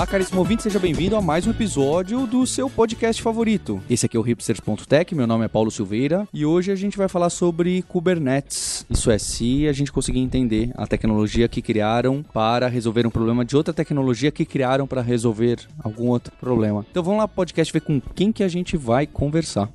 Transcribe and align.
Olá, 0.00 0.06
caríssimo 0.06 0.38
ouvinte, 0.40 0.62
seja 0.62 0.78
bem-vindo 0.78 1.14
a 1.14 1.20
mais 1.20 1.46
um 1.46 1.50
episódio 1.50 2.26
do 2.26 2.46
seu 2.46 2.70
podcast 2.70 3.20
favorito. 3.20 3.82
Esse 3.90 4.06
aqui 4.06 4.16
é 4.16 4.20
o 4.20 4.22
hipsters.tech, 4.22 5.14
meu 5.14 5.26
nome 5.26 5.44
é 5.44 5.48
Paulo 5.48 5.70
Silveira 5.70 6.26
e 6.32 6.46
hoje 6.46 6.72
a 6.72 6.74
gente 6.74 6.96
vai 6.96 7.06
falar 7.06 7.28
sobre 7.28 7.82
Kubernetes. 7.82 8.86
Isso 8.88 9.10
é, 9.10 9.18
se 9.18 9.68
a 9.68 9.74
gente 9.74 9.92
conseguir 9.92 10.20
entender 10.20 10.72
a 10.74 10.86
tecnologia 10.86 11.46
que 11.48 11.60
criaram 11.60 12.24
para 12.32 12.66
resolver 12.66 13.06
um 13.06 13.10
problema 13.10 13.44
de 13.44 13.54
outra 13.54 13.74
tecnologia 13.74 14.30
que 14.30 14.46
criaram 14.46 14.86
para 14.86 15.02
resolver 15.02 15.58
algum 15.84 16.06
outro 16.06 16.32
problema. 16.40 16.86
Então 16.90 17.02
vamos 17.02 17.18
lá 17.18 17.28
podcast 17.28 17.70
ver 17.70 17.80
com 17.80 18.00
quem 18.00 18.32
que 18.32 18.42
a 18.42 18.48
gente 18.48 18.78
vai 18.78 19.06
conversar. 19.06 19.68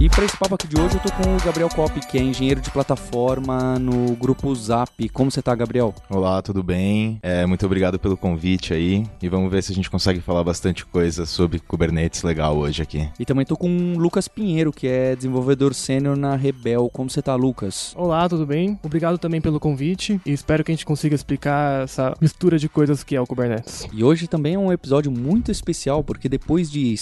E 0.00 0.08
para 0.08 0.24
esse 0.24 0.34
papo 0.34 0.54
aqui 0.54 0.66
de 0.66 0.80
hoje, 0.80 0.94
eu 0.94 1.00
tô 1.02 1.12
com 1.12 1.36
o 1.36 1.44
Gabriel 1.44 1.68
Cop, 1.68 2.00
que 2.06 2.16
é 2.16 2.22
engenheiro 2.22 2.58
de 2.62 2.70
plataforma 2.70 3.78
no 3.78 4.16
grupo 4.16 4.54
Zap. 4.54 5.06
Como 5.10 5.30
você 5.30 5.42
tá, 5.42 5.54
Gabriel? 5.54 5.94
Olá, 6.08 6.40
tudo 6.40 6.62
bem? 6.62 7.18
É, 7.22 7.44
muito 7.44 7.66
obrigado 7.66 7.98
pelo 7.98 8.16
convite 8.16 8.72
aí. 8.72 9.04
E 9.20 9.28
vamos 9.28 9.52
ver 9.52 9.62
se 9.62 9.72
a 9.72 9.74
gente 9.74 9.90
consegue 9.90 10.22
falar 10.22 10.42
bastante 10.42 10.86
coisa 10.86 11.26
sobre 11.26 11.58
Kubernetes 11.58 12.22
legal 12.22 12.56
hoje 12.56 12.80
aqui. 12.80 13.10
E 13.18 13.26
também 13.26 13.44
tô 13.44 13.58
com 13.58 13.68
o 13.68 13.98
Lucas 13.98 14.26
Pinheiro, 14.26 14.72
que 14.72 14.88
é 14.88 15.14
desenvolvedor 15.14 15.74
sênior 15.74 16.16
na 16.16 16.34
Rebel. 16.34 16.88
Como 16.90 17.10
você 17.10 17.20
tá, 17.20 17.34
Lucas? 17.34 17.92
Olá, 17.94 18.26
tudo 18.26 18.46
bem? 18.46 18.80
Obrigado 18.82 19.18
também 19.18 19.42
pelo 19.42 19.60
convite 19.60 20.18
e 20.24 20.32
espero 20.32 20.64
que 20.64 20.72
a 20.72 20.74
gente 20.74 20.86
consiga 20.86 21.14
explicar 21.14 21.84
essa 21.84 22.16
mistura 22.22 22.58
de 22.58 22.70
coisas 22.70 23.04
que 23.04 23.14
é 23.14 23.20
o 23.20 23.26
Kubernetes. 23.26 23.86
E 23.92 24.02
hoje 24.02 24.26
também 24.26 24.54
é 24.54 24.58
um 24.58 24.72
episódio 24.72 25.12
muito 25.12 25.50
especial, 25.50 26.02
porque 26.02 26.26
depois 26.26 26.70
de 26.70 26.96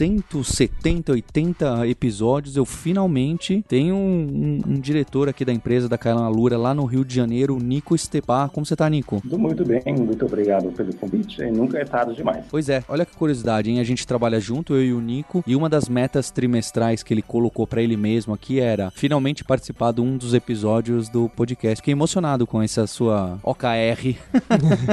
170, 0.00 1.12
80 1.12 1.86
episódios, 1.86 2.56
eu 2.56 2.64
finalmente 2.64 3.62
tenho 3.68 3.94
um, 3.94 4.60
um, 4.66 4.72
um 4.72 4.80
diretor 4.80 5.28
aqui 5.28 5.44
da 5.44 5.52
empresa 5.52 5.90
da 5.90 5.98
Kaila 5.98 6.26
Lura 6.26 6.56
lá 6.56 6.72
no 6.72 6.86
Rio 6.86 7.04
de 7.04 7.14
Janeiro, 7.14 7.58
Nico 7.58 7.94
Estepar. 7.94 8.48
Como 8.48 8.64
você 8.64 8.74
tá, 8.74 8.88
Nico? 8.88 9.20
Tudo 9.20 9.38
muito 9.38 9.62
bem, 9.62 9.82
muito 9.98 10.24
obrigado 10.24 10.72
pelo 10.72 10.94
convite. 10.94 11.42
E 11.42 11.50
nunca 11.50 11.76
é 11.76 11.84
tarde 11.84 12.16
demais. 12.16 12.46
Pois 12.50 12.70
é, 12.70 12.82
olha 12.88 13.04
que 13.04 13.14
curiosidade, 13.14 13.70
hein? 13.70 13.78
A 13.78 13.84
gente 13.84 14.06
trabalha 14.06 14.40
junto, 14.40 14.74
eu 14.74 14.82
e 14.82 14.92
o 14.94 15.02
Nico, 15.02 15.44
e 15.46 15.54
uma 15.54 15.68
das 15.68 15.86
metas 15.86 16.30
trimestrais 16.30 17.02
que 17.02 17.12
ele 17.12 17.20
colocou 17.20 17.66
para 17.66 17.82
ele 17.82 17.98
mesmo 17.98 18.32
aqui 18.32 18.58
era 18.58 18.90
finalmente 18.92 19.44
participar 19.44 19.92
de 19.92 20.00
um 20.00 20.16
dos 20.16 20.32
episódios 20.32 21.10
do 21.10 21.28
podcast. 21.28 21.76
Fiquei 21.76 21.92
emocionado 21.92 22.46
com 22.46 22.62
essa 22.62 22.86
sua 22.86 23.38
OKR. 23.42 24.16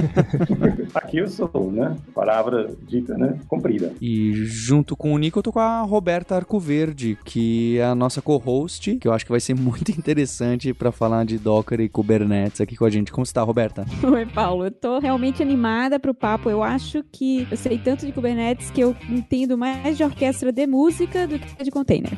aqui 0.93 1.19
eu 1.19 1.29
sou, 1.29 1.71
né? 1.71 1.95
Palavra 2.13 2.75
dita, 2.85 3.17
né? 3.17 3.39
Comprida. 3.47 3.93
E 4.01 4.33
junto 4.43 4.96
com 4.97 5.13
o 5.13 5.17
Nico 5.17 5.39
eu 5.39 5.43
tô 5.43 5.51
com 5.51 5.59
a 5.59 5.81
Roberta 5.81 6.35
Arcoverde, 6.35 7.17
que 7.23 7.37
que 7.37 7.77
é 7.77 7.85
a 7.85 7.93
nossa 7.93 8.19
co-host, 8.19 8.97
que 8.97 9.07
eu 9.07 9.13
acho 9.13 9.23
que 9.23 9.29
vai 9.29 9.39
ser 9.39 9.53
muito 9.55 9.91
interessante 9.91 10.73
para 10.73 10.91
falar 10.91 11.23
de 11.23 11.37
Docker 11.37 11.79
e 11.79 11.87
Kubernetes 11.87 12.59
aqui 12.59 12.75
com 12.75 12.85
a 12.85 12.89
gente. 12.89 13.11
Como 13.11 13.23
está, 13.23 13.43
Roberta? 13.43 13.85
Oi, 14.03 14.25
Paulo. 14.25 14.65
Eu 14.65 14.71
tô 14.71 14.97
realmente 14.97 15.43
animada 15.43 15.99
pro 15.99 16.15
papo. 16.15 16.49
Eu 16.49 16.63
acho 16.63 17.03
que 17.11 17.47
eu 17.51 17.55
sei 17.55 17.77
tanto 17.77 18.07
de 18.07 18.11
Kubernetes 18.11 18.71
que 18.71 18.81
eu 18.81 18.95
entendo 19.07 19.55
mais 19.55 19.97
de 19.97 20.03
orquestra 20.03 20.51
de 20.51 20.65
música 20.65 21.27
do 21.27 21.37
que 21.37 21.63
de 21.63 21.69
container. 21.69 22.11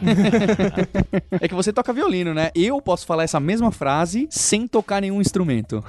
é 1.42 1.48
que 1.48 1.54
você 1.54 1.74
toca 1.74 1.92
violino, 1.92 2.34
né? 2.34 2.50
Eu 2.56 2.82
posso 2.82 3.06
falar 3.06 3.24
essa 3.24 3.40
mesma 3.40 3.72
frase 3.72 4.28
sem 4.30 4.68
tocar 4.68 5.02
nenhum 5.02 5.20
instrumento. 5.20 5.84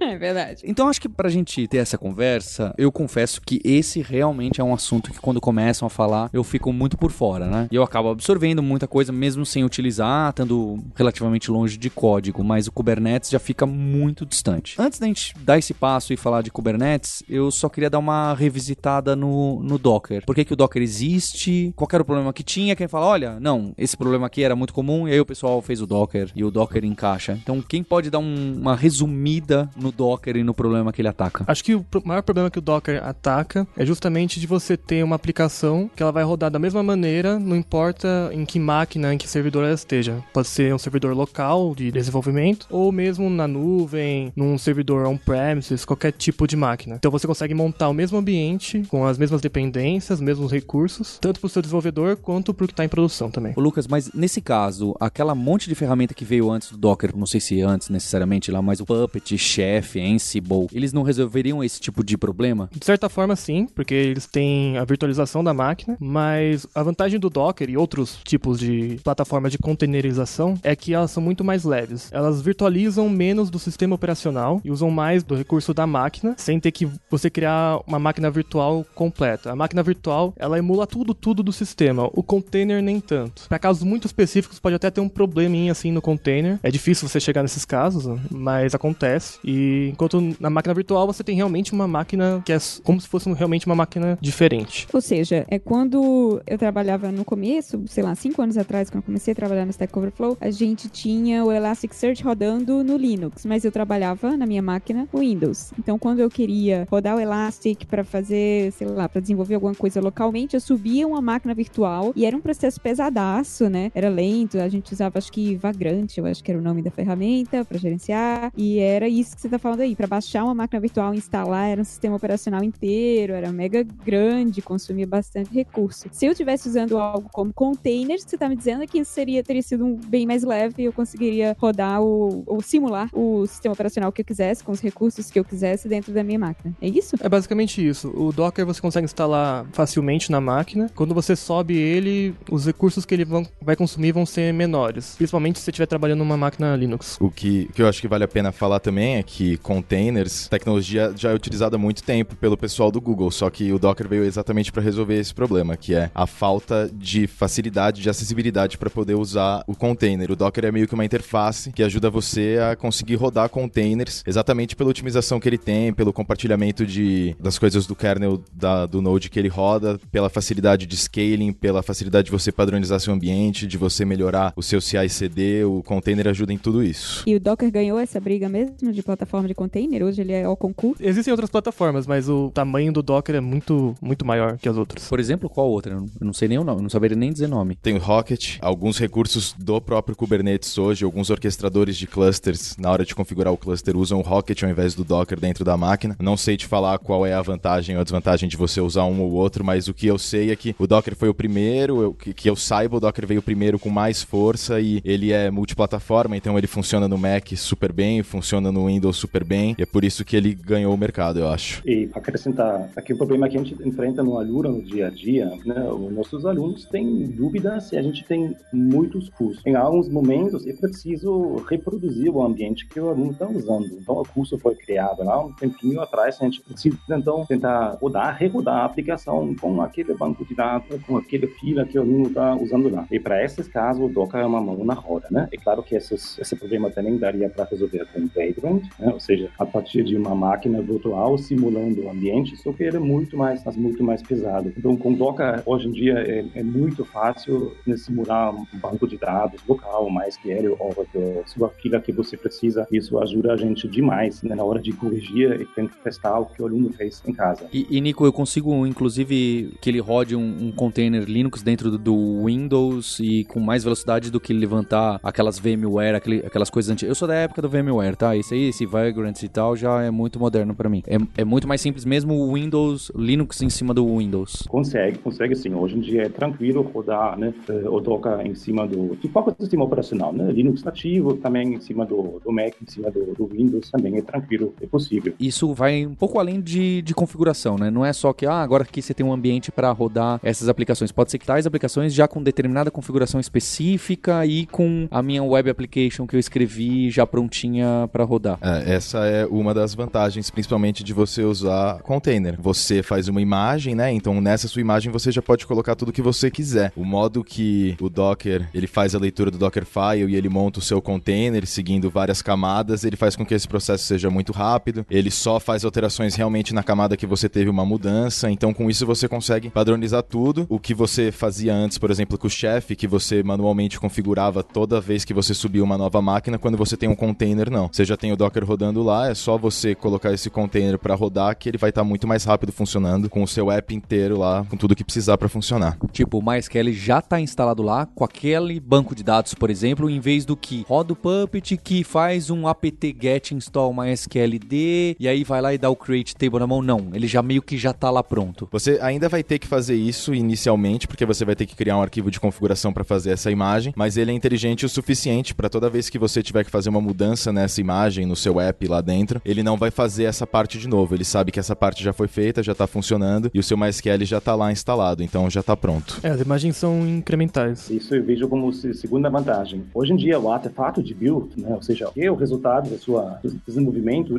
é 0.00 0.16
verdade. 0.18 0.62
Então 0.64 0.88
acho 0.88 1.00
que 1.00 1.08
pra 1.08 1.28
gente 1.28 1.68
ter 1.68 1.78
essa 1.78 1.96
conversa, 1.96 2.74
eu 2.76 2.90
confesso 2.90 3.40
que 3.40 3.60
esse 3.64 4.02
realmente 4.02 4.60
é 4.60 4.64
um 4.64 4.74
assunto 4.74 5.12
que 5.12 5.20
quando 5.20 5.35
começam 5.40 5.86
a 5.86 5.90
falar, 5.90 6.30
eu 6.32 6.44
fico 6.44 6.72
muito 6.72 6.96
por 6.96 7.10
fora, 7.10 7.46
né? 7.46 7.68
E 7.70 7.76
eu 7.76 7.82
acabo 7.82 8.10
absorvendo 8.10 8.62
muita 8.62 8.86
coisa 8.86 9.12
mesmo 9.12 9.44
sem 9.44 9.64
utilizar, 9.64 10.30
estando 10.30 10.78
relativamente 10.94 11.50
longe 11.50 11.76
de 11.76 11.90
código, 11.90 12.42
mas 12.44 12.66
o 12.66 12.72
Kubernetes 12.72 13.30
já 13.30 13.38
fica 13.38 13.66
muito 13.66 14.24
distante. 14.24 14.76
Antes 14.78 14.98
da 14.98 15.06
gente 15.06 15.34
dar 15.38 15.58
esse 15.58 15.74
passo 15.74 16.12
e 16.12 16.16
falar 16.16 16.42
de 16.42 16.50
Kubernetes, 16.50 17.22
eu 17.28 17.50
só 17.50 17.68
queria 17.68 17.90
dar 17.90 17.98
uma 17.98 18.34
revisitada 18.34 19.16
no, 19.16 19.62
no 19.62 19.78
Docker. 19.78 20.24
Por 20.24 20.34
que, 20.34 20.44
que 20.44 20.52
o 20.52 20.56
Docker 20.56 20.82
existe? 20.82 21.72
Qual 21.76 21.88
era 21.92 22.02
o 22.02 22.06
problema 22.06 22.32
que 22.32 22.42
tinha? 22.42 22.76
Quem 22.76 22.88
fala, 22.88 23.06
olha, 23.06 23.40
não, 23.40 23.72
esse 23.78 23.96
problema 23.96 24.26
aqui 24.26 24.42
era 24.42 24.56
muito 24.56 24.74
comum, 24.74 25.08
e 25.08 25.12
aí 25.12 25.20
o 25.20 25.26
pessoal 25.26 25.60
fez 25.62 25.80
o 25.80 25.86
Docker 25.86 26.30
e 26.34 26.44
o 26.44 26.50
Docker 26.50 26.84
encaixa. 26.84 27.38
Então, 27.42 27.62
quem 27.62 27.82
pode 27.82 28.10
dar 28.10 28.18
um, 28.18 28.58
uma 28.60 28.74
resumida 28.74 29.68
no 29.76 29.90
Docker 29.90 30.36
e 30.36 30.44
no 30.44 30.54
problema 30.54 30.92
que 30.92 31.00
ele 31.00 31.08
ataca? 31.08 31.44
Acho 31.46 31.64
que 31.64 31.74
o 31.74 31.84
maior 32.04 32.22
problema 32.22 32.50
que 32.50 32.58
o 32.58 32.62
Docker 32.62 33.02
ataca 33.04 33.66
é 33.76 33.84
justamente 33.84 34.40
de 34.40 34.46
você 34.46 34.76
ter 34.76 35.04
uma 35.04 35.18
aplicação 35.26 35.90
que 35.94 36.02
ela 36.02 36.12
vai 36.12 36.22
rodar 36.22 36.52
da 36.52 36.58
mesma 36.58 36.84
maneira, 36.84 37.36
não 37.36 37.56
importa 37.56 38.30
em 38.32 38.44
que 38.44 38.60
máquina, 38.60 39.12
em 39.12 39.18
que 39.18 39.28
servidor 39.28 39.64
ela 39.64 39.74
esteja. 39.74 40.22
Pode 40.32 40.46
ser 40.46 40.72
um 40.72 40.78
servidor 40.78 41.16
local 41.16 41.74
de 41.74 41.90
desenvolvimento 41.90 42.68
ou 42.70 42.92
mesmo 42.92 43.28
na 43.28 43.48
nuvem, 43.48 44.32
num 44.36 44.56
servidor 44.56 45.04
on-premises, 45.04 45.84
qualquer 45.84 46.12
tipo 46.12 46.46
de 46.46 46.56
máquina. 46.56 46.94
Então 46.96 47.10
você 47.10 47.26
consegue 47.26 47.54
montar 47.54 47.88
o 47.88 47.92
mesmo 47.92 48.16
ambiente 48.16 48.84
com 48.88 49.04
as 49.04 49.18
mesmas 49.18 49.40
dependências, 49.40 50.20
mesmos 50.20 50.52
recursos, 50.52 51.18
tanto 51.20 51.40
para 51.40 51.46
o 51.46 51.50
seu 51.50 51.60
desenvolvedor 51.60 52.16
quanto 52.16 52.54
para 52.54 52.64
o 52.64 52.68
que 52.68 52.72
está 52.72 52.84
em 52.84 52.88
produção 52.88 53.28
também. 53.28 53.52
Ô 53.56 53.60
Lucas, 53.60 53.88
mas 53.88 54.12
nesse 54.12 54.40
caso, 54.40 54.94
aquela 55.00 55.34
monte 55.34 55.68
de 55.68 55.74
ferramenta 55.74 56.14
que 56.14 56.24
veio 56.24 56.52
antes 56.52 56.70
do 56.70 56.78
Docker, 56.78 57.16
não 57.16 57.26
sei 57.26 57.40
se 57.40 57.60
antes 57.62 57.88
necessariamente 57.88 58.52
lá, 58.52 58.62
mas 58.62 58.78
o 58.78 58.86
Puppet, 58.86 59.36
Chef, 59.36 59.98
Ansible, 59.98 60.68
eles 60.72 60.92
não 60.92 61.02
resolveriam 61.02 61.64
esse 61.64 61.80
tipo 61.80 62.04
de 62.04 62.16
problema? 62.16 62.70
De 62.72 62.84
certa 62.84 63.08
forma, 63.08 63.34
sim, 63.34 63.66
porque 63.74 63.94
eles 63.94 64.26
têm 64.26 64.78
a 64.78 64.84
virtualização 64.84 65.05
da 65.44 65.54
máquina, 65.54 65.96
mas 66.00 66.66
a 66.74 66.82
vantagem 66.82 67.18
do 67.18 67.30
Docker 67.30 67.68
e 67.68 67.76
outros 67.76 68.18
tipos 68.24 68.58
de 68.58 68.98
plataformas 69.02 69.52
de 69.52 69.58
containerização 69.58 70.58
é 70.62 70.74
que 70.74 70.94
elas 70.94 71.10
são 71.10 71.22
muito 71.22 71.44
mais 71.44 71.64
leves. 71.64 72.10
Elas 72.12 72.40
virtualizam 72.42 73.08
menos 73.08 73.50
do 73.50 73.58
sistema 73.58 73.94
operacional 73.94 74.60
e 74.64 74.70
usam 74.70 74.90
mais 74.90 75.22
do 75.22 75.34
recurso 75.34 75.72
da 75.72 75.86
máquina, 75.86 76.34
sem 76.36 76.58
ter 76.58 76.72
que 76.72 76.88
você 77.10 77.30
criar 77.30 77.80
uma 77.86 77.98
máquina 77.98 78.30
virtual 78.30 78.84
completa. 78.94 79.52
A 79.52 79.56
máquina 79.56 79.82
virtual, 79.82 80.32
ela 80.36 80.58
emula 80.58 80.86
tudo, 80.86 81.14
tudo 81.14 81.42
do 81.42 81.52
sistema. 81.52 82.08
O 82.12 82.22
container 82.22 82.82
nem 82.82 83.00
tanto. 83.00 83.48
Para 83.48 83.58
casos 83.58 83.82
muito 83.82 84.06
específicos, 84.06 84.58
pode 84.58 84.76
até 84.76 84.90
ter 84.90 85.00
um 85.00 85.08
probleminha 85.08 85.72
assim 85.72 85.90
no 85.92 86.02
container. 86.02 86.58
É 86.62 86.70
difícil 86.70 87.08
você 87.08 87.20
chegar 87.20 87.42
nesses 87.42 87.64
casos, 87.64 88.06
mas 88.30 88.74
acontece. 88.74 89.38
E 89.44 89.88
enquanto 89.92 90.34
na 90.40 90.50
máquina 90.50 90.74
virtual 90.74 91.06
você 91.06 91.22
tem 91.22 91.36
realmente 91.36 91.72
uma 91.72 91.86
máquina 91.86 92.42
que 92.44 92.52
é 92.52 92.58
como 92.82 93.00
se 93.00 93.08
fosse 93.08 93.32
realmente 93.32 93.66
uma 93.66 93.74
máquina 93.74 94.18
diferente. 94.20 94.86
Ou 94.96 95.02
seja, 95.02 95.44
é 95.50 95.58
quando 95.58 96.40
eu 96.46 96.56
trabalhava 96.56 97.12
no 97.12 97.22
começo, 97.22 97.82
sei 97.86 98.02
lá, 98.02 98.14
cinco 98.14 98.40
anos 98.40 98.56
atrás, 98.56 98.88
quando 98.88 99.02
eu 99.02 99.04
comecei 99.04 99.32
a 99.32 99.34
trabalhar 99.34 99.66
no 99.66 99.70
Stack 99.70 99.94
Overflow, 99.98 100.38
a 100.40 100.50
gente 100.50 100.88
tinha 100.88 101.44
o 101.44 101.52
Elasticsearch 101.52 102.24
rodando 102.24 102.82
no 102.82 102.96
Linux, 102.96 103.44
mas 103.44 103.62
eu 103.66 103.70
trabalhava 103.70 104.38
na 104.38 104.46
minha 104.46 104.62
máquina 104.62 105.06
Windows. 105.12 105.70
Então, 105.78 105.98
quando 105.98 106.20
eu 106.20 106.30
queria 106.30 106.88
rodar 106.90 107.14
o 107.14 107.20
Elastic 107.20 107.84
para 107.84 108.04
fazer, 108.04 108.72
sei 108.72 108.86
lá, 108.86 109.06
para 109.06 109.20
desenvolver 109.20 109.56
alguma 109.56 109.74
coisa 109.74 110.00
localmente, 110.00 110.56
eu 110.56 110.62
subia 110.62 111.06
uma 111.06 111.20
máquina 111.20 111.52
virtual 111.52 112.14
e 112.16 112.24
era 112.24 112.34
um 112.34 112.40
processo 112.40 112.80
pesadaço, 112.80 113.68
né? 113.68 113.92
Era 113.94 114.08
lento, 114.08 114.58
a 114.58 114.68
gente 114.70 114.94
usava 114.94 115.18
acho 115.18 115.30
que 115.30 115.56
Vagrant, 115.56 116.16
eu 116.16 116.24
acho 116.24 116.42
que 116.42 116.50
era 116.50 116.58
o 116.58 116.62
nome 116.62 116.80
da 116.80 116.90
ferramenta 116.90 117.66
para 117.66 117.76
gerenciar, 117.76 118.50
e 118.56 118.78
era 118.78 119.06
isso 119.06 119.36
que 119.36 119.42
você 119.42 119.48
tá 119.50 119.58
falando 119.58 119.80
aí, 119.80 119.94
para 119.94 120.06
baixar 120.06 120.42
uma 120.42 120.54
máquina 120.54 120.80
virtual 120.80 121.12
e 121.12 121.18
instalar, 121.18 121.68
era 121.68 121.82
um 121.82 121.84
sistema 121.84 122.16
operacional 122.16 122.64
inteiro, 122.64 123.34
era 123.34 123.52
mega 123.52 123.82
grande, 123.82 124.62
consumia 124.62 124.85
bastante 125.06 125.52
recurso. 125.52 126.08
Se 126.12 126.26
eu 126.26 126.34
tivesse 126.34 126.68
usando 126.68 126.98
algo 126.98 127.28
como 127.32 127.52
containers, 127.52 128.24
você 128.26 128.36
tá 128.36 128.48
me 128.48 128.56
dizendo 128.56 128.86
que 128.86 128.98
isso 128.98 129.12
seria, 129.12 129.42
teria 129.42 129.62
sido 129.62 129.84
um 129.84 129.96
bem 129.96 130.26
mais 130.26 130.42
leve 130.42 130.82
e 130.82 130.84
eu 130.84 130.92
conseguiria 130.92 131.56
rodar 131.58 132.02
o, 132.02 132.42
ou 132.46 132.60
simular 132.60 133.08
o 133.12 133.46
sistema 133.46 133.72
operacional 133.72 134.12
que 134.12 134.20
eu 134.20 134.24
quisesse, 134.24 134.62
com 134.62 134.72
os 134.72 134.80
recursos 134.80 135.30
que 135.30 135.38
eu 135.38 135.44
quisesse 135.44 135.88
dentro 135.88 136.12
da 136.12 136.22
minha 136.22 136.38
máquina. 136.38 136.74
É 136.80 136.88
isso? 136.88 137.16
É 137.20 137.28
basicamente 137.28 137.86
isso. 137.86 138.08
O 138.14 138.32
Docker 138.32 138.66
você 138.66 138.80
consegue 138.80 139.04
instalar 139.04 139.66
facilmente 139.72 140.30
na 140.30 140.40
máquina. 140.40 140.90
Quando 140.94 141.14
você 141.14 141.34
sobe 141.34 141.76
ele, 141.76 142.34
os 142.50 142.66
recursos 142.66 143.04
que 143.04 143.14
ele 143.14 143.24
vão, 143.24 143.46
vai 143.60 143.76
consumir 143.76 144.12
vão 144.12 144.26
ser 144.26 144.52
menores. 144.52 145.14
Principalmente 145.16 145.58
se 145.58 145.64
você 145.64 145.70
estiver 145.70 145.86
trabalhando 145.86 146.18
numa 146.18 146.36
máquina 146.36 146.76
Linux. 146.76 147.16
O 147.20 147.30
que, 147.30 147.66
que 147.74 147.82
eu 147.82 147.88
acho 147.88 148.00
que 148.00 148.08
vale 148.08 148.24
a 148.24 148.28
pena 148.28 148.52
falar 148.52 148.80
também 148.80 149.16
é 149.16 149.22
que 149.22 149.56
containers, 149.58 150.48
tecnologia 150.48 151.12
já 151.16 151.30
é 151.30 151.34
utilizada 151.34 151.76
há 151.76 151.78
muito 151.78 152.02
tempo 152.02 152.36
pelo 152.36 152.56
pessoal 152.56 152.90
do 152.90 153.00
Google, 153.00 153.30
só 153.30 153.50
que 153.50 153.72
o 153.72 153.78
Docker 153.78 154.08
veio 154.08 154.24
exatamente 154.24 154.72
para 154.76 154.84
resolver 154.84 155.18
esse 155.18 155.32
problema, 155.32 155.74
que 155.74 155.94
é 155.94 156.10
a 156.14 156.26
falta 156.26 156.90
de 156.92 157.26
facilidade, 157.26 158.02
de 158.02 158.10
acessibilidade 158.10 158.76
para 158.76 158.90
poder 158.90 159.14
usar 159.14 159.64
o 159.66 159.74
container. 159.74 160.30
O 160.30 160.36
Docker 160.36 160.66
é 160.66 160.70
meio 160.70 160.86
que 160.86 160.92
uma 160.92 161.04
interface 161.04 161.72
que 161.72 161.82
ajuda 161.82 162.10
você 162.10 162.58
a 162.60 162.76
conseguir 162.76 163.14
rodar 163.14 163.48
containers 163.48 164.22
exatamente 164.26 164.76
pela 164.76 164.90
otimização 164.90 165.40
que 165.40 165.48
ele 165.48 165.56
tem, 165.56 165.94
pelo 165.94 166.12
compartilhamento 166.12 166.84
de, 166.84 167.34
das 167.40 167.58
coisas 167.58 167.86
do 167.86 167.96
kernel 167.96 168.42
da, 168.52 168.84
do 168.84 169.00
Node 169.00 169.30
que 169.30 169.38
ele 169.38 169.48
roda, 169.48 169.98
pela 170.12 170.28
facilidade 170.28 170.84
de 170.84 170.94
scaling, 170.94 171.54
pela 171.54 171.82
facilidade 171.82 172.26
de 172.26 172.30
você 172.30 172.52
padronizar 172.52 173.00
seu 173.00 173.14
ambiente, 173.14 173.66
de 173.66 173.78
você 173.78 174.04
melhorar 174.04 174.52
o 174.54 174.62
seu 174.62 174.78
CI/CD. 174.78 175.64
O 175.64 175.82
container 175.82 176.28
ajuda 176.28 176.52
em 176.52 176.58
tudo 176.58 176.84
isso. 176.84 177.24
E 177.26 177.34
o 177.34 177.40
Docker 177.40 177.70
ganhou 177.72 177.98
essa 177.98 178.20
briga 178.20 178.46
mesmo 178.46 178.92
de 178.92 179.02
plataforma 179.02 179.48
de 179.48 179.54
container, 179.54 180.02
hoje 180.02 180.20
ele 180.20 180.34
é 180.34 180.46
o 180.46 180.54
concurso. 180.54 181.02
Existem 181.02 181.32
outras 181.32 181.48
plataformas, 181.48 182.06
mas 182.06 182.28
o 182.28 182.50
tamanho 182.50 182.92
do 182.92 183.02
Docker 183.02 183.36
é 183.36 183.40
muito, 183.40 183.94
muito 184.02 184.26
maior 184.26 184.58
que 184.66 184.68
as 184.68 184.76
outras. 184.76 185.08
Por 185.08 185.20
exemplo, 185.20 185.48
qual 185.48 185.68
outra? 185.68 185.94
Eu 185.94 186.08
não 186.20 186.32
sei 186.32 186.48
nem 186.48 186.58
o 186.58 186.64
nome, 186.64 186.82
não 186.82 186.90
saberia 186.90 187.16
nem 187.16 187.32
dizer 187.32 187.46
nome. 187.46 187.76
Tem 187.76 187.94
o 187.94 187.98
Rocket, 187.98 188.56
alguns 188.60 188.98
recursos 188.98 189.54
do 189.56 189.80
próprio 189.80 190.16
Kubernetes 190.16 190.76
hoje, 190.76 191.04
alguns 191.04 191.30
orquestradores 191.30 191.96
de 191.96 192.06
clusters, 192.06 192.76
na 192.76 192.90
hora 192.90 193.04
de 193.04 193.14
configurar 193.14 193.52
o 193.52 193.56
cluster, 193.56 193.96
usam 193.96 194.18
o 194.18 194.22
Rocket 194.22 194.62
ao 194.64 194.70
invés 194.70 194.94
do 194.94 195.04
Docker 195.04 195.38
dentro 195.38 195.64
da 195.64 195.76
máquina. 195.76 196.16
Não 196.18 196.36
sei 196.36 196.56
te 196.56 196.66
falar 196.66 196.98
qual 196.98 197.24
é 197.24 197.32
a 197.32 197.42
vantagem 197.42 197.94
ou 197.94 198.00
a 198.00 198.04
desvantagem 198.04 198.48
de 198.48 198.56
você 198.56 198.80
usar 198.80 199.04
um 199.04 199.20
ou 199.20 199.32
outro, 199.32 199.64
mas 199.64 199.86
o 199.86 199.94
que 199.94 200.06
eu 200.06 200.18
sei 200.18 200.50
é 200.50 200.56
que 200.56 200.74
o 200.78 200.86
Docker 200.86 201.14
foi 201.14 201.28
o 201.28 201.34
primeiro, 201.34 202.02
eu, 202.02 202.14
que, 202.14 202.34
que 202.34 202.50
eu 202.50 202.56
saiba, 202.56 202.96
o 202.96 203.00
Docker 203.00 203.26
veio 203.26 203.42
primeiro 203.42 203.78
com 203.78 203.90
mais 203.90 204.22
força 204.22 204.80
e 204.80 205.00
ele 205.04 205.32
é 205.32 205.50
multiplataforma, 205.50 206.36
então 206.36 206.58
ele 206.58 206.66
funciona 206.66 207.06
no 207.06 207.16
Mac 207.16 207.52
super 207.56 207.92
bem, 207.92 208.22
funciona 208.22 208.72
no 208.72 208.86
Windows 208.86 209.16
super 209.16 209.44
bem, 209.44 209.76
e 209.78 209.82
é 209.82 209.86
por 209.86 210.04
isso 210.04 210.24
que 210.24 210.36
ele 210.36 210.54
ganhou 210.54 210.92
o 210.92 210.98
mercado, 210.98 211.38
eu 211.38 211.48
acho. 211.48 211.82
E 211.86 212.08
acrescentar 212.14 212.90
aqui 212.96 213.12
o 213.12 213.16
problema 213.16 213.48
que 213.48 213.56
a 213.56 213.62
gente 213.62 213.76
enfrenta 213.86 214.22
no 214.22 214.38
Alura 214.56 214.70
no 214.70 214.82
dia 214.82 215.08
a 215.08 215.10
dia, 215.10 215.46
né? 215.66 215.86
Os 215.90 216.10
nossos 216.12 216.46
alunos 216.46 216.86
têm 216.86 217.26
dúvidas 217.26 217.84
se 217.84 217.98
a 217.98 218.00
gente 218.00 218.24
tem 218.24 218.56
muitos 218.72 219.28
cursos. 219.28 219.62
Em 219.66 219.74
alguns 219.74 220.08
momentos 220.08 220.66
é 220.66 220.72
preciso 220.72 221.56
reproduzir 221.68 222.34
o 222.34 222.42
ambiente 222.42 222.88
que 222.88 222.98
o 222.98 223.10
aluno 223.10 223.32
está 223.32 223.46
usando. 223.46 223.86
Então 223.86 224.14
o 224.16 224.26
curso 224.26 224.58
foi 224.58 224.74
criado 224.74 225.22
lá 225.22 225.44
um 225.44 225.52
tempinho 225.52 226.00
atrás, 226.00 226.38
a 226.40 226.44
gente 226.44 226.62
precisa 226.62 226.96
então 227.10 227.44
tentar 227.44 227.98
rodar, 228.00 228.34
rerodar 228.38 228.76
a 228.76 228.84
aplicação 228.86 229.54
com 229.56 229.82
aquele 229.82 230.14
banco 230.14 230.42
de 230.46 230.54
dados, 230.54 231.02
com 231.06 231.18
aquele 231.18 231.48
fila 231.48 231.84
que 231.84 231.98
o 231.98 232.02
aluno 232.02 232.28
está 232.28 232.56
usando 232.56 232.88
lá. 232.88 233.06
E 233.10 233.20
para 233.20 233.44
esses 233.44 233.68
casos 233.68 234.02
o 234.02 234.08
Docker 234.08 234.40
é 234.40 234.46
uma 234.46 234.60
mão 234.60 234.82
na 234.86 234.94
roda, 234.94 235.26
né? 235.30 235.48
É 235.52 235.58
claro 235.58 235.82
que 235.82 235.94
esses, 235.94 236.38
esse 236.38 236.56
problema 236.56 236.90
também 236.90 237.18
daria 237.18 237.50
para 237.50 237.64
resolver 237.64 238.06
com 238.06 238.26
Vagrant, 238.28 238.84
né? 238.98 239.12
Ou 239.12 239.20
seja, 239.20 239.50
a 239.58 239.66
partir 239.66 240.02
de 240.02 240.16
uma 240.16 240.34
máquina 240.34 240.80
virtual 240.80 241.36
simulando 241.36 242.04
o 242.04 242.10
ambiente, 242.10 242.56
só 242.56 242.72
que 242.72 242.84
ele 242.84 242.96
é 242.96 243.00
muito 243.00 243.36
mais, 243.36 243.62
muito 243.76 244.02
mais 244.02 244.22
pesado. 244.22 244.45
Então, 244.76 244.96
com 244.96 245.12
Docker, 245.12 245.62
hoje 245.66 245.88
em 245.88 245.92
dia, 245.92 246.14
é, 246.18 246.44
é 246.54 246.62
muito 246.62 247.04
fácil 247.04 247.76
simular 247.96 248.54
um 248.54 248.66
banco 248.74 249.06
de 249.06 249.16
dados 249.16 249.60
local, 249.68 250.10
MySQL, 250.10 250.76
Oracle, 250.78 251.42
sua 251.46 251.68
fila 251.68 252.00
que 252.00 252.12
você 252.12 252.36
precisa. 252.36 252.86
Isso 252.90 253.18
ajuda 253.18 253.52
a 253.52 253.56
gente 253.56 253.88
demais 253.88 254.42
né, 254.42 254.54
na 254.54 254.62
hora 254.62 254.80
de 254.80 254.92
corrigir 254.92 255.60
e 255.60 255.88
testar 256.02 256.38
o 256.38 256.46
que 256.46 256.62
o 256.62 256.66
aluno 256.66 256.92
fez 256.92 257.22
em 257.26 257.32
casa. 257.32 257.66
E, 257.72 257.86
e 257.90 258.00
Nico, 258.00 258.24
eu 258.24 258.32
consigo, 258.32 258.86
inclusive, 258.86 259.74
que 259.80 259.90
ele 259.90 260.00
rode 260.00 260.36
um, 260.36 260.66
um 260.66 260.72
container 260.72 261.24
Linux 261.24 261.62
dentro 261.62 261.90
do, 261.90 261.98
do, 261.98 262.44
Windows 262.44 263.18
e 263.20 263.44
com 263.44 263.60
mais 263.60 263.82
velocidade 263.82 264.30
do 264.30 264.40
que 264.40 264.52
levantar 264.52 265.18
aquelas 265.22 265.58
VMware, 265.58 266.14
aquele, 266.14 266.44
aquelas 266.46 266.70
coisas 266.70 266.90
antigas. 266.90 267.08
Eu 267.08 267.14
sou 267.14 267.26
da 267.26 267.34
época 267.34 267.62
do 267.62 267.68
VMware, 267.68 268.16
tá? 268.16 268.36
Isso 268.36 268.54
aí, 268.54 268.68
esse 268.68 268.86
Vagrant 268.86 269.42
e 269.42 269.48
tal, 269.48 269.76
já 269.76 270.02
é 270.02 270.10
muito 270.10 270.38
moderno 270.38 270.74
para 270.74 270.88
mim. 270.88 271.02
É, 271.06 271.16
é 271.42 271.44
muito 271.44 271.66
mais 271.66 271.80
simples 271.80 272.04
mesmo 272.04 272.34
o 272.34 272.54
Windows, 272.54 273.10
Linux 273.14 273.62
em 273.62 273.70
cima 273.70 273.92
do 273.92 274.06
Windows. 274.18 274.35
Consegue, 274.68 275.18
consegue 275.18 275.54
sim. 275.54 275.74
Hoje 275.74 275.96
em 275.96 276.00
dia 276.00 276.22
é 276.22 276.28
tranquilo 276.28 276.82
rodar 276.82 277.38
né, 277.38 277.52
eh, 277.68 277.88
o 277.88 278.00
Docker 278.00 278.40
em 278.46 278.54
cima 278.54 278.86
do, 278.86 279.16
de 279.16 279.28
qualquer 279.28 279.54
sistema 279.58 279.84
operacional, 279.84 280.32
né? 280.32 280.50
Linux 280.50 280.82
nativo 280.82 281.34
também 281.34 281.74
em 281.74 281.80
cima 281.80 282.04
do, 282.04 282.40
do 282.44 282.52
Mac, 282.52 282.74
em 282.82 282.90
cima 282.90 283.10
do, 283.10 283.34
do, 283.34 283.46
Windows 283.46 283.90
também 283.90 284.16
é 284.16 284.22
tranquilo, 284.22 284.74
é 284.80 284.86
possível. 284.86 285.34
Isso 285.38 285.72
vai 285.72 286.06
um 286.06 286.14
pouco 286.14 286.38
além 286.38 286.60
de, 286.60 287.02
de 287.02 287.14
configuração, 287.14 287.76
né? 287.76 287.90
Não 287.90 288.04
é 288.04 288.12
só 288.12 288.32
que, 288.32 288.46
ah, 288.46 288.62
agora 288.62 288.82
aqui 288.82 289.00
você 289.00 289.14
tem 289.14 289.24
um 289.24 289.32
ambiente 289.32 289.70
para 289.70 289.90
rodar 289.92 290.40
essas 290.42 290.68
aplicações. 290.68 291.12
Pode 291.12 291.30
ser 291.30 291.38
que 291.38 291.46
tais 291.46 291.66
aplicações 291.66 292.12
já 292.12 292.28
com 292.28 292.42
determinada 292.42 292.90
configuração 292.90 293.40
específica 293.40 294.44
e 294.44 294.66
com 294.66 295.08
a 295.10 295.22
minha 295.22 295.42
web 295.42 295.70
application 295.70 296.26
que 296.26 296.36
eu 296.36 296.40
escrevi 296.40 297.10
já 297.10 297.26
prontinha 297.26 298.08
para 298.12 298.24
rodar. 298.24 298.58
É, 298.60 298.94
essa 298.94 299.26
é 299.26 299.46
uma 299.46 299.72
das 299.72 299.94
vantagens, 299.94 300.50
principalmente 300.50 301.02
de 301.02 301.12
você 301.12 301.42
usar 301.42 302.00
container. 302.02 302.56
Você 302.60 303.02
faz 303.02 303.28
uma 303.28 303.40
imagem, 303.40 303.94
né? 303.94 304.12
Então 304.16 304.40
nessa 304.40 304.68
sua 304.68 304.80
imagem 304.80 305.12
você 305.12 305.30
já 305.30 305.42
pode 305.42 305.66
colocar 305.66 305.94
tudo 305.94 306.12
que 306.12 306.22
você 306.22 306.50
quiser. 306.50 306.92
O 306.96 307.04
modo 307.04 307.44
que 307.44 307.96
o 308.00 308.08
Docker 308.08 308.68
ele 308.74 308.86
faz 308.86 309.14
a 309.14 309.18
leitura 309.18 309.50
do 309.50 309.58
Dockerfile 309.58 310.30
e 310.30 310.36
ele 310.36 310.48
monta 310.48 310.78
o 310.78 310.82
seu 310.82 311.00
container 311.00 311.66
seguindo 311.66 312.10
várias 312.10 312.42
camadas, 312.42 313.04
ele 313.04 313.16
faz 313.16 313.36
com 313.36 313.44
que 313.44 313.54
esse 313.54 313.68
processo 313.68 314.04
seja 314.04 314.30
muito 314.30 314.52
rápido. 314.52 315.06
Ele 315.10 315.30
só 315.30 315.60
faz 315.60 315.84
alterações 315.84 316.34
realmente 316.34 316.74
na 316.74 316.82
camada 316.82 317.16
que 317.16 317.26
você 317.26 317.48
teve 317.48 317.70
uma 317.70 317.84
mudança. 317.84 318.50
Então 318.50 318.72
com 318.72 318.90
isso 318.90 319.06
você 319.06 319.28
consegue 319.28 319.70
padronizar 319.70 320.22
tudo. 320.22 320.66
O 320.68 320.80
que 320.80 320.94
você 320.94 321.30
fazia 321.30 321.74
antes, 321.74 321.98
por 321.98 322.10
exemplo, 322.10 322.38
com 322.38 322.46
o 322.46 322.50
chefe, 322.50 322.96
que 322.96 323.06
você 323.06 323.42
manualmente 323.42 324.00
configurava 324.00 324.62
toda 324.62 325.00
vez 325.00 325.24
que 325.24 325.34
você 325.34 325.54
subia 325.54 325.84
uma 325.84 325.98
nova 325.98 326.22
máquina, 326.22 326.58
quando 326.58 326.76
você 326.76 326.96
tem 326.96 327.08
um 327.08 327.14
container, 327.14 327.70
não. 327.70 327.88
Você 327.92 328.04
já 328.04 328.16
tem 328.16 328.32
o 328.32 328.36
Docker 328.36 328.64
rodando 328.64 329.02
lá, 329.02 329.28
é 329.28 329.34
só 329.34 329.58
você 329.58 329.94
colocar 329.94 330.32
esse 330.32 330.50
container 330.50 330.98
para 330.98 331.14
rodar 331.14 331.56
que 331.56 331.68
ele 331.68 331.78
vai 331.78 331.90
estar 331.90 332.02
tá 332.02 332.04
muito 332.04 332.26
mais 332.26 332.44
rápido 332.44 332.72
funcionando 332.72 333.28
com 333.28 333.42
o 333.42 333.48
seu 333.48 333.70
app 333.70 333.94
inteiro 334.06 334.38
lá, 334.38 334.64
com 334.70 334.76
tudo 334.76 334.94
que 334.94 335.04
precisar 335.04 335.36
para 335.36 335.48
funcionar. 335.48 335.98
Tipo, 336.12 336.38
o 336.38 336.42
MySQL 336.42 336.92
já 336.92 337.18
está 337.18 337.40
instalado 337.40 337.82
lá 337.82 338.06
com 338.06 338.24
aquele 338.24 338.78
banco 338.78 339.14
de 339.14 339.24
dados, 339.24 339.52
por 339.52 339.68
exemplo, 339.68 340.08
em 340.08 340.20
vez 340.20 340.44
do 340.44 340.56
que 340.56 340.84
roda 340.88 341.12
o 341.12 341.16
Puppet 341.16 341.76
que 341.76 342.04
faz 342.04 342.48
um 342.48 342.68
apt 342.68 343.16
get 343.20 343.50
install 343.50 343.92
MySQLD 343.92 345.16
e 345.18 345.26
aí 345.28 345.42
vai 345.42 345.60
lá 345.60 345.74
e 345.74 345.78
dá 345.78 345.90
o 345.90 345.96
create 345.96 346.36
table 346.36 346.60
na 346.60 346.66
mão. 346.66 346.80
Não, 346.80 347.10
ele 347.12 347.26
já 347.26 347.42
meio 347.42 347.60
que 347.60 347.76
já 347.76 347.90
está 347.90 348.10
lá 348.10 348.22
pronto. 348.22 348.68
Você 348.70 348.98
ainda 349.02 349.28
vai 349.28 349.42
ter 349.42 349.58
que 349.58 349.66
fazer 349.66 349.96
isso 349.96 350.32
inicialmente, 350.32 351.08
porque 351.08 351.26
você 351.26 351.44
vai 351.44 351.56
ter 351.56 351.66
que 351.66 351.74
criar 351.74 351.96
um 351.96 352.02
arquivo 352.02 352.30
de 352.30 352.38
configuração 352.38 352.92
para 352.92 353.02
fazer 353.02 353.30
essa 353.30 353.50
imagem, 353.50 353.92
mas 353.96 354.16
ele 354.16 354.30
é 354.30 354.34
inteligente 354.34 354.86
o 354.86 354.88
suficiente 354.88 355.54
para 355.54 355.68
toda 355.68 355.90
vez 355.90 356.08
que 356.08 356.18
você 356.18 356.42
tiver 356.42 356.64
que 356.64 356.70
fazer 356.70 356.88
uma 356.88 357.00
mudança 357.00 357.52
nessa 357.52 357.80
imagem, 357.80 358.24
no 358.24 358.36
seu 358.36 358.60
app 358.60 358.86
lá 358.86 359.00
dentro, 359.00 359.42
ele 359.44 359.62
não 359.62 359.76
vai 359.76 359.90
fazer 359.90 360.24
essa 360.24 360.46
parte 360.46 360.78
de 360.78 360.88
novo. 360.88 361.14
Ele 361.14 361.24
sabe 361.24 361.50
que 361.50 361.58
essa 361.58 361.74
parte 361.74 362.04
já 362.04 362.12
foi 362.12 362.28
feita, 362.28 362.62
já 362.62 362.72
está 362.72 362.86
funcionando 362.86 363.50
e 363.52 363.58
o 363.58 363.62
seu 363.62 363.76
MySQL 363.96 364.24
já 364.24 364.38
está 364.38 364.54
lá 364.54 364.70
instalado, 364.70 365.22
então 365.22 365.48
já 365.48 365.60
está 365.60 365.76
pronto. 365.76 366.20
É, 366.22 366.28
as 366.28 366.40
imagens 366.40 366.76
são 366.76 367.06
incrementais. 367.06 367.90
Isso 367.90 368.14
eu 368.14 368.24
vejo 368.24 368.48
como 368.48 368.72
segunda 368.72 369.30
vantagem. 369.30 369.84
Hoje 369.94 370.12
em 370.12 370.16
dia, 370.16 370.38
o 370.38 370.50
artefato 370.50 371.02
de 371.02 371.14
build, 371.14 371.60
né, 371.60 371.74
ou 371.74 371.82
seja, 371.82 372.10
o 372.14 372.34
resultado 372.34 372.90
do 372.90 372.98
seu 372.98 373.22
desenvolvimento, 373.66 374.38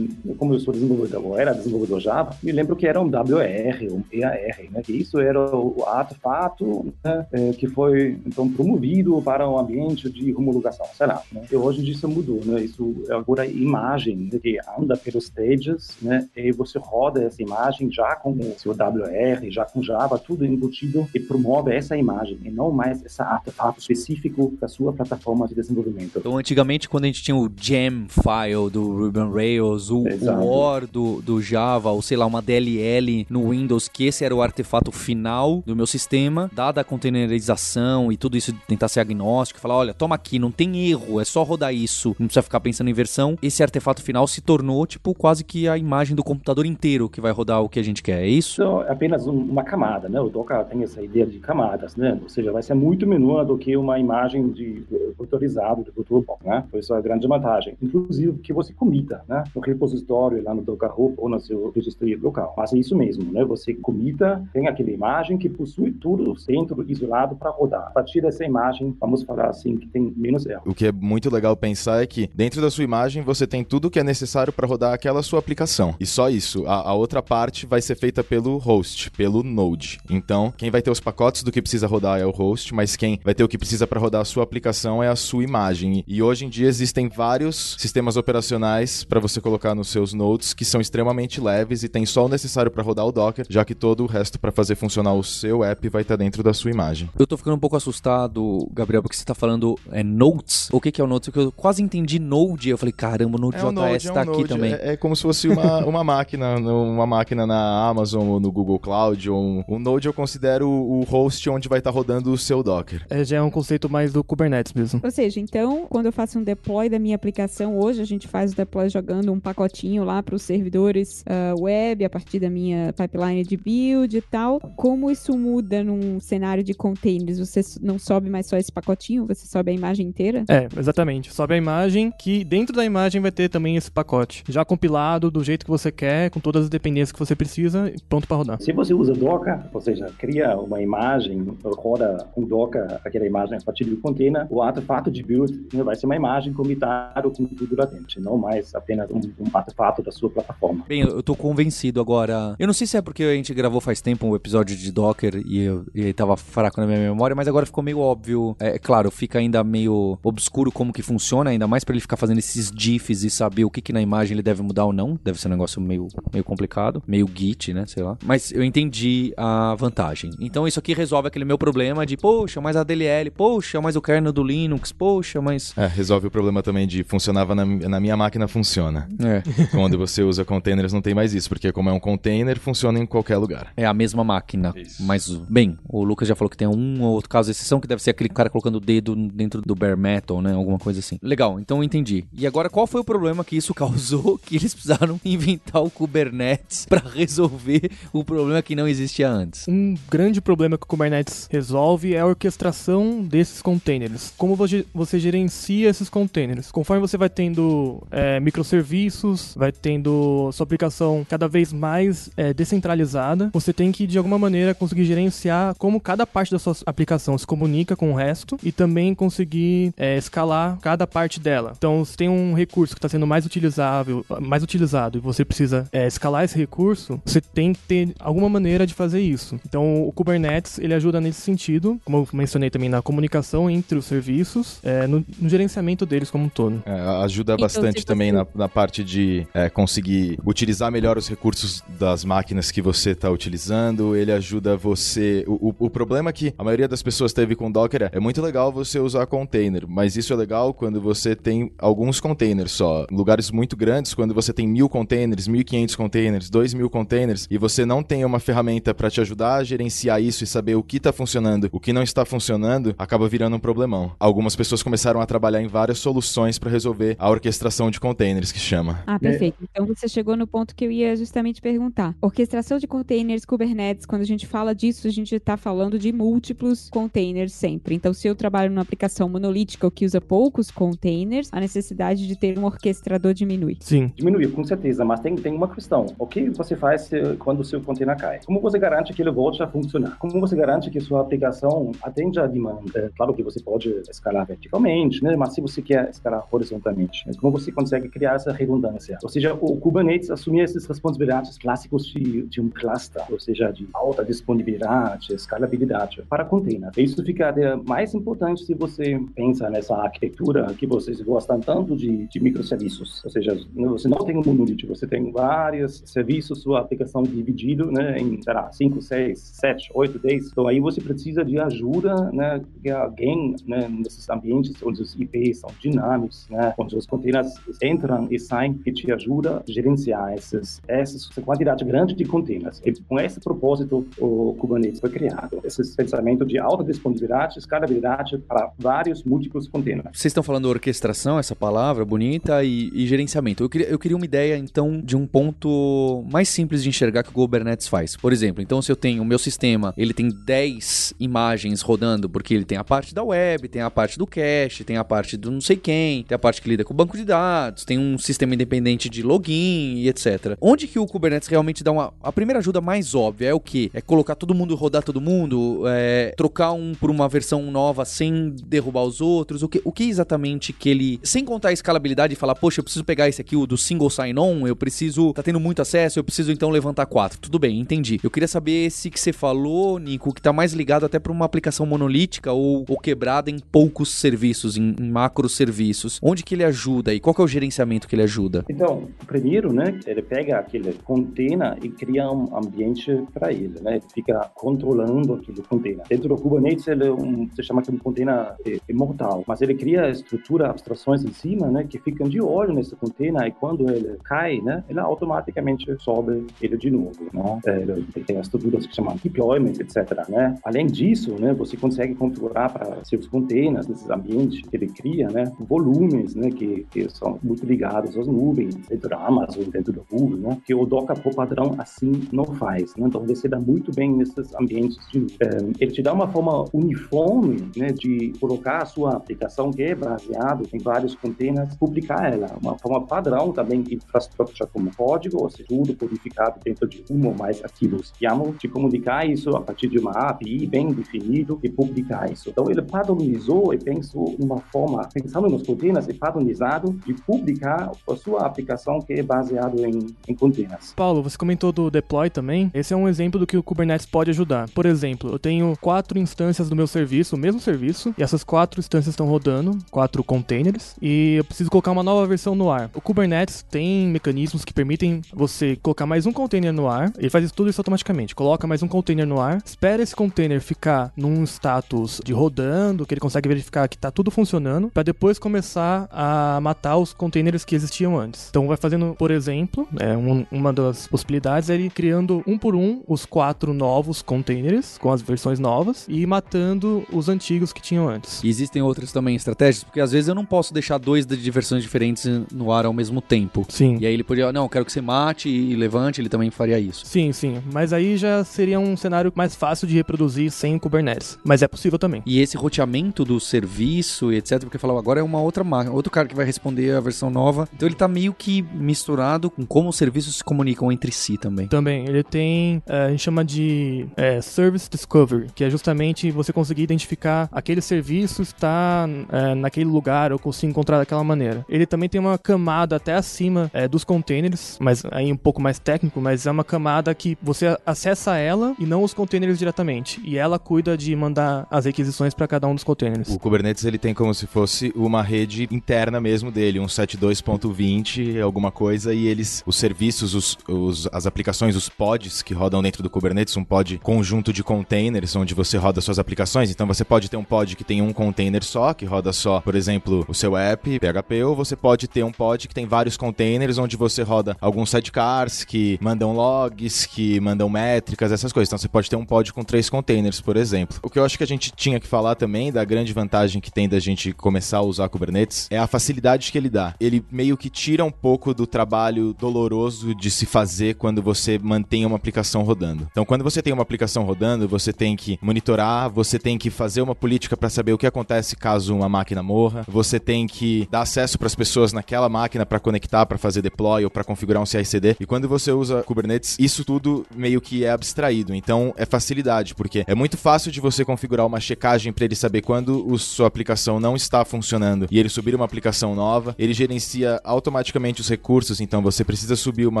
como 0.36 0.54
eu 0.54 0.60
sou 0.60 0.72
desenvolvedor, 0.72 1.24
ou 1.24 1.38
era 1.38 1.52
desenvolvedor 1.52 2.00
Java, 2.00 2.36
me 2.42 2.52
lembro 2.52 2.76
que 2.76 2.86
era 2.86 3.00
um 3.00 3.06
WR, 3.06 3.92
um 3.92 4.02
EAR, 4.12 4.70
né, 4.70 4.82
que 4.82 4.92
isso 4.92 5.18
era 5.18 5.38
o 5.38 5.84
artefato 5.86 6.92
né, 7.04 7.26
é, 7.32 7.52
que 7.52 7.68
foi 7.68 8.18
então 8.26 8.48
promovido 8.48 9.20
para 9.22 9.48
um 9.48 9.58
ambiente 9.58 10.10
de 10.10 10.34
homologação, 10.34 10.86
sei 10.94 11.06
lá. 11.06 11.22
Né? 11.32 11.42
E 11.50 11.56
hoje 11.56 11.88
isso 11.88 12.08
mudou, 12.08 12.40
né? 12.44 12.62
Isso 12.62 13.04
é 13.08 13.14
agora 13.14 13.46
imagem 13.46 14.28
né, 14.32 14.38
que 14.38 14.58
anda 14.78 14.96
pelos 14.96 15.24
stages, 15.24 15.96
né? 16.00 16.28
E 16.36 16.52
você 16.52 16.78
roda 16.78 17.22
essa 17.22 17.42
imagem 17.42 17.90
já 17.90 18.14
com 18.16 18.32
o 18.32 18.54
seu 18.58 18.72
WR, 18.72 19.21
já 19.50 19.64
com 19.64 19.82
Java, 19.82 20.18
tudo 20.18 20.44
embutido 20.44 21.08
e 21.14 21.20
promove 21.20 21.74
essa 21.74 21.96
imagem 21.96 22.38
e 22.44 22.50
não 22.50 22.70
mais 22.70 23.04
esse 23.04 23.20
artefato 23.20 23.80
específico 23.80 24.54
da 24.60 24.68
sua 24.68 24.92
plataforma 24.92 25.46
de 25.48 25.54
desenvolvimento. 25.54 26.18
Então, 26.18 26.36
antigamente, 26.36 26.88
quando 26.88 27.04
a 27.04 27.06
gente 27.06 27.22
tinha 27.22 27.36
o 27.36 27.50
gem 27.56 28.06
file 28.08 28.70
do 28.70 28.96
Ruby 28.96 29.18
on 29.20 29.30
Rails, 29.30 29.90
o, 29.90 30.02
o 30.02 30.46
OR 30.46 30.86
do, 30.86 31.22
do 31.22 31.40
Java, 31.40 31.90
ou 31.90 32.02
sei 32.02 32.16
lá, 32.16 32.26
uma 32.26 32.42
DLL 32.42 33.26
no 33.28 33.50
Windows, 33.50 33.88
que 33.88 34.06
esse 34.06 34.24
era 34.24 34.34
o 34.34 34.42
artefato 34.42 34.92
final 34.92 35.62
do 35.66 35.76
meu 35.76 35.86
sistema, 35.86 36.50
dada 36.52 36.80
a 36.80 36.84
containerização 36.84 38.12
e 38.12 38.16
tudo 38.16 38.36
isso, 38.36 38.52
tentar 38.66 38.88
ser 38.88 39.00
agnóstico, 39.00 39.60
falar, 39.60 39.76
olha, 39.76 39.94
toma 39.94 40.14
aqui, 40.14 40.38
não 40.38 40.50
tem 40.50 40.88
erro, 40.88 41.20
é 41.20 41.24
só 41.24 41.42
rodar 41.42 41.74
isso, 41.74 42.14
não 42.18 42.26
precisa 42.26 42.42
ficar 42.42 42.60
pensando 42.60 42.88
em 42.88 42.92
versão. 42.92 43.36
Esse 43.42 43.62
artefato 43.62 44.02
final 44.02 44.26
se 44.26 44.40
tornou, 44.40 44.86
tipo, 44.86 45.14
quase 45.14 45.44
que 45.44 45.68
a 45.68 45.78
imagem 45.78 46.16
do 46.16 46.24
computador 46.24 46.66
inteiro 46.66 47.08
que 47.08 47.20
vai 47.20 47.32
rodar 47.32 47.62
o 47.62 47.68
que 47.68 47.78
a 47.78 47.82
gente 47.82 48.02
quer, 48.02 48.22
é 48.22 48.28
isso? 48.28 48.60
Então, 48.60 48.82
é 48.82 48.94
apenas 49.12 49.26
uma 49.26 49.62
camada, 49.62 50.08
né? 50.08 50.20
O 50.20 50.28
Docker 50.28 50.64
tem 50.64 50.82
essa 50.82 51.02
ideia 51.02 51.26
de 51.26 51.38
camadas, 51.38 51.96
né? 51.96 52.18
Ou 52.22 52.28
seja, 52.28 52.50
vai 52.50 52.62
ser 52.62 52.74
muito 52.74 53.06
menor 53.06 53.44
do 53.44 53.58
que 53.58 53.76
uma 53.76 53.98
imagem 53.98 54.50
de 54.50 54.84
autorizado 55.18 55.84
do 55.84 55.92
futuro, 55.92 56.24
né? 56.44 56.64
Isso 56.74 56.94
é 56.94 56.98
a 56.98 57.00
grande 57.00 57.26
vantagem. 57.26 57.76
Inclusive, 57.82 58.38
que 58.38 58.52
você 58.52 58.72
comita, 58.72 59.22
né? 59.28 59.44
No 59.54 59.60
repositório, 59.60 60.42
lá 60.42 60.54
no 60.54 60.62
Docker 60.62 60.90
Hub 60.98 61.14
ou 61.18 61.28
no 61.28 61.40
seu 61.40 61.70
registro 61.70 62.06
local. 62.20 62.54
Mas 62.56 62.72
é 62.72 62.78
isso 62.78 62.96
mesmo, 62.96 63.30
né? 63.32 63.44
Você 63.44 63.74
comita, 63.74 64.42
tem 64.52 64.66
aquela 64.66 64.90
imagem 64.90 65.36
que 65.36 65.48
possui 65.48 65.92
tudo 65.92 66.34
dentro, 66.46 66.84
isolado 66.88 67.36
para 67.36 67.50
rodar. 67.50 67.86
A 67.88 67.90
partir 67.90 68.20
dessa 68.20 68.44
imagem, 68.44 68.96
vamos 69.00 69.22
falar 69.22 69.48
assim, 69.48 69.76
que 69.76 69.86
tem 69.86 70.12
menos 70.16 70.46
erro. 70.46 70.62
O 70.66 70.74
que 70.74 70.86
é 70.86 70.92
muito 70.92 71.30
legal 71.30 71.56
pensar 71.56 72.02
é 72.02 72.06
que 72.06 72.28
dentro 72.34 72.60
da 72.60 72.70
sua 72.70 72.84
imagem 72.84 73.22
você 73.22 73.46
tem 73.46 73.64
tudo 73.64 73.90
que 73.90 73.98
é 73.98 74.04
necessário 74.04 74.52
para 74.52 74.66
rodar 74.66 74.92
aquela 74.92 75.22
sua 75.22 75.38
aplicação. 75.38 75.94
E 76.00 76.06
só 76.06 76.30
isso. 76.30 76.66
A, 76.66 76.90
a, 76.90 76.94
outra 76.94 77.22
parte 77.22 77.66
vai 77.66 77.80
ser 77.80 77.96
feita 77.96 78.24
pelo 78.24 78.56
host, 78.58 79.01
pelo 79.10 79.42
Node. 79.42 79.98
Então, 80.10 80.52
quem 80.56 80.70
vai 80.70 80.82
ter 80.82 80.90
os 80.90 81.00
pacotes 81.00 81.42
do 81.42 81.52
que 81.52 81.62
precisa 81.62 81.86
rodar 81.86 82.20
é 82.20 82.26
o 82.26 82.30
host, 82.30 82.74
mas 82.74 82.96
quem 82.96 83.20
vai 83.24 83.34
ter 83.34 83.44
o 83.44 83.48
que 83.48 83.58
precisa 83.58 83.86
para 83.86 84.00
rodar 84.00 84.20
a 84.20 84.24
sua 84.24 84.42
aplicação 84.42 85.02
é 85.02 85.08
a 85.08 85.16
sua 85.16 85.44
imagem. 85.44 86.04
E 86.06 86.22
hoje 86.22 86.44
em 86.44 86.48
dia 86.48 86.68
existem 86.68 87.08
vários 87.08 87.76
sistemas 87.78 88.16
operacionais 88.16 89.04
para 89.04 89.20
você 89.20 89.40
colocar 89.40 89.74
nos 89.74 89.88
seus 89.88 90.12
nodes 90.12 90.52
que 90.52 90.64
são 90.64 90.80
extremamente 90.80 91.40
leves 91.40 91.82
e 91.82 91.88
tem 91.88 92.04
só 92.04 92.26
o 92.26 92.28
necessário 92.28 92.70
para 92.70 92.82
rodar 92.82 93.06
o 93.06 93.12
Docker, 93.12 93.46
já 93.48 93.64
que 93.64 93.74
todo 93.74 94.02
o 94.02 94.06
resto 94.06 94.38
para 94.38 94.52
fazer 94.52 94.74
funcionar 94.74 95.14
o 95.14 95.22
seu 95.22 95.64
app 95.64 95.88
vai 95.88 96.02
estar 96.02 96.16
tá 96.16 96.22
dentro 96.22 96.42
da 96.42 96.52
sua 96.52 96.70
imagem. 96.70 97.08
Eu 97.18 97.26
tô 97.26 97.36
ficando 97.36 97.56
um 97.56 97.60
pouco 97.60 97.76
assustado, 97.76 98.68
Gabriel, 98.72 99.02
porque 99.02 99.16
você 99.16 99.24
tá 99.24 99.34
falando 99.34 99.78
é 99.90 100.02
Notes. 100.02 100.68
O 100.72 100.80
que 100.80 100.92
que 100.92 101.00
é 101.00 101.04
o 101.04 101.06
Notes? 101.06 101.28
Porque 101.28 101.46
eu 101.46 101.52
quase 101.52 101.82
entendi 101.82 102.18
Node, 102.18 102.68
eu 102.68 102.78
falei, 102.78 102.92
caramba, 102.92 103.38
Node 103.38 103.56
JS 103.56 103.62
é 103.62 103.66
um 103.66 103.72
Node, 103.72 103.96
está 103.96 104.10
é 104.10 104.16
um 104.16 104.30
aqui 104.30 104.38
Node. 104.38 104.48
também. 104.48 104.72
É, 104.72 104.92
é 104.92 104.96
como 104.96 105.14
se 105.14 105.22
fosse 105.22 105.48
uma, 105.48 105.84
uma 105.84 106.04
máquina, 106.04 106.56
uma 106.56 107.06
máquina 107.06 107.46
na 107.46 107.88
Amazon 107.88 108.28
ou 108.28 108.40
no 108.40 108.50
Google 108.50 108.78
Cloud. 108.78 108.91
Ou 108.92 109.42
um, 109.42 109.64
um 109.68 109.78
Node 109.78 110.06
eu 110.06 110.12
considero 110.12 110.68
o 110.68 111.02
host 111.04 111.48
onde 111.48 111.68
vai 111.68 111.78
estar 111.78 111.90
rodando 111.90 112.32
o 112.32 112.38
seu 112.38 112.62
Docker. 112.62 113.04
É, 113.08 113.24
já 113.24 113.38
é 113.38 113.42
um 113.42 113.50
conceito 113.50 113.88
mais 113.88 114.12
do 114.12 114.22
Kubernetes 114.22 114.72
mesmo. 114.72 115.00
Ou 115.02 115.10
seja, 115.10 115.40
então, 115.40 115.86
quando 115.88 116.06
eu 116.06 116.12
faço 116.12 116.38
um 116.38 116.42
deploy 116.42 116.88
da 116.88 116.98
minha 116.98 117.16
aplicação, 117.16 117.78
hoje 117.78 118.00
a 118.00 118.04
gente 118.04 118.28
faz 118.28 118.52
o 118.52 118.56
deploy 118.56 118.88
jogando 118.88 119.32
um 119.32 119.40
pacotinho 119.40 120.04
lá 120.04 120.22
para 120.22 120.34
os 120.34 120.42
servidores 120.42 121.22
uh, 121.22 121.62
web 121.62 122.04
a 122.04 122.10
partir 122.10 122.38
da 122.38 122.50
minha 122.50 122.92
pipeline 122.92 123.42
de 123.44 123.56
build 123.56 124.16
e 124.16 124.22
tal. 124.22 124.60
Como 124.76 125.10
isso 125.10 125.36
muda 125.36 125.82
num 125.82 126.20
cenário 126.20 126.62
de 126.62 126.74
containers? 126.74 127.38
Você 127.38 127.60
não 127.80 127.98
sobe 127.98 128.28
mais 128.28 128.46
só 128.46 128.56
esse 128.56 128.70
pacotinho, 128.70 129.26
você 129.26 129.46
sobe 129.46 129.70
a 129.70 129.74
imagem 129.74 130.06
inteira? 130.06 130.44
É, 130.48 130.68
exatamente. 130.78 131.32
Sobe 131.32 131.54
a 131.54 131.56
imagem 131.56 132.12
que 132.18 132.44
dentro 132.44 132.74
da 132.74 132.84
imagem 132.84 133.20
vai 133.20 133.30
ter 133.30 133.48
também 133.48 133.76
esse 133.76 133.90
pacote, 133.90 134.44
já 134.48 134.64
compilado 134.64 135.30
do 135.30 135.42
jeito 135.42 135.64
que 135.64 135.70
você 135.70 135.90
quer, 135.90 136.30
com 136.30 136.40
todas 136.40 136.64
as 136.64 136.68
dependências 136.68 137.12
que 137.12 137.18
você 137.18 137.34
precisa, 137.34 137.92
pronto 138.08 138.26
para 138.26 138.36
rodar. 138.36 138.60
Se 138.60 138.72
você 138.84 138.94
usa 138.94 139.12
Docker, 139.12 139.60
ou 139.72 139.80
seja, 139.80 140.06
cria 140.18 140.56
uma 140.56 140.82
imagem, 140.82 141.46
roda 141.76 142.26
com 142.32 142.42
Docker 142.42 143.00
aquela 143.04 143.24
imagem 143.24 143.56
a 143.56 143.60
partir 143.60 143.84
do 143.84 143.96
container, 143.98 144.46
o 144.50 144.60
artefato 144.60 145.10
de 145.10 145.22
build 145.22 145.68
né, 145.72 145.82
vai 145.82 145.94
ser 145.94 146.06
uma 146.06 146.16
imagem 146.16 146.52
comitada 146.52 147.22
com 147.30 147.44
tudo 147.44 147.76
latente, 147.76 148.20
não 148.20 148.36
mais 148.36 148.74
apenas 148.74 149.08
um, 149.10 149.18
um 149.18 149.56
artefato 149.56 150.02
da 150.02 150.10
sua 150.10 150.30
plataforma. 150.30 150.84
Bem, 150.88 151.02
eu 151.02 151.22
tô 151.22 151.36
convencido 151.36 152.00
agora. 152.00 152.56
Eu 152.58 152.66
não 152.66 152.74
sei 152.74 152.86
se 152.86 152.96
é 152.96 153.02
porque 153.02 153.22
a 153.22 153.34
gente 153.34 153.54
gravou 153.54 153.80
faz 153.80 154.00
tempo 154.00 154.26
um 154.26 154.34
episódio 154.34 154.76
de 154.76 154.90
Docker 154.90 155.42
e 155.46 155.60
eu, 155.60 155.86
e 155.94 156.12
tava 156.12 156.36
fraco 156.36 156.80
na 156.80 156.86
minha 156.86 156.98
memória, 156.98 157.36
mas 157.36 157.46
agora 157.46 157.66
ficou 157.66 157.84
meio 157.84 158.00
óbvio. 158.00 158.56
É 158.58 158.78
claro, 158.78 159.10
fica 159.10 159.38
ainda 159.38 159.62
meio 159.62 160.18
obscuro 160.22 160.72
como 160.72 160.92
que 160.92 161.02
funciona, 161.02 161.50
ainda 161.50 161.68
mais 161.68 161.84
para 161.84 161.94
ele 161.94 162.00
ficar 162.00 162.16
fazendo 162.16 162.38
esses 162.38 162.70
diffs 162.70 163.22
e 163.22 163.30
saber 163.30 163.64
o 163.64 163.70
que 163.70 163.80
que 163.80 163.92
na 163.92 164.02
imagem 164.02 164.34
ele 164.34 164.42
deve 164.42 164.62
mudar 164.62 164.84
ou 164.86 164.92
não. 164.92 165.18
Deve 165.22 165.40
ser 165.40 165.48
um 165.48 165.52
negócio 165.52 165.80
meio, 165.80 166.08
meio 166.32 166.44
complicado, 166.44 167.02
meio 167.06 167.28
git, 167.32 167.72
né, 167.72 167.84
sei 167.86 168.02
lá. 168.02 168.16
Mas 168.24 168.50
eu 168.52 168.61
entendi 168.64 169.32
a 169.36 169.74
vantagem. 169.74 170.30
Então 170.40 170.66
isso 170.66 170.78
aqui 170.78 170.94
resolve 170.94 171.28
aquele 171.28 171.44
meu 171.44 171.58
problema 171.58 172.04
de, 172.04 172.16
poxa, 172.16 172.60
mas 172.60 172.76
a 172.76 172.82
DLL, 172.82 173.30
poxa, 173.30 173.80
mas 173.80 173.96
o 173.96 174.02
kernel 174.02 174.32
do 174.32 174.42
Linux, 174.42 174.92
poxa, 174.92 175.40
mas... 175.40 175.72
É, 175.76 175.86
resolve 175.86 176.26
o 176.26 176.30
problema 176.30 176.62
também 176.62 176.86
de 176.86 177.02
funcionava 177.04 177.54
na, 177.54 177.64
na 177.64 178.00
minha 178.00 178.16
máquina, 178.16 178.46
funciona. 178.46 179.08
É. 179.18 179.42
Quando 179.72 179.96
você 179.98 180.22
usa 180.22 180.44
containers 180.44 180.92
não 180.92 181.00
tem 181.00 181.14
mais 181.14 181.34
isso, 181.34 181.48
porque 181.48 181.72
como 181.72 181.88
é 181.88 181.92
um 181.92 182.00
container, 182.00 182.58
funciona 182.58 182.98
em 182.98 183.06
qualquer 183.06 183.36
lugar. 183.36 183.72
É 183.76 183.86
a 183.86 183.94
mesma 183.94 184.24
máquina. 184.24 184.72
Isso. 184.76 185.02
Mas, 185.02 185.28
bem, 185.48 185.78
o 185.88 186.04
Lucas 186.04 186.28
já 186.28 186.34
falou 186.34 186.50
que 186.50 186.56
tem 186.56 186.68
um 186.68 187.02
ou 187.02 187.12
outro 187.12 187.30
caso 187.30 187.46
de 187.46 187.52
exceção 187.52 187.80
que 187.80 187.86
deve 187.86 188.02
ser 188.02 188.10
aquele 188.10 188.28
cara 188.28 188.50
colocando 188.50 188.76
o 188.76 188.80
dedo 188.80 189.14
dentro 189.14 189.62
do 189.62 189.74
bare 189.74 189.96
metal, 189.96 190.42
né? 190.42 190.54
Alguma 190.54 190.78
coisa 190.78 191.00
assim. 191.00 191.18
Legal, 191.22 191.58
então 191.58 191.78
eu 191.78 191.84
entendi. 191.84 192.24
E 192.32 192.46
agora, 192.46 192.68
qual 192.68 192.86
foi 192.86 193.00
o 193.00 193.04
problema 193.04 193.44
que 193.44 193.56
isso 193.56 193.72
causou 193.74 194.38
que 194.38 194.56
eles 194.56 194.74
precisaram 194.74 195.20
inventar 195.24 195.82
o 195.82 195.90
Kubernetes 195.90 196.86
para 196.86 197.00
resolver 197.00 197.90
o 198.12 198.24
problema 198.24 198.51
que 198.60 198.74
não 198.74 198.88
existia 198.88 199.30
antes? 199.30 199.66
Um 199.68 199.94
grande 200.10 200.40
problema 200.40 200.76
que 200.76 200.84
o 200.84 200.88
Kubernetes 200.88 201.48
resolve 201.50 202.14
é 202.14 202.20
a 202.20 202.26
orquestração 202.26 203.22
desses 203.22 203.62
containers. 203.62 204.32
Como 204.36 204.56
você, 204.56 204.84
você 204.92 205.18
gerencia 205.18 205.88
esses 205.88 206.08
containers. 206.08 206.70
Conforme 206.70 207.00
você 207.00 207.16
vai 207.16 207.28
tendo 207.28 208.02
é, 208.10 208.40
microserviços, 208.40 209.54
vai 209.56 209.70
tendo 209.70 210.50
sua 210.52 210.64
aplicação 210.64 211.24
cada 211.28 211.46
vez 211.46 211.72
mais 211.72 212.30
é, 212.36 212.52
descentralizada, 212.52 213.50
você 213.52 213.72
tem 213.72 213.92
que, 213.92 214.06
de 214.06 214.18
alguma 214.18 214.38
maneira, 214.38 214.74
conseguir 214.74 215.04
gerenciar 215.04 215.74
como 215.76 216.00
cada 216.00 216.26
parte 216.26 216.50
da 216.50 216.58
sua 216.58 216.76
aplicação 216.86 217.38
se 217.38 217.46
comunica 217.46 217.94
com 217.94 218.12
o 218.12 218.14
resto 218.14 218.58
e 218.62 218.72
também 218.72 219.14
conseguir 219.14 219.92
é, 219.96 220.16
escalar 220.16 220.78
cada 220.80 221.06
parte 221.06 221.38
dela. 221.38 221.74
Então, 221.76 222.04
se 222.04 222.16
tem 222.16 222.28
um 222.28 222.54
recurso 222.54 222.94
que 222.94 222.98
está 222.98 223.08
sendo 223.08 223.26
mais 223.26 223.46
utilizável, 223.46 224.24
mais 224.40 224.62
utilizado 224.62 225.18
e 225.18 225.20
você 225.20 225.44
precisa 225.44 225.88
é, 225.92 226.06
escalar 226.06 226.44
esse 226.44 226.56
recurso, 226.56 227.20
você 227.24 227.40
tem 227.40 227.72
que 227.72 227.80
ter 227.80 228.14
alguma 228.18 228.41
maneira 228.48 228.86
de 228.86 228.94
fazer 228.94 229.20
isso. 229.20 229.58
Então, 229.66 230.06
o 230.06 230.12
Kubernetes 230.12 230.78
ele 230.78 230.94
ajuda 230.94 231.20
nesse 231.20 231.40
sentido, 231.40 232.00
como 232.04 232.18
eu 232.18 232.28
mencionei 232.32 232.70
também 232.70 232.88
na 232.88 233.02
comunicação 233.02 233.68
entre 233.70 233.98
os 233.98 234.06
serviços, 234.06 234.78
é, 234.82 235.06
no, 235.06 235.24
no, 235.38 235.48
gerenciamento 235.48 236.06
deles 236.06 236.30
como 236.30 236.44
um 236.44 236.48
todo. 236.48 236.82
É, 236.86 236.92
ajuda 237.24 237.54
então, 237.54 237.64
bastante 237.64 238.04
também 238.04 238.30
você... 238.30 238.36
na, 238.36 238.46
na, 238.54 238.68
parte 238.68 239.04
de 239.04 239.46
é, 239.54 239.68
conseguir 239.68 240.38
utilizar 240.46 240.90
melhor 240.90 241.18
os 241.18 241.28
recursos 241.28 241.82
das 241.98 242.24
máquinas 242.24 242.70
que 242.70 242.80
você 242.80 243.10
está 243.10 243.30
utilizando. 243.30 244.16
Ele 244.16 244.32
ajuda 244.32 244.76
você. 244.76 245.44
O, 245.46 245.68
o, 245.68 245.74
o, 245.86 245.90
problema 245.90 246.32
que 246.32 246.54
a 246.58 246.64
maioria 246.64 246.88
das 246.88 247.02
pessoas 247.02 247.32
teve 247.32 247.54
com 247.54 247.70
Docker 247.70 248.04
é, 248.04 248.10
é 248.12 248.20
muito 248.20 248.40
legal 248.40 248.72
você 248.72 248.98
usar 248.98 249.26
container, 249.26 249.86
mas 249.86 250.16
isso 250.16 250.32
é 250.32 250.36
legal 250.36 250.72
quando 250.72 251.00
você 251.00 251.34
tem 251.36 251.70
alguns 251.78 252.20
containers 252.20 252.72
só. 252.72 253.06
Lugares 253.10 253.50
muito 253.50 253.76
grandes, 253.76 254.14
quando 254.14 254.34
você 254.34 254.52
tem 254.52 254.66
mil 254.66 254.88
containers, 254.88 255.46
mil 255.48 255.64
quinhentos 255.64 255.96
containers, 255.96 256.50
dois 256.50 256.74
mil 256.74 256.88
containers 256.88 257.46
e 257.50 257.58
você 257.58 257.84
não 257.84 258.02
tem 258.02 258.24
uma 258.24 258.31
ferramenta 258.40 258.94
para 258.94 259.10
te 259.10 259.20
ajudar 259.20 259.56
a 259.56 259.64
gerenciar 259.64 260.22
isso 260.22 260.44
e 260.44 260.46
saber 260.46 260.74
o 260.74 260.82
que 260.82 260.96
está 260.96 261.12
funcionando, 261.12 261.68
o 261.72 261.80
que 261.80 261.92
não 261.92 262.02
está 262.02 262.24
funcionando, 262.24 262.94
acaba 262.98 263.28
virando 263.28 263.56
um 263.56 263.60
problemão. 263.60 264.12
Algumas 264.18 264.56
pessoas 264.56 264.82
começaram 264.82 265.20
a 265.20 265.26
trabalhar 265.26 265.62
em 265.62 265.68
várias 265.68 265.98
soluções 265.98 266.58
para 266.58 266.70
resolver 266.70 267.16
a 267.18 267.30
orquestração 267.30 267.90
de 267.90 268.00
containers, 268.00 268.52
que 268.52 268.58
chama. 268.58 269.02
Ah, 269.06 269.18
perfeito. 269.18 269.56
Então 269.62 269.86
você 269.86 270.08
chegou 270.08 270.36
no 270.36 270.46
ponto 270.46 270.74
que 270.74 270.84
eu 270.84 270.90
ia 270.90 271.16
justamente 271.16 271.60
perguntar. 271.60 272.14
Orquestração 272.20 272.78
de 272.78 272.86
containers, 272.86 273.44
Kubernetes, 273.44 274.06
quando 274.06 274.22
a 274.22 274.26
gente 274.26 274.46
fala 274.46 274.74
disso, 274.74 275.06
a 275.06 275.10
gente 275.10 275.34
está 275.34 275.56
falando 275.56 275.98
de 275.98 276.12
múltiplos 276.12 276.88
containers 276.90 277.52
sempre. 277.52 277.94
Então, 277.94 278.12
se 278.12 278.28
eu 278.28 278.34
trabalho 278.34 278.70
numa 278.70 278.82
aplicação 278.82 279.28
monolítica 279.28 279.90
que 279.90 280.04
usa 280.04 280.20
poucos 280.20 280.70
containers, 280.70 281.48
a 281.52 281.60
necessidade 281.60 282.26
de 282.26 282.36
ter 282.36 282.58
um 282.58 282.64
orquestrador 282.64 283.34
diminui. 283.34 283.76
Sim. 283.80 284.12
Diminui, 284.14 284.48
com 284.48 284.64
certeza, 284.64 285.04
mas 285.04 285.20
tem, 285.20 285.34
tem 285.36 285.54
uma 285.54 285.68
questão. 285.68 286.06
O 286.18 286.26
que 286.26 286.50
você 286.50 286.76
faz 286.76 287.10
quando 287.38 287.60
o 287.60 287.64
seu 287.64 287.80
container 287.80 288.16
Como 288.46 288.60
você 288.60 288.78
garante 288.78 289.12
que 289.12 289.22
ele 289.22 289.30
volte 289.30 289.62
a 289.62 289.66
funcionar? 289.66 290.18
Como 290.18 290.40
você 290.40 290.56
garante 290.56 290.90
que 290.90 291.00
sua 291.00 291.20
aplicação 291.20 291.92
atende 292.02 292.38
a 292.38 292.46
demanda? 292.46 292.82
É, 292.94 293.10
claro 293.16 293.34
que 293.34 293.42
você 293.42 293.60
pode 293.60 293.90
escalar 294.10 294.46
verticalmente, 294.46 295.22
né? 295.22 295.36
mas 295.36 295.54
se 295.54 295.60
você 295.60 295.82
quer 295.82 296.08
escalar 296.10 296.46
horizontalmente, 296.50 297.24
como 297.40 297.52
você 297.52 297.72
consegue 297.72 298.08
criar 298.08 298.34
essa 298.34 298.52
redundância? 298.52 299.18
Ou 299.22 299.28
seja, 299.28 299.54
o 299.54 299.76
Kubernetes 299.76 300.30
assumir 300.30 300.62
essas 300.62 300.86
responsabilidades 300.86 301.58
clássicas 301.58 302.06
de, 302.06 302.42
de 302.42 302.60
um 302.60 302.68
cluster, 302.68 303.22
ou 303.30 303.40
seja, 303.40 303.70
de 303.70 303.88
alta 303.92 304.24
disponibilidade, 304.24 305.32
escalabilidade 305.34 306.22
para 306.28 306.44
container. 306.44 306.90
Isso 306.96 307.22
fica 307.24 307.52
mais 307.86 308.14
importante 308.14 308.64
se 308.64 308.74
você 308.74 309.20
pensa 309.34 309.68
nessa 309.70 309.94
arquitetura 309.96 310.66
que 310.74 310.86
vocês 310.86 311.20
gostam 311.20 311.60
tanto 311.60 311.96
de, 311.96 312.26
de 312.28 312.40
microserviços. 312.40 313.22
Ou 313.24 313.30
seja, 313.30 313.56
você 313.74 314.08
não 314.08 314.18
tem 314.18 314.36
um 314.36 314.42
monolito, 314.44 314.86
você 314.86 315.06
tem 315.06 315.30
vários 315.30 316.02
serviços, 316.06 316.62
sua 316.62 316.80
aplicação 316.80 317.22
dividida 317.22 317.86
né, 317.86 318.11
em, 318.18 318.40
sei 318.42 318.52
lá, 318.52 318.70
5, 318.72 319.02
6, 319.02 319.38
7, 319.38 319.90
8, 319.94 320.18
10. 320.18 320.48
Então 320.50 320.66
aí 320.66 320.80
você 320.80 321.00
precisa 321.00 321.44
de 321.44 321.58
ajuda, 321.58 322.30
né, 322.32 322.60
de 322.80 322.90
alguém 322.90 323.56
né, 323.66 323.88
nesses 323.88 324.28
ambientes 324.28 324.82
onde 324.82 325.02
os 325.02 325.14
IPs 325.14 325.58
são 325.60 325.70
dinâmicos, 325.80 326.46
né, 326.50 326.74
onde 326.78 326.96
os 326.96 327.06
containers 327.06 327.52
entram 327.82 328.28
e 328.30 328.38
saem, 328.38 328.74
que 328.74 328.92
te 328.92 329.10
ajuda 329.12 329.62
a 329.66 329.70
gerenciar 329.70 330.32
essas, 330.32 330.80
essa 330.86 331.40
quantidade 331.40 331.84
grande 331.84 332.14
de 332.14 332.24
containers. 332.24 332.80
E 332.84 332.92
com 332.92 333.18
esse 333.18 333.40
propósito, 333.40 334.06
o 334.18 334.54
Kubernetes 334.58 335.00
foi 335.00 335.10
criado. 335.10 335.60
Esse 335.64 335.96
pensamento 335.96 336.44
de 336.44 336.58
alta 336.58 336.84
disponibilidade, 336.84 337.58
escalabilidade 337.58 338.38
para 338.38 338.70
vários 338.78 339.22
múltiplos 339.24 339.68
containers. 339.68 340.10
Vocês 340.12 340.30
estão 340.30 340.42
falando 340.42 340.66
orquestração, 340.66 341.38
essa 341.38 341.54
palavra 341.54 342.04
bonita, 342.04 342.62
e, 342.64 342.90
e 342.92 343.06
gerenciamento. 343.06 343.62
Eu 343.62 343.68
queria, 343.68 343.86
eu 343.88 343.98
queria 343.98 344.16
uma 344.16 344.24
ideia, 344.24 344.56
então, 344.56 345.00
de 345.00 345.16
um 345.16 345.26
ponto 345.26 346.24
mais 346.30 346.48
simples 346.48 346.82
de 346.82 346.88
enxergar 346.88 347.22
que 347.22 347.30
o 347.30 347.32
Kubernetes 347.32 347.88
faz. 347.88 348.01
Por 348.20 348.32
exemplo, 348.32 348.62
então 348.62 348.80
se 348.82 348.90
eu 348.90 348.96
tenho 348.96 349.22
o 349.22 349.24
meu 349.24 349.38
sistema, 349.38 349.92
ele 349.96 350.12
tem 350.12 350.28
10 350.28 351.14
imagens 351.18 351.80
rodando, 351.80 352.28
porque 352.28 352.54
ele 352.54 352.64
tem 352.64 352.78
a 352.78 352.84
parte 352.84 353.14
da 353.14 353.22
web, 353.22 353.68
tem 353.68 353.82
a 353.82 353.90
parte 353.90 354.18
do 354.18 354.26
cache, 354.26 354.84
tem 354.84 354.96
a 354.96 355.04
parte 355.04 355.36
do 355.36 355.50
não 355.50 355.60
sei 355.60 355.76
quem, 355.76 356.24
tem 356.24 356.34
a 356.34 356.38
parte 356.38 356.60
que 356.60 356.68
lida 356.68 356.84
com 356.84 356.92
o 356.92 356.96
banco 356.96 357.16
de 357.16 357.24
dados, 357.24 357.84
tem 357.84 357.98
um 357.98 358.18
sistema 358.18 358.54
independente 358.54 359.08
de 359.08 359.22
login 359.22 359.96
e 359.96 360.08
etc. 360.08 360.56
Onde 360.60 360.86
que 360.86 360.98
o 360.98 361.06
Kubernetes 361.06 361.48
realmente 361.48 361.84
dá 361.84 361.92
uma... 361.92 362.12
A 362.22 362.32
primeira 362.32 362.58
ajuda 362.58 362.80
mais 362.80 363.14
óbvia 363.14 363.48
é 363.48 363.54
o 363.54 363.60
que? 363.60 363.90
É 363.94 364.00
colocar 364.00 364.34
todo 364.34 364.54
mundo, 364.54 364.74
rodar 364.74 365.02
todo 365.02 365.20
mundo, 365.20 365.84
é, 365.86 366.34
trocar 366.36 366.72
um 366.72 366.94
por 366.94 367.10
uma 367.10 367.28
versão 367.28 367.70
nova 367.70 368.04
sem 368.04 368.54
derrubar 368.66 369.04
os 369.04 369.20
outros, 369.20 369.62
o 369.62 369.68
que, 369.68 369.80
o 369.84 369.92
que 369.92 370.04
exatamente 370.04 370.72
que 370.72 370.88
ele... 370.88 371.20
Sem 371.22 371.44
contar 371.44 371.68
a 371.68 371.72
escalabilidade 371.72 372.32
e 372.32 372.36
falar, 372.36 372.54
poxa, 372.54 372.80
eu 372.80 372.84
preciso 372.84 373.04
pegar 373.04 373.28
esse 373.28 373.40
aqui, 373.40 373.56
o 373.56 373.66
do 373.66 373.76
single 373.76 374.10
sign-on, 374.10 374.66
eu 374.66 374.76
preciso... 374.76 375.32
Tá 375.32 375.42
tendo 375.42 375.60
muito 375.60 375.82
acesso, 375.82 376.18
eu 376.18 376.24
preciso 376.24 376.52
então 376.52 376.70
levantar 376.70 377.06
quatro. 377.06 377.38
Tudo 377.38 377.58
bem, 377.58 377.78
entendi. 377.92 378.18
Eu 378.22 378.30
queria 378.30 378.48
saber 378.48 378.86
esse 378.86 379.10
que 379.10 379.20
você 379.20 379.32
falou, 379.32 379.98
Nico, 379.98 380.32
que 380.32 380.40
tá 380.40 380.52
mais 380.52 380.72
ligado 380.72 381.04
até 381.04 381.18
para 381.18 381.32
uma 381.32 381.44
aplicação 381.44 381.84
monolítica 381.84 382.52
ou, 382.52 382.84
ou 382.88 382.98
quebrada 382.98 383.50
em 383.50 383.58
poucos 383.58 384.10
serviços, 384.10 384.76
em, 384.76 384.94
em 384.98 385.10
macro 385.10 385.48
serviços. 385.48 386.18
Onde 386.22 386.42
que 386.42 386.54
ele 386.54 386.64
ajuda 386.64 387.12
e 387.14 387.20
qual 387.20 387.34
que 387.34 387.40
é 387.40 387.44
o 387.44 387.48
gerenciamento 387.48 388.08
que 388.08 388.14
ele 388.14 388.22
ajuda? 388.22 388.64
Então, 388.68 389.08
primeiro, 389.26 389.72
né, 389.72 389.98
ele 390.06 390.22
pega 390.22 390.58
aquele 390.58 390.94
container 391.04 391.76
e 391.82 391.88
cria 391.88 392.30
um 392.30 392.56
ambiente 392.56 393.22
para 393.32 393.52
ele, 393.52 393.80
né? 393.80 393.96
Ele 393.96 394.04
fica 394.14 394.50
controlando 394.54 395.34
aquele 395.34 395.62
container. 395.62 396.04
Dentro 396.08 396.28
do 396.28 396.36
Kubernetes, 396.36 396.86
ele 396.86 397.06
é 397.06 397.12
um, 397.12 397.48
se 397.54 397.62
chama 397.62 397.82
de 397.82 397.90
um 397.90 397.98
container 397.98 398.54
imortal, 398.88 399.44
mas 399.46 399.60
ele 399.60 399.74
cria 399.74 400.08
estrutura, 400.10 400.70
abstrações 400.70 401.24
em 401.24 401.32
cima, 401.32 401.70
né, 401.70 401.84
que 401.88 401.98
ficam 401.98 402.28
de 402.28 402.40
olho 402.40 402.72
nesse 402.72 402.94
container 402.96 403.46
e 403.46 403.50
quando 403.52 403.90
ele 403.90 404.16
cai, 404.24 404.60
né, 404.60 404.84
ele 404.88 405.00
automaticamente 405.00 405.94
sobe 405.98 406.46
ele 406.60 406.76
de 406.76 406.90
novo, 406.90 407.12
né? 407.32 407.60
Ele 407.82 408.24
tem 408.24 408.36
as 408.36 408.46
estruturas 408.46 408.86
que 408.86 408.94
chamam 408.94 409.16
deployment, 409.22 409.72
etc, 409.80 410.28
né? 410.28 410.54
Além 410.64 410.86
disso, 410.86 411.34
né, 411.38 411.52
você 411.52 411.76
consegue 411.76 412.14
configurar 412.14 412.72
para 412.72 413.04
seus 413.04 413.26
containers, 413.26 413.88
esses 413.88 414.08
ambientes 414.10 414.62
que 414.68 414.76
ele 414.76 414.88
cria, 414.88 415.28
né, 415.28 415.50
volumes, 415.60 416.34
né, 416.34 416.50
que, 416.50 416.86
que 416.90 417.08
são 417.10 417.38
muito 417.42 417.64
ligados 417.66 418.16
às 418.16 418.26
nuvens, 418.26 418.74
dentro 418.88 419.08
da 419.08 419.16
Amazon, 419.16 419.64
dentro 419.70 419.92
do 419.92 420.04
Google, 420.10 420.38
né, 420.38 420.58
que 420.64 420.74
o 420.74 420.84
Docker 420.84 421.20
por 421.22 421.34
padrão 421.34 421.74
assim 421.78 422.12
não 422.32 422.44
faz, 422.44 422.94
né? 422.96 423.06
Então 423.06 423.24
você 423.26 423.48
dá 423.48 423.58
muito 423.58 423.92
bem 423.94 424.12
nesses 424.12 424.54
ambientes 424.54 424.98
de 425.12 425.26
é, 425.40 425.58
ele 425.80 425.92
te 425.92 426.02
dá 426.02 426.12
uma 426.12 426.28
forma 426.28 426.64
uniforme, 426.72 427.70
né, 427.76 427.88
de 427.88 428.32
colocar 428.40 428.82
a 428.82 428.86
sua 428.86 429.16
aplicação 429.16 429.70
que 429.70 429.82
é 429.82 429.94
baseado 429.94 430.68
em 430.72 430.78
vários 430.78 431.14
containers, 431.14 431.74
publicar 431.76 432.32
ela, 432.32 432.56
uma 432.62 432.76
forma 432.78 433.06
padrão 433.06 433.52
também 433.52 433.82
de 433.82 433.96
infraestrutura 433.96 434.68
como 434.72 434.94
código, 434.94 435.42
ou 435.42 435.50
seja, 435.50 435.64
tudo 435.68 435.94
codificado 435.96 436.60
dentro 436.64 436.88
de 436.88 437.04
um 437.10 437.26
ou 437.26 437.34
mais 437.34 437.61
arquivos 437.62 438.12
YAML, 438.20 438.54
de 438.58 438.68
comunicar 438.68 439.28
isso 439.28 439.50
a 439.56 439.60
partir 439.60 439.88
de 439.88 439.98
uma 439.98 440.12
API 440.12 440.66
bem 440.66 440.92
definido 440.92 441.58
e 441.62 441.68
publicar 441.68 442.30
isso. 442.30 442.50
Então 442.50 442.70
ele 442.70 442.82
padronizou 442.82 443.72
e 443.72 443.78
pensou 443.78 444.34
numa 444.38 444.58
forma, 444.58 445.08
pensando 445.12 445.48
nos 445.48 445.62
containers 445.62 446.08
e 446.08 446.14
padronizado 446.14 446.92
de 447.06 447.14
publicar 447.14 447.90
a 448.08 448.16
sua 448.16 448.46
aplicação 448.46 449.00
que 449.00 449.12
é 449.12 449.22
baseado 449.22 449.84
em, 449.84 450.06
em 450.28 450.34
containers. 450.34 450.92
Paulo, 450.94 451.22
você 451.22 451.36
comentou 451.36 451.72
do 451.72 451.90
deploy 451.90 452.30
também. 452.30 452.70
Esse 452.74 452.94
é 452.94 452.96
um 452.96 453.08
exemplo 453.08 453.38
do 453.38 453.46
que 453.46 453.56
o 453.56 453.62
Kubernetes 453.62 454.06
pode 454.06 454.30
ajudar. 454.30 454.68
Por 454.70 454.86
exemplo, 454.86 455.30
eu 455.30 455.38
tenho 455.38 455.76
quatro 455.80 456.18
instâncias 456.18 456.68
do 456.68 456.76
meu 456.76 456.86
serviço, 456.86 457.36
o 457.36 457.38
mesmo 457.38 457.60
serviço, 457.60 458.14
e 458.18 458.22
essas 458.22 458.44
quatro 458.44 458.80
instâncias 458.80 459.12
estão 459.12 459.26
rodando, 459.26 459.78
quatro 459.90 460.22
containers, 460.24 460.96
e 461.00 461.36
eu 461.38 461.44
preciso 461.44 461.70
colocar 461.70 461.90
uma 461.90 462.02
nova 462.02 462.26
versão 462.26 462.54
no 462.54 462.70
ar. 462.70 462.90
O 462.94 463.00
Kubernetes 463.00 463.62
tem 463.62 464.06
mecanismos 464.08 464.64
que 464.64 464.72
permitem 464.72 465.20
você 465.32 465.76
colocar 465.76 466.06
mais 466.06 466.26
um 466.26 466.32
container 466.32 466.72
no 466.72 466.88
ar, 466.88 467.12
ele 467.18 467.30
faz 467.30 467.44
tudo 467.54 467.70
isso 467.70 467.80
automaticamente. 467.80 468.34
Coloca 468.34 468.66
mais 468.66 468.82
um 468.82 468.88
container 468.88 469.26
no 469.26 469.40
ar, 469.40 469.62
espera 469.64 470.02
esse 470.02 470.14
container 470.14 470.60
ficar 470.60 471.12
num 471.16 471.44
status 471.44 472.20
de 472.24 472.32
rodando, 472.32 473.06
que 473.06 473.14
ele 473.14 473.20
consegue 473.20 473.48
verificar 473.48 473.88
que 473.88 473.96
está 473.96 474.10
tudo 474.10 474.30
funcionando, 474.30 474.90
para 474.90 475.02
depois 475.02 475.38
começar 475.38 476.08
a 476.10 476.58
matar 476.60 476.96
os 476.96 477.12
containers 477.12 477.64
que 477.64 477.74
existiam 477.74 478.18
antes. 478.18 478.48
Então 478.50 478.66
vai 478.66 478.76
fazendo, 478.76 479.14
por 479.18 479.30
exemplo, 479.30 479.88
é, 479.98 480.16
um, 480.16 480.46
uma 480.50 480.72
das 480.72 481.06
possibilidades 481.06 481.70
é 481.70 481.74
ele 481.74 481.90
criando 481.90 482.42
um 482.46 482.58
por 482.58 482.74
um 482.74 483.02
os 483.06 483.24
quatro 483.24 483.72
novos 483.72 484.22
containers 484.22 484.98
com 484.98 485.10
as 485.10 485.22
versões 485.22 485.58
novas 485.58 486.06
e 486.08 486.24
matando 486.26 487.04
os 487.12 487.28
antigos 487.28 487.72
que 487.72 487.80
tinham 487.80 488.08
antes. 488.08 488.42
E 488.42 488.48
existem 488.48 488.82
outras 488.82 489.12
também 489.12 489.34
estratégias, 489.34 489.84
porque 489.84 490.00
às 490.00 490.12
vezes 490.12 490.28
eu 490.28 490.34
não 490.34 490.44
posso 490.44 490.72
deixar 490.72 490.98
dois 490.98 491.26
de 491.26 491.50
versões 491.50 491.82
diferentes 491.82 492.28
no 492.52 492.72
ar 492.72 492.86
ao 492.86 492.92
mesmo 492.92 493.20
tempo. 493.20 493.66
Sim. 493.68 493.98
E 494.00 494.06
aí 494.06 494.12
ele 494.12 494.24
poderia, 494.24 494.52
não, 494.52 494.68
quero 494.68 494.84
que 494.84 494.92
você 494.92 495.00
mate 495.00 495.48
e 495.48 495.74
levante, 495.74 496.20
ele 496.20 496.28
também 496.28 496.50
faria 496.50 496.78
isso. 496.78 497.04
Sim, 497.06 497.32
sim. 497.42 497.62
Mas 497.72 497.92
aí 497.92 498.16
já 498.16 498.44
seria 498.44 498.78
um 498.78 498.96
cenário 498.96 499.32
mais 499.34 499.54
fácil 499.56 499.88
de 499.88 499.94
reproduzir 499.94 500.50
sem 500.50 500.78
Kubernetes. 500.78 501.38
Mas 501.44 501.62
é 501.62 501.68
possível 501.68 501.98
também. 501.98 502.22
E 502.24 502.40
esse 502.40 502.56
roteamento 502.56 503.24
do 503.24 503.40
serviço 503.40 504.32
etc, 504.32 504.60
porque 504.60 504.78
falava, 504.78 505.00
agora 505.00 505.20
é 505.20 505.22
uma 505.22 505.40
outra 505.40 505.64
máquina, 505.64 505.94
outro 505.94 506.10
cara 506.10 506.28
que 506.28 506.34
vai 506.34 506.44
responder 506.44 506.92
a 506.92 507.00
versão 507.00 507.30
nova. 507.30 507.68
Então 507.74 507.88
ele 507.88 507.96
tá 507.96 508.06
meio 508.06 508.32
que 508.32 508.62
misturado 508.62 509.50
com 509.50 509.66
como 509.66 509.88
os 509.88 509.96
serviços 509.96 510.36
se 510.36 510.44
comunicam 510.44 510.92
entre 510.92 511.10
si 511.10 511.36
também. 511.36 511.66
Também, 511.66 512.06
ele 512.06 512.22
tem, 512.22 512.82
é, 512.86 513.06
a 513.06 513.10
gente 513.10 513.22
chama 513.22 513.44
de 513.44 514.06
é, 514.16 514.40
Service 514.40 514.88
Discovery, 514.88 515.48
que 515.54 515.64
é 515.64 515.70
justamente 515.70 516.30
você 516.30 516.52
conseguir 516.52 516.82
identificar 516.82 517.48
aquele 517.50 517.80
serviço 517.80 518.42
está 518.42 519.08
é, 519.30 519.54
naquele 519.54 519.90
lugar 519.90 520.32
ou 520.32 520.38
conseguir 520.38 520.70
encontrar 520.70 520.98
daquela 520.98 521.24
maneira. 521.24 521.64
Ele 521.68 521.86
também 521.86 522.08
tem 522.08 522.20
uma 522.20 522.38
camada 522.38 522.96
até 522.96 523.14
acima 523.14 523.70
é, 523.72 523.88
dos 523.88 524.04
containers, 524.04 524.78
mas 524.80 525.02
aí 525.10 525.32
um 525.32 525.36
pouco 525.36 525.60
mais 525.60 525.78
técnico, 525.78 526.20
mas 526.20 526.46
é 526.46 526.50
uma 526.50 526.64
camada 526.64 527.14
que 527.14 527.31
você 527.40 527.76
acessa 527.86 528.36
ela 528.36 528.74
e 528.78 528.86
não 528.86 529.02
os 529.02 529.14
containers 529.14 529.58
diretamente. 529.58 530.20
E 530.24 530.36
ela 530.36 530.58
cuida 530.58 530.96
de 530.96 531.14
mandar 531.14 531.66
as 531.70 531.84
requisições 531.84 532.34
para 532.34 532.48
cada 532.48 532.66
um 532.66 532.74
dos 532.74 532.84
containers. 532.84 533.28
O 533.28 533.38
Kubernetes 533.38 533.84
ele 533.84 533.98
tem 533.98 534.14
como 534.14 534.34
se 534.34 534.46
fosse 534.46 534.92
uma 534.96 535.22
rede 535.22 535.68
interna 535.70 536.20
mesmo 536.20 536.50
dele, 536.50 536.80
um 536.80 536.86
72.20, 536.86 538.40
alguma 538.42 538.70
coisa, 538.70 539.14
e 539.14 539.26
eles, 539.26 539.62
os 539.66 539.76
serviços, 539.76 540.34
os, 540.34 540.58
os, 540.68 541.08
as 541.12 541.26
aplicações, 541.26 541.76
os 541.76 541.88
pods 541.88 542.42
que 542.42 542.54
rodam 542.54 542.82
dentro 542.82 543.02
do 543.02 543.10
Kubernetes, 543.10 543.56
um 543.56 543.64
pod 543.64 543.98
conjunto 544.02 544.52
de 544.52 544.62
containers 544.62 545.34
onde 545.36 545.54
você 545.54 545.76
roda 545.76 546.00
suas 546.00 546.18
aplicações. 546.18 546.70
Então 546.70 546.86
você 546.86 547.04
pode 547.04 547.28
ter 547.28 547.36
um 547.36 547.44
pod 547.44 547.76
que 547.76 547.84
tem 547.84 548.02
um 548.02 548.12
container 548.12 548.64
só, 548.64 548.92
que 548.94 549.04
roda 549.04 549.32
só, 549.32 549.60
por 549.60 549.74
exemplo, 549.74 550.24
o 550.28 550.34
seu 550.34 550.56
app, 550.56 550.98
PHP, 550.98 551.44
ou 551.44 551.54
você 551.54 551.76
pode 551.76 552.08
ter 552.08 552.22
um 552.22 552.32
pod 552.32 552.68
que 552.68 552.74
tem 552.74 552.86
vários 552.86 553.16
containers 553.16 553.78
onde 553.78 553.96
você 553.96 554.22
roda 554.22 554.56
alguns 554.60 554.90
sidecars 554.90 555.64
que 555.64 555.98
mandam 556.00 556.32
logs, 556.32 557.06
que 557.06 557.21
mandam 557.40 557.68
métricas, 557.68 558.32
essas 558.32 558.52
coisas. 558.52 558.68
Então 558.68 558.78
você 558.78 558.88
pode 558.88 559.08
ter 559.08 559.16
um 559.16 559.24
pod 559.24 559.52
com 559.52 559.62
três 559.64 559.88
containers, 559.88 560.40
por 560.40 560.56
exemplo. 560.56 560.98
O 561.02 561.10
que 561.10 561.18
eu 561.18 561.24
acho 561.24 561.36
que 561.36 561.44
a 561.44 561.46
gente 561.46 561.72
tinha 561.74 561.98
que 562.00 562.06
falar 562.06 562.34
também 562.34 562.72
da 562.72 562.84
grande 562.84 563.12
vantagem 563.12 563.60
que 563.60 563.70
tem 563.70 563.88
da 563.88 563.98
gente 563.98 564.32
começar 564.32 564.78
a 564.78 564.82
usar 564.82 565.08
Kubernetes 565.08 565.66
é 565.70 565.78
a 565.78 565.86
facilidade 565.86 566.50
que 566.50 566.58
ele 566.58 566.70
dá. 566.70 566.94
Ele 567.00 567.24
meio 567.30 567.56
que 567.56 567.70
tira 567.70 568.04
um 568.04 568.10
pouco 568.10 568.54
do 568.54 568.66
trabalho 568.66 569.34
doloroso 569.38 570.14
de 570.14 570.30
se 570.30 570.46
fazer 570.46 570.94
quando 570.94 571.22
você 571.22 571.58
mantém 571.58 572.06
uma 572.06 572.16
aplicação 572.16 572.62
rodando. 572.62 573.06
Então, 573.10 573.24
quando 573.24 573.42
você 573.42 573.62
tem 573.62 573.72
uma 573.72 573.82
aplicação 573.82 574.24
rodando, 574.24 574.68
você 574.68 574.92
tem 574.92 575.16
que 575.16 575.38
monitorar, 575.42 576.10
você 576.10 576.38
tem 576.38 576.58
que 576.58 576.70
fazer 576.70 577.02
uma 577.02 577.14
política 577.14 577.56
para 577.56 577.68
saber 577.68 577.92
o 577.92 577.98
que 577.98 578.06
acontece 578.06 578.56
caso 578.56 578.94
uma 578.94 579.08
máquina 579.08 579.42
morra, 579.42 579.84
você 579.88 580.18
tem 580.18 580.46
que 580.46 580.88
dar 580.90 581.02
acesso 581.02 581.38
para 581.38 581.46
as 581.46 581.54
pessoas 581.54 581.92
naquela 581.92 582.28
máquina 582.28 582.64
para 582.64 582.80
conectar, 582.80 583.26
para 583.26 583.38
fazer 583.38 583.62
deploy 583.62 584.04
ou 584.04 584.10
para 584.10 584.24
configurar 584.24 584.62
um 584.62 584.66
CI/CD. 584.66 585.16
E 585.20 585.26
quando 585.26 585.48
você 585.48 585.72
usa 585.72 586.02
Kubernetes, 586.02 586.56
isso 586.58 586.84
tudo 586.84 587.11
meio 587.34 587.60
que 587.60 587.84
é 587.84 587.90
abstraído. 587.90 588.54
Então, 588.54 588.94
é 588.96 589.04
facilidade, 589.04 589.74
porque 589.74 590.04
é 590.06 590.14
muito 590.14 590.36
fácil 590.36 590.70
de 590.70 590.80
você 590.80 591.04
configurar 591.04 591.46
uma 591.46 591.60
checagem 591.60 592.12
para 592.12 592.24
ele 592.24 592.34
saber 592.34 592.62
quando 592.62 593.14
a 593.14 593.18
sua 593.18 593.46
aplicação 593.46 594.00
não 594.00 594.16
está 594.16 594.44
funcionando 594.44 595.06
e 595.10 595.18
ele 595.18 595.28
subir 595.28 595.54
uma 595.54 595.64
aplicação 595.64 596.14
nova. 596.14 596.54
Ele 596.58 596.72
gerencia 596.72 597.40
automaticamente 597.44 598.20
os 598.20 598.28
recursos, 598.28 598.80
então 598.80 599.02
você 599.02 599.24
precisa 599.24 599.56
subir 599.56 599.86
uma 599.86 600.00